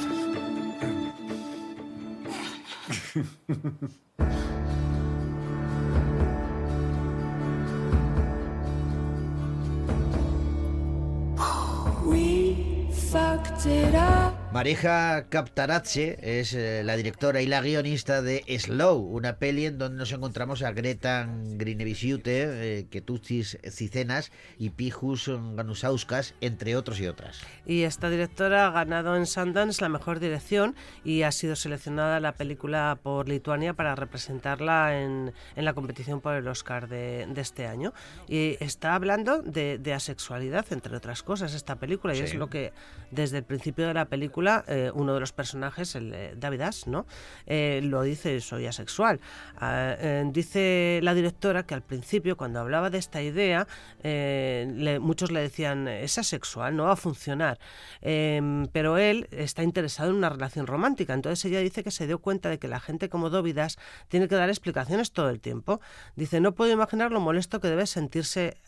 We 12.07 12.89
fucked 12.91 13.67
it 13.67 13.95
up. 13.95 14.38
Marija 14.51 15.27
Kaptaradze 15.29 16.19
es 16.23 16.55
eh, 16.55 16.83
la 16.83 16.97
directora 16.97 17.43
y 17.43 17.47
la 17.47 17.61
guionista 17.61 18.23
de 18.23 18.43
Slow, 18.59 18.97
una 18.99 19.37
peli 19.37 19.67
en 19.67 19.77
donde 19.77 19.99
nos 19.99 20.11
encontramos 20.11 20.63
a 20.63 20.73
Greta 20.73 21.29
Grinevisiute, 21.31 22.79
eh, 22.79 22.87
Ketutis 22.91 23.59
Cicenas 23.71 24.33
y 24.59 24.71
Pijus 24.71 25.29
Ganusauskas, 25.29 26.35
entre 26.41 26.77
otros 26.77 26.99
y 26.99 27.07
otras. 27.07 27.43
Y 27.67 27.83
esta 27.83 28.09
directora 28.09 28.67
ha 28.67 28.71
ganado 28.71 29.17
en 29.17 29.27
Sundance 29.27 29.83
la 29.83 29.91
mejor 29.91 30.19
dirección 30.19 30.75
y 31.05 31.23
ha 31.23 31.31
sido 31.31 31.55
seleccionada 31.55 32.19
la 32.19 32.33
película 32.33 32.99
por 33.03 33.29
Lituania 33.29 33.75
para 33.75 33.95
representarla 33.97 34.99
en, 34.99 35.35
en 35.57 35.65
la 35.67 35.75
competición 35.75 36.23
por 36.23 36.35
el 36.35 36.49
Oscar 36.49 36.89
de, 36.89 37.27
de 37.29 37.41
este 37.43 37.67
año. 37.67 37.93
Y 38.27 38.57
está 38.61 38.95
hablando 38.95 39.43
de, 39.43 39.77
de 39.77 39.93
asexualidad, 39.93 40.65
entre 40.71 40.97
otras 40.97 41.23
cosas, 41.23 41.53
esta 41.55 41.77
película, 41.77 42.15
y 42.15 42.19
Sí. 42.19 42.23
es 42.25 42.35
lo 42.35 42.49
que 42.49 42.73
desde 43.11 43.37
el 43.39 43.45
principio 43.45 43.87
de 43.87 43.95
la 43.95 44.07
película 44.07 44.38
eh, 44.47 44.91
uno 44.95 45.15
de 45.15 45.21
los 45.21 45.33
personajes, 45.33 45.95
el 45.95 46.15
David 46.39 46.61
Ash, 46.63 46.87
¿no? 46.87 47.07
Eh, 47.47 47.81
lo 47.83 48.03
dice, 48.03 48.41
soy 48.41 48.67
asexual. 48.67 49.21
Ah, 49.57 49.95
eh, 49.99 50.25
dice 50.33 51.01
la 51.03 51.15
directora 51.15 51.65
que 51.65 51.75
al 51.75 51.83
principio, 51.83 52.37
cuando 52.37 52.61
hablaba 52.61 52.91
de 52.91 52.99
esta 52.99 53.21
idea, 53.23 53.67
eh, 54.03 54.71
le- 54.75 54.99
muchos 55.01 55.31
le 55.31 55.41
decían, 55.41 55.89
es 55.89 56.19
asexual, 56.19 56.77
no 56.77 56.85
va 56.85 56.93
a 56.93 56.97
funcionar. 56.97 57.59
Em, 58.01 58.67
pero 58.69 58.99
él 58.99 59.29
está 59.31 59.63
interesado 59.63 60.11
en 60.11 60.17
una 60.17 60.29
relación 60.29 60.67
romántica. 60.67 61.15
Entonces 61.15 61.45
ella 61.45 61.61
dice 61.61 61.83
que 61.83 61.91
se 61.91 62.07
dio 62.07 62.19
cuenta 62.21 62.49
de 62.49 62.59
que 62.59 62.69
la 62.69 62.81
gente 62.81 63.09
como 63.09 63.31
Dóvidas 63.31 63.79
tiene 64.09 64.29
que 64.29 64.35
dar 64.37 64.49
explicaciones 64.49 65.13
todo 65.13 65.31
el 65.31 65.41
tiempo. 65.41 65.81
Dice, 66.17 66.41
no 66.41 66.53
puedo 66.55 66.73
imaginar 66.73 67.13
lo 67.13 67.21
molesto 67.21 67.61
que 67.61 67.69
debe 67.69 67.87
sentirse 67.87 68.59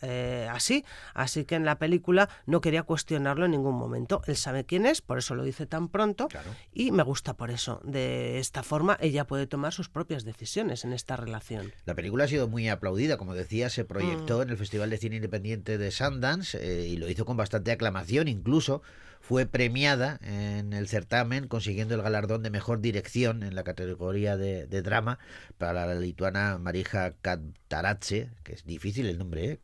así. 0.49 0.83
Así 1.13 1.45
que 1.45 1.55
en 1.55 1.65
la 1.65 1.77
película 1.77 2.29
no 2.45 2.61
quería 2.61 2.83
cuestionarlo 2.83 3.45
en 3.45 3.51
ningún 3.51 3.75
momento. 3.75 4.21
Él 4.27 4.35
sabe 4.35 4.65
quién 4.65 4.85
es, 4.85 5.01
por 5.01 5.17
eso 5.17 5.35
lo 5.35 5.43
dice 5.43 5.60
tan 5.65 5.89
pronto. 5.89 6.27
Y 6.73 6.91
me 6.91 7.03
gusta 7.03 7.35
por 7.35 7.51
eso. 7.51 7.81
De 7.83 8.39
esta 8.39 8.63
forma 8.63 8.97
ella 8.99 9.25
puede 9.25 9.47
tomar 9.47 9.73
sus 9.73 9.89
propias 9.89 10.23
decisiones 10.23 10.85
en 10.85 10.93
esta 10.93 11.15
relación. 11.15 11.73
La 11.85 11.95
película 11.95 12.25
ha 12.25 12.27
sido 12.27 12.47
muy 12.47 12.69
aplaudida, 12.69 13.17
como 13.17 13.33
decía, 13.33 13.69
se 13.69 13.85
proyectó 13.85 14.41
en 14.41 14.49
el 14.49 14.57
Festival 14.57 14.89
de 14.89 14.97
Cine 14.97 15.17
Independiente 15.17 15.77
de 15.77 15.91
Sundance 15.91 16.57
eh, 16.57 16.87
y 16.87 16.97
lo 16.97 17.09
hizo 17.09 17.25
con 17.25 17.37
bastante 17.37 17.71
aclamación, 17.71 18.27
incluso 18.27 18.81
fue 19.21 19.45
premiada 19.45 20.19
en 20.23 20.73
el 20.73 20.87
certamen 20.87 21.47
consiguiendo 21.47 21.95
el 21.95 22.01
galardón 22.01 22.43
de 22.43 22.49
mejor 22.49 22.81
dirección 22.81 23.43
en 23.43 23.55
la 23.55 23.63
categoría 23.63 24.35
de, 24.35 24.65
de 24.65 24.81
drama 24.81 25.19
para 25.57 25.85
la 25.85 25.95
lituana 25.95 26.57
Marija 26.57 27.13
Kaptaradze, 27.21 28.29
que 28.43 28.53
es 28.53 28.65
difícil 28.65 29.05
el 29.05 29.17
nombre, 29.17 29.45
¿eh? 29.51 29.59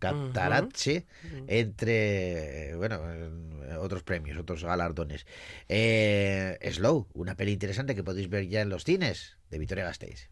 Entre 1.47 2.69
eh, 2.69 2.75
bueno 2.75 3.01
otros 3.79 4.03
premios, 4.03 4.37
otros 4.37 4.63
galardones. 4.63 5.25
Eh, 5.67 6.57
Slow, 6.71 7.07
una 7.13 7.35
peli 7.35 7.51
interesante 7.51 7.95
que 7.95 8.03
podéis 8.03 8.29
ver 8.29 8.47
ya 8.47 8.61
en 8.61 8.69
los 8.69 8.83
cines 8.83 9.37
de 9.49 9.59
Victoria 9.59 9.85
Gasteiz. 9.85 10.29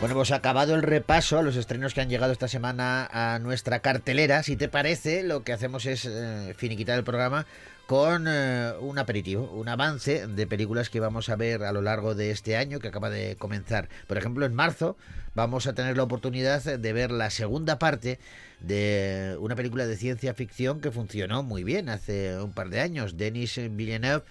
Bueno, 0.00 0.14
pues 0.14 0.30
acabado 0.30 0.74
el 0.74 0.82
repaso 0.82 1.38
a 1.38 1.42
los 1.42 1.56
estrenos 1.56 1.92
que 1.92 2.00
han 2.00 2.08
llegado 2.08 2.32
esta 2.32 2.48
semana 2.48 3.06
a 3.12 3.38
nuestra 3.38 3.80
cartelera, 3.80 4.42
si 4.42 4.56
te 4.56 4.70
parece, 4.70 5.22
lo 5.22 5.44
que 5.44 5.52
hacemos 5.52 5.84
es 5.84 6.06
eh, 6.06 6.54
finiquitar 6.56 6.96
el 6.96 7.04
programa 7.04 7.44
con 7.86 8.24
eh, 8.26 8.72
un 8.80 8.98
aperitivo, 8.98 9.50
un 9.52 9.68
avance 9.68 10.26
de 10.26 10.46
películas 10.46 10.88
que 10.88 11.00
vamos 11.00 11.28
a 11.28 11.36
ver 11.36 11.64
a 11.64 11.72
lo 11.72 11.82
largo 11.82 12.14
de 12.14 12.30
este 12.30 12.56
año 12.56 12.78
que 12.80 12.88
acaba 12.88 13.10
de 13.10 13.36
comenzar. 13.36 13.90
Por 14.06 14.16
ejemplo, 14.16 14.46
en 14.46 14.54
marzo 14.54 14.96
vamos 15.34 15.66
a 15.66 15.74
tener 15.74 15.98
la 15.98 16.04
oportunidad 16.04 16.62
de 16.62 16.92
ver 16.94 17.10
la 17.10 17.28
segunda 17.28 17.78
parte 17.78 18.18
de 18.60 19.36
una 19.38 19.54
película 19.54 19.86
de 19.86 19.98
ciencia 19.98 20.32
ficción 20.32 20.80
que 20.80 20.90
funcionó 20.90 21.42
muy 21.42 21.62
bien 21.62 21.90
hace 21.90 22.40
un 22.40 22.52
par 22.52 22.70
de 22.70 22.80
años. 22.80 23.18
Denis 23.18 23.60
Villeneuve 23.70 24.24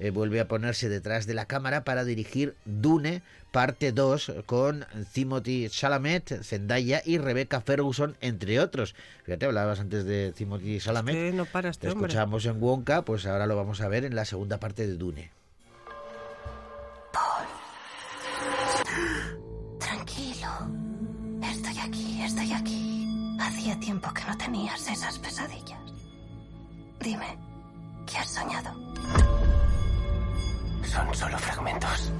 eh, 0.00 0.10
vuelve 0.10 0.40
a 0.40 0.48
ponerse 0.48 0.88
detrás 0.88 1.26
de 1.26 1.34
la 1.34 1.46
cámara 1.46 1.84
para 1.84 2.04
dirigir 2.04 2.56
Dune 2.64 3.22
parte 3.52 3.92
2 3.92 4.32
con 4.46 4.84
Timothy 5.12 5.68
Chalamet, 5.68 6.42
Zendaya 6.42 7.02
y 7.04 7.18
Rebecca 7.18 7.60
Ferguson, 7.60 8.16
entre 8.20 8.58
otros. 8.58 8.94
Fíjate, 9.24 9.46
hablabas 9.46 9.78
antes 9.78 10.04
de 10.04 10.32
Timothy 10.32 10.80
Chalamet. 10.80 11.14
que 11.14 11.32
no 11.32 11.44
para 11.44 11.68
este 11.70 11.86
Te 11.86 11.92
hombre. 11.92 12.08
escuchamos 12.08 12.44
en 12.46 12.60
Wonka, 12.60 13.02
pues 13.02 13.26
ahora 13.26 13.46
lo 13.46 13.54
vamos 13.54 13.80
a 13.80 13.88
ver 13.88 14.04
en 14.04 14.16
la 14.16 14.24
segunda 14.24 14.58
parte 14.58 14.86
de 14.86 14.96
Dune. 14.96 15.30
Tranquilo. 19.78 20.48
Estoy 21.42 21.78
aquí, 21.78 22.22
estoy 22.22 22.52
aquí. 22.52 23.36
Hacía 23.40 23.78
tiempo 23.80 24.12
que 24.14 24.24
no 24.24 24.36
tenías 24.38 24.88
esas 24.88 25.18
pesadillas. 25.18 25.80
Dime, 27.00 27.36
¿qué 28.06 28.18
has 28.18 28.30
soñado? 28.30 28.70
Son 30.84 31.14
solo 31.14 31.38
fragmentos. 31.38 32.12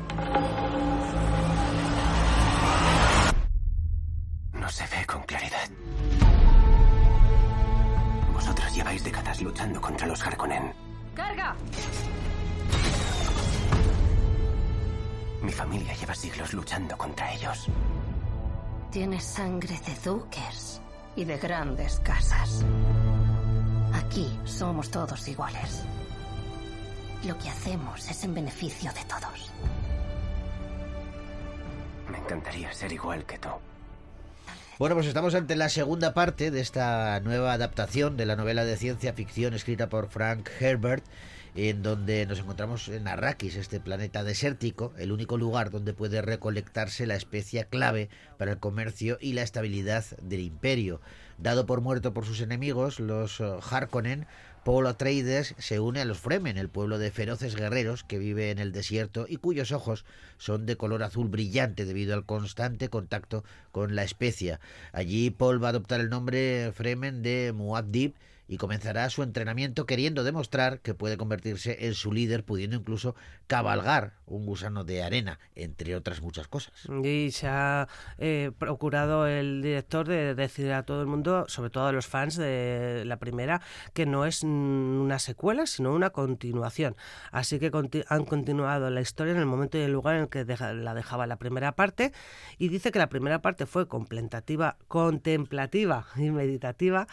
No 4.52 4.68
se 4.68 4.84
ve 4.86 5.06
con 5.06 5.22
claridad. 5.22 5.68
Vosotros 8.32 8.74
lleváis 8.74 9.04
décadas 9.04 9.40
luchando 9.42 9.80
contra 9.80 10.06
los 10.06 10.22
Harkonnen. 10.26 10.72
¡Carga! 11.14 11.54
Mi 15.42 15.52
familia 15.52 15.92
lleva 15.94 16.14
siglos 16.14 16.52
luchando 16.54 16.96
contra 16.96 17.32
ellos. 17.32 17.66
Tienes 18.90 19.24
sangre 19.24 19.78
de 19.86 19.94
duques 20.04 20.80
y 21.16 21.24
de 21.24 21.36
grandes 21.36 21.98
casas. 22.00 22.64
Aquí 23.92 24.38
somos 24.44 24.90
todos 24.90 25.26
iguales. 25.28 25.84
Lo 27.26 27.38
que 27.38 27.48
hacemos 27.48 28.08
es 28.10 28.24
en 28.24 28.34
beneficio 28.34 28.90
de 28.92 29.04
todos. 29.04 29.52
Me 32.10 32.18
encantaría 32.18 32.72
ser 32.72 32.92
igual 32.92 33.24
que 33.24 33.38
tú. 33.38 33.48
Bueno, 34.78 34.96
pues 34.96 35.06
estamos 35.06 35.34
ante 35.36 35.54
la 35.54 35.68
segunda 35.68 36.14
parte 36.14 36.50
de 36.50 36.60
esta 36.60 37.20
nueva 37.20 37.52
adaptación 37.52 38.16
de 38.16 38.26
la 38.26 38.34
novela 38.34 38.64
de 38.64 38.76
ciencia 38.76 39.12
ficción 39.12 39.54
escrita 39.54 39.88
por 39.88 40.08
Frank 40.08 40.48
Herbert, 40.58 41.04
en 41.54 41.84
donde 41.84 42.26
nos 42.26 42.40
encontramos 42.40 42.88
en 42.88 43.06
Arrakis, 43.06 43.54
este 43.54 43.78
planeta 43.78 44.24
desértico, 44.24 44.92
el 44.98 45.12
único 45.12 45.36
lugar 45.36 45.70
donde 45.70 45.92
puede 45.92 46.22
recolectarse 46.22 47.06
la 47.06 47.14
especia 47.14 47.64
clave 47.64 48.08
para 48.38 48.52
el 48.52 48.58
comercio 48.58 49.18
y 49.20 49.34
la 49.34 49.42
estabilidad 49.42 50.04
del 50.22 50.40
imperio. 50.40 51.00
Dado 51.38 51.66
por 51.66 51.80
muerto 51.80 52.12
por 52.12 52.24
sus 52.24 52.40
enemigos, 52.40 52.98
los 52.98 53.40
eh, 53.40 53.44
Harkonnen, 53.70 54.26
Paul 54.64 54.86
Atreides 54.86 55.56
se 55.58 55.80
une 55.80 56.00
a 56.00 56.04
los 56.04 56.18
Fremen, 56.18 56.56
el 56.56 56.68
pueblo 56.68 56.98
de 56.98 57.10
feroces 57.10 57.56
guerreros 57.56 58.04
que 58.04 58.18
vive 58.18 58.52
en 58.52 58.60
el 58.60 58.70
desierto 58.70 59.26
y 59.28 59.36
cuyos 59.36 59.72
ojos 59.72 60.04
son 60.38 60.66
de 60.66 60.76
color 60.76 61.02
azul 61.02 61.28
brillante 61.28 61.84
debido 61.84 62.14
al 62.14 62.24
constante 62.24 62.88
contacto 62.88 63.42
con 63.72 63.96
la 63.96 64.04
especia. 64.04 64.60
Allí 64.92 65.30
Paul 65.30 65.60
va 65.60 65.68
a 65.68 65.70
adoptar 65.70 66.00
el 66.00 66.10
nombre 66.10 66.70
Fremen 66.74 67.22
de 67.22 67.52
Muad'Dib 67.52 68.14
y 68.52 68.58
comenzará 68.58 69.08
su 69.08 69.22
entrenamiento 69.22 69.86
queriendo 69.86 70.24
demostrar 70.24 70.80
que 70.80 70.92
puede 70.92 71.16
convertirse 71.16 71.86
en 71.86 71.94
su 71.94 72.12
líder, 72.12 72.44
pudiendo 72.44 72.76
incluso 72.76 73.14
cabalgar 73.46 74.12
un 74.26 74.44
gusano 74.44 74.84
de 74.84 75.02
arena, 75.02 75.38
entre 75.54 75.96
otras 75.96 76.20
muchas 76.20 76.48
cosas. 76.48 76.74
Y 77.02 77.30
se 77.30 77.48
ha 77.48 77.88
eh, 78.18 78.50
procurado 78.58 79.26
el 79.26 79.62
director 79.62 80.06
de 80.06 80.34
decir 80.34 80.70
a 80.72 80.82
todo 80.82 81.00
el 81.00 81.06
mundo, 81.06 81.46
sobre 81.48 81.70
todo 81.70 81.86
a 81.86 81.92
los 81.92 82.06
fans 82.06 82.36
de 82.36 83.04
la 83.06 83.16
primera, 83.16 83.62
que 83.94 84.04
no 84.04 84.26
es 84.26 84.42
una 84.42 85.18
secuela, 85.18 85.64
sino 85.66 85.94
una 85.94 86.10
continuación. 86.10 86.94
Así 87.30 87.58
que 87.58 87.70
conti- 87.72 88.04
han 88.10 88.26
continuado 88.26 88.90
la 88.90 89.00
historia 89.00 89.32
en 89.32 89.38
el 89.38 89.46
momento 89.46 89.78
y 89.78 89.80
el 89.80 89.92
lugar 89.92 90.16
en 90.16 90.22
el 90.24 90.28
que 90.28 90.44
la 90.44 90.92
dejaba 90.92 91.26
la 91.26 91.36
primera 91.36 91.72
parte. 91.72 92.12
Y 92.58 92.68
dice 92.68 92.92
que 92.92 92.98
la 92.98 93.08
primera 93.08 93.40
parte 93.40 93.64
fue 93.64 93.88
contemplativa, 93.88 94.76
contemplativa 94.88 96.06
y 96.16 96.30
meditativa, 96.30 97.06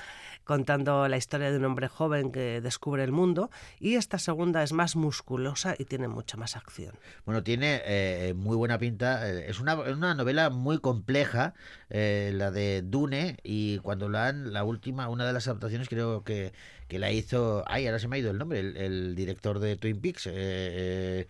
contando 0.43 1.07
la 1.07 1.15
historia 1.15 1.28
historia 1.29 1.51
de 1.51 1.57
un 1.57 1.65
hombre 1.65 1.87
joven 1.87 2.31
que 2.31 2.59
descubre 2.59 3.03
el 3.03 3.11
mundo 3.11 3.51
y 3.79 3.93
esta 3.95 4.17
segunda 4.17 4.63
es 4.63 4.73
más 4.73 4.95
musculosa 4.95 5.75
y 5.77 5.85
tiene 5.85 6.07
mucha 6.07 6.37
más 6.37 6.55
acción. 6.55 6.95
Bueno, 7.23 7.43
tiene 7.43 7.83
eh, 7.85 8.33
muy 8.35 8.57
buena 8.57 8.79
pinta. 8.79 9.29
eh, 9.29 9.45
Es 9.47 9.59
una, 9.59 9.75
una 9.75 10.15
novela 10.15 10.49
muy 10.49 10.79
compleja, 10.79 11.53
eh, 11.91 12.31
la 12.33 12.49
de 12.49 12.81
Dune, 12.81 13.37
y 13.43 13.77
cuando 13.77 14.09
la 14.09 14.29
han, 14.29 14.53
la 14.53 14.63
última, 14.63 15.07
una 15.07 15.27
de 15.27 15.33
las 15.33 15.47
adaptaciones 15.47 15.87
creo 15.87 16.23
que, 16.23 16.51
que 16.87 16.97
la 16.97 17.11
hizo, 17.11 17.63
ay, 17.67 17.85
ahora 17.85 17.99
se 17.99 18.07
me 18.07 18.15
ha 18.15 18.19
ido 18.19 18.31
el 18.31 18.39
nombre, 18.39 18.61
el, 18.61 18.75
el 18.75 19.15
director 19.15 19.59
de 19.59 19.75
Twin 19.75 20.01
Peaks. 20.01 20.25
eh, 20.25 20.31
eh, 20.33 21.27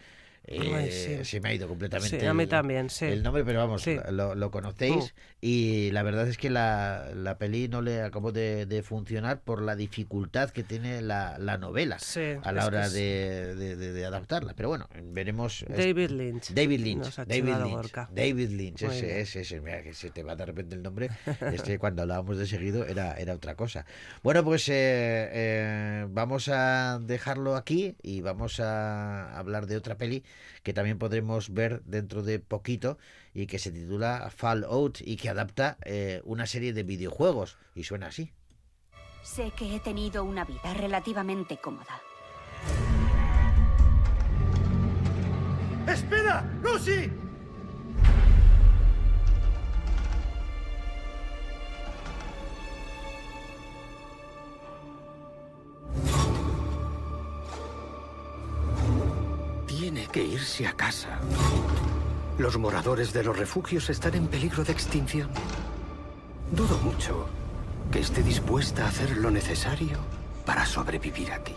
Ay, 0.52 0.92
sí. 0.92 1.26
Se 1.26 1.40
me 1.40 1.50
ha 1.50 1.54
ido 1.54 1.68
completamente 1.68 2.20
Sí, 2.20 2.26
a 2.26 2.34
mí 2.34 2.44
el- 2.44 2.50
también, 2.50 2.90
sí. 2.90 3.06
el 3.06 3.22
nombre, 3.24 3.44
pero 3.44 3.60
vamos, 3.60 3.86
lo, 4.12 4.36
lo 4.36 4.52
conocéis 4.52 5.14
Mm. 5.14 5.18
y 5.42 5.92
la 5.92 6.04
verdad 6.04 6.28
es 6.28 6.38
que 6.38 6.50
la, 6.50 7.10
la 7.16 7.38
peli 7.38 7.68
no 7.68 7.82
le 7.82 8.02
acabó 8.02 8.32
de, 8.32 8.66
de 8.66 8.84
funcionar 8.84 9.42
por 9.42 9.62
la 9.62 9.76
dificultad 9.76 10.50
que 10.50 10.64
tiene 10.64 11.02
la, 11.02 11.38
la 11.40 11.58
novela 11.58 11.98
a 12.44 12.52
la 12.52 12.66
hora 12.66 12.90
de, 12.90 13.56
de- 13.56 14.06
adaptarla. 14.06 14.54
Pero 14.56 14.70
bueno, 14.70 14.88
veremos. 15.12 15.66
David 15.68 16.10
Lynch. 16.12 16.50
David 16.52 16.80
Lynch. 16.80 17.16
David 17.18 17.56
Lynch. 17.64 17.94
David 18.12 18.50
Lynch, 18.50 18.82
ese, 18.84 19.22
ese, 19.22 19.42
ese. 19.42 19.62
Mira, 19.62 19.84
que 19.84 19.94
se 19.94 20.10
te 20.10 20.24
va 20.24 20.36
de 20.36 20.46
repente 20.46 20.76
el 20.76 20.84
nombre. 20.84 21.10
Este, 21.54 21.78
cuando 21.80 22.02
hablábamos 22.04 22.38
de 22.38 22.48
seguido 22.48 22.86
era, 22.86 23.14
era 23.16 23.34
otra 23.34 23.56
cosa. 23.56 23.86
Bueno, 24.24 24.44
pues 24.44 24.68
eh, 24.70 24.74
eh, 25.32 26.06
vamos 26.10 26.48
a 26.50 27.00
dejarlo 27.02 27.56
aquí 27.56 27.96
y 28.02 28.22
vamos 28.22 28.60
a 28.60 29.38
hablar 29.38 29.66
de 29.68 29.78
otra 29.78 29.96
peli 29.96 30.24
que 30.64 30.74
también 30.74 30.98
podremos 30.98 31.54
ver 31.54 31.82
dentro 31.84 32.24
de 32.24 32.40
poquito 32.40 32.98
y 33.34 33.48
que 33.48 33.60
se 33.60 33.72
titula 33.72 34.32
Fallout 34.36 35.00
y 35.02 35.18
que 35.18 35.30
adapta 35.30 35.78
eh, 35.86 36.22
una 36.26 36.46
serie 36.46 36.74
de 36.74 36.84
videojuegos. 36.84 37.58
Y 37.76 37.84
suena 37.84 38.08
así. 38.08 38.32
Sé 39.24 39.52
que 39.52 39.76
he 39.76 39.80
tenido 39.80 40.24
una 40.24 40.46
vida 40.46 40.74
relativamente 40.74 41.58
cómoda. 41.58 42.02
¡Espera! 45.88 46.46
¡Lucy! 46.62 47.12
Tiene 59.80 60.08
que 60.12 60.22
irse 60.22 60.68
a 60.68 60.74
casa. 60.74 61.20
Los 62.38 62.58
moradores 62.58 63.14
de 63.14 63.24
los 63.24 63.38
refugios 63.40 63.90
están 63.90 64.14
en 64.14 64.28
peligro 64.28 64.66
de 64.66 64.74
extinción. 64.74 65.30
Dudo 66.52 66.78
mucho 66.80 67.30
que 67.90 68.00
esté 68.00 68.22
dispuesta 68.22 68.84
a 68.84 68.90
hacer 68.90 69.16
lo 69.16 69.32
necesario 69.32 69.98
para 70.46 70.66
sobrevivir 70.66 71.32
aquí. 71.32 71.54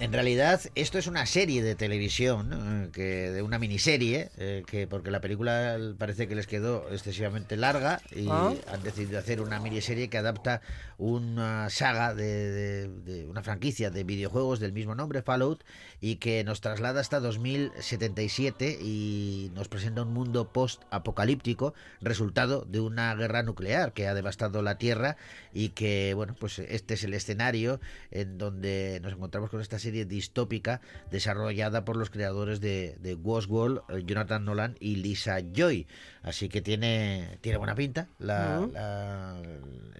En 0.00 0.12
realidad, 0.12 0.60
esto 0.76 0.96
es 0.96 1.08
una 1.08 1.26
serie 1.26 1.60
de 1.60 1.74
televisión, 1.74 2.88
que 2.92 3.32
de 3.32 3.42
una 3.42 3.58
miniserie, 3.58 4.30
eh, 4.38 4.62
que 4.64 4.86
porque 4.86 5.10
la 5.10 5.20
película 5.20 5.76
parece 5.98 6.28
que 6.28 6.36
les 6.36 6.46
quedó 6.46 6.86
excesivamente 6.92 7.56
larga 7.56 8.00
y 8.14 8.28
Ah. 8.30 8.52
han 8.72 8.82
decidido 8.84 9.18
hacer 9.18 9.40
una 9.40 9.58
miniserie 9.58 10.08
que 10.08 10.16
adapta 10.16 10.60
una 10.98 11.68
saga 11.68 12.14
de, 12.14 12.24
de- 12.52 12.88
de 12.88 13.26
una 13.26 13.42
franquicia 13.42 13.90
de 13.90 14.04
videojuegos 14.04 14.60
del 14.60 14.72
mismo 14.72 14.94
nombre, 14.94 15.20
Fallout, 15.22 15.64
y 16.00 16.16
que 16.16 16.44
nos 16.44 16.60
traslada 16.60 17.00
hasta 17.00 17.20
2077 17.20 18.78
y 18.80 19.50
nos 19.54 19.68
presenta 19.68 20.02
un 20.02 20.12
mundo 20.12 20.52
post-apocalíptico, 20.52 21.74
resultado 22.00 22.64
de 22.68 22.80
una 22.80 23.14
guerra 23.14 23.42
nuclear 23.42 23.92
que 23.92 24.06
ha 24.06 24.14
devastado 24.14 24.62
la 24.62 24.78
Tierra 24.78 25.16
y 25.52 25.70
que, 25.70 26.14
bueno, 26.14 26.34
pues 26.38 26.58
este 26.58 26.94
es 26.94 27.04
el 27.04 27.14
escenario 27.14 27.80
en 28.10 28.38
donde 28.38 29.00
nos 29.02 29.12
encontramos 29.12 29.50
con 29.50 29.60
esta 29.60 29.78
serie 29.78 30.04
distópica 30.04 30.80
desarrollada 31.10 31.84
por 31.84 31.96
los 31.96 32.10
creadores 32.10 32.60
de, 32.60 32.96
de 33.00 33.14
Westworld, 33.14 33.82
eh, 33.88 34.02
Jonathan 34.04 34.44
Nolan 34.44 34.76
y 34.80 34.96
Lisa 34.96 35.38
Joy. 35.52 35.86
Así 36.22 36.48
que 36.48 36.60
tiene, 36.60 37.38
tiene 37.40 37.58
buena 37.58 37.74
pinta 37.74 38.08
la, 38.18 39.40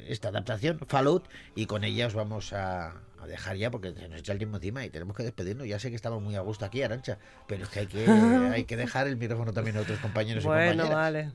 esta 0.07 0.28
adaptación, 0.28 0.78
Fallout, 0.86 1.28
y 1.55 1.66
con 1.66 1.84
ella 1.84 2.07
os 2.07 2.14
vamos 2.14 2.53
a 2.53 2.94
dejar 3.29 3.57
ya 3.57 3.70
porque 3.70 3.93
se 3.95 4.09
nos 4.09 4.18
echa 4.20 4.33
el 4.33 4.39
tiempo 4.39 4.57
encima 4.57 4.85
y 4.85 4.91
tenemos 4.91 5.16
que 5.16 5.22
despedirnos. 5.22 5.66
Ya 5.66 5.79
sé 5.79 5.91
que 5.91 5.97
estamos 5.97 6.20
muy 6.22 6.35
a 6.37 6.41
gusto 6.41 6.64
aquí, 6.64 6.83
Arancha, 6.83 7.18
pero 7.47 7.62
es 7.64 7.68
que 7.68 7.81
hay 7.81 7.87
que, 7.87 8.07
hay 8.53 8.64
que 8.64 8.76
dejar 8.76 9.07
el 9.07 9.16
micrófono 9.16 9.53
también 9.53 9.76
a 9.76 9.81
otros 9.81 9.99
compañeros 10.01 10.43
y 10.43 10.47
Bueno, 10.47 10.83
compañeras. 10.85 10.95
vale. 10.95 11.33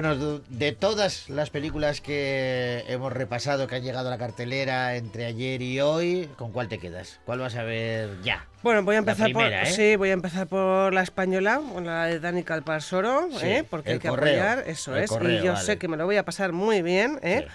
Bueno, 0.00 0.14
de- 0.48 0.70
todas 0.70 1.28
las 1.28 1.50
películas 1.50 2.00
que 2.00 2.84
hemos 2.86 3.12
repasado, 3.12 3.66
que 3.66 3.74
han 3.74 3.82
llegado 3.82 4.06
a 4.06 4.10
la 4.12 4.16
cartelera 4.18 4.94
entre 4.94 5.24
ayer 5.24 5.60
y 5.60 5.80
hoy, 5.80 6.28
¿con 6.36 6.52
cuál 6.52 6.68
te 6.68 6.78
quedas? 6.78 7.18
¿Cuál 7.26 7.40
vas 7.40 7.56
a 7.56 7.64
ver 7.64 8.08
ya? 8.22 8.46
Bueno, 8.62 8.84
voy 8.84 8.94
a 8.94 8.98
empezar 8.98 9.24
primera, 9.24 9.60
por 9.60 9.68
¿eh? 9.68 9.72
sí, 9.72 9.96
voy 9.96 10.10
a 10.10 10.12
empezar 10.12 10.46
por 10.46 10.94
la 10.94 11.02
española, 11.02 11.60
la 11.82 12.06
de 12.06 12.20
Dani 12.20 12.44
Calparsoro, 12.44 13.28
Sí, 13.40 13.46
¿eh? 13.46 13.64
porque 13.68 13.92
hay 13.92 13.98
que 13.98 14.08
correo, 14.08 14.40
apoyar, 14.40 14.68
eso 14.68 14.96
es, 14.96 15.10
correo, 15.10 15.40
y 15.40 15.44
yo 15.44 15.52
vale. 15.54 15.64
sé 15.64 15.78
que 15.78 15.88
me 15.88 15.96
lo 15.96 16.04
voy 16.06 16.16
a 16.16 16.24
pasar 16.24 16.52
muy 16.52 16.80
bien, 16.82 17.18
¿eh? 17.22 17.46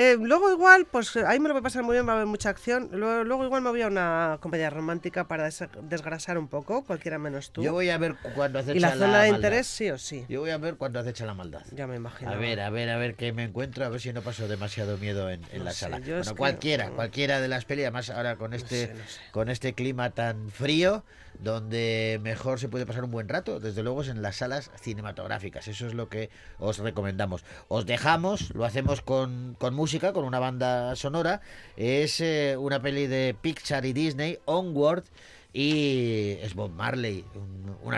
Eh, 0.00 0.16
luego 0.20 0.52
igual, 0.52 0.86
pues 0.88 1.16
eh, 1.16 1.24
ahí 1.26 1.40
me 1.40 1.48
lo 1.48 1.54
voy 1.54 1.58
a 1.58 1.62
pasar 1.64 1.82
muy 1.82 1.94
bien, 1.94 2.06
va 2.06 2.12
a 2.12 2.14
haber 2.14 2.26
mucha 2.26 2.50
acción. 2.50 2.88
Luego, 2.92 3.24
luego 3.24 3.44
igual 3.44 3.62
me 3.62 3.70
voy 3.70 3.82
a 3.82 3.88
una 3.88 4.38
comedia 4.40 4.70
romántica 4.70 5.26
para 5.26 5.42
des- 5.46 5.64
desgrasar 5.82 6.38
un 6.38 6.46
poco, 6.46 6.84
cualquiera 6.84 7.18
menos 7.18 7.50
tú. 7.50 7.64
Yo 7.64 7.72
voy 7.72 7.90
a 7.90 7.98
ver 7.98 8.14
cuando 8.36 8.60
acecha 8.60 8.76
y 8.76 8.80
la 8.80 8.92
zona 8.92 9.06
de 9.22 9.32
maldad. 9.32 9.36
interés 9.38 9.66
sí 9.66 9.90
o 9.90 9.98
sí. 9.98 10.24
Yo 10.28 10.38
voy 10.40 10.50
a 10.50 10.58
ver 10.58 10.76
cuando 10.76 11.00
acecha 11.00 11.26
la 11.26 11.34
maldad. 11.34 11.62
Ya 11.72 11.88
me 11.88 11.96
imagino. 11.96 12.30
A 12.30 12.36
ver, 12.36 12.60
a 12.60 12.70
ver, 12.70 12.90
a 12.90 12.96
ver 12.96 13.16
qué 13.16 13.32
me 13.32 13.42
encuentro, 13.42 13.84
a 13.84 13.88
ver 13.88 14.00
si 14.00 14.12
no 14.12 14.22
paso 14.22 14.46
demasiado 14.46 14.98
miedo 14.98 15.30
en, 15.30 15.42
en 15.50 15.58
No 15.58 15.64
la 15.64 15.72
sé, 15.72 15.80
sala. 15.80 15.98
Bueno, 15.98 16.22
que- 16.24 16.34
cualquiera, 16.36 16.90
cualquiera 16.90 17.40
de 17.40 17.48
las 17.48 17.64
pelis, 17.64 17.84
además 17.86 18.08
ahora 18.10 18.36
con 18.36 18.54
este, 18.54 18.86
sé, 18.86 18.94
no 18.94 19.00
sé. 19.04 19.20
con 19.32 19.48
este 19.48 19.72
clima 19.72 20.10
tan 20.10 20.48
frío, 20.50 21.02
donde 21.40 22.18
mejor 22.22 22.58
se 22.58 22.68
puede 22.68 22.86
pasar 22.86 23.04
un 23.04 23.10
buen 23.10 23.28
rato, 23.28 23.60
desde 23.60 23.82
luego 23.82 24.02
es 24.02 24.08
en 24.08 24.22
las 24.22 24.36
salas 24.36 24.70
cinematográficas. 24.80 25.68
Eso 25.68 25.86
es 25.86 25.94
lo 25.94 26.08
que 26.08 26.30
os 26.58 26.78
recomendamos. 26.78 27.44
Os 27.68 27.86
dejamos, 27.86 28.54
lo 28.54 28.64
hacemos 28.64 29.00
con, 29.00 29.56
con 29.58 29.74
música, 29.74 30.12
con 30.12 30.24
una 30.24 30.38
banda 30.38 30.96
sonora. 30.96 31.40
Es 31.76 32.20
eh, 32.20 32.56
una 32.58 32.80
peli 32.80 33.06
de 33.06 33.36
Pixar 33.40 33.84
y 33.86 33.92
Disney, 33.92 34.38
Onward. 34.44 35.04
Y 35.52 36.36
es 36.42 36.54
Bob 36.54 36.70
Marley, 36.70 37.24
un, 37.34 37.76
un 37.82 37.94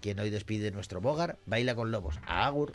quien 0.00 0.20
hoy 0.20 0.28
despide 0.28 0.70
nuestro 0.70 1.00
Bogar, 1.00 1.38
baila 1.46 1.74
con 1.74 1.90
lobos. 1.90 2.20
Agur. 2.26 2.72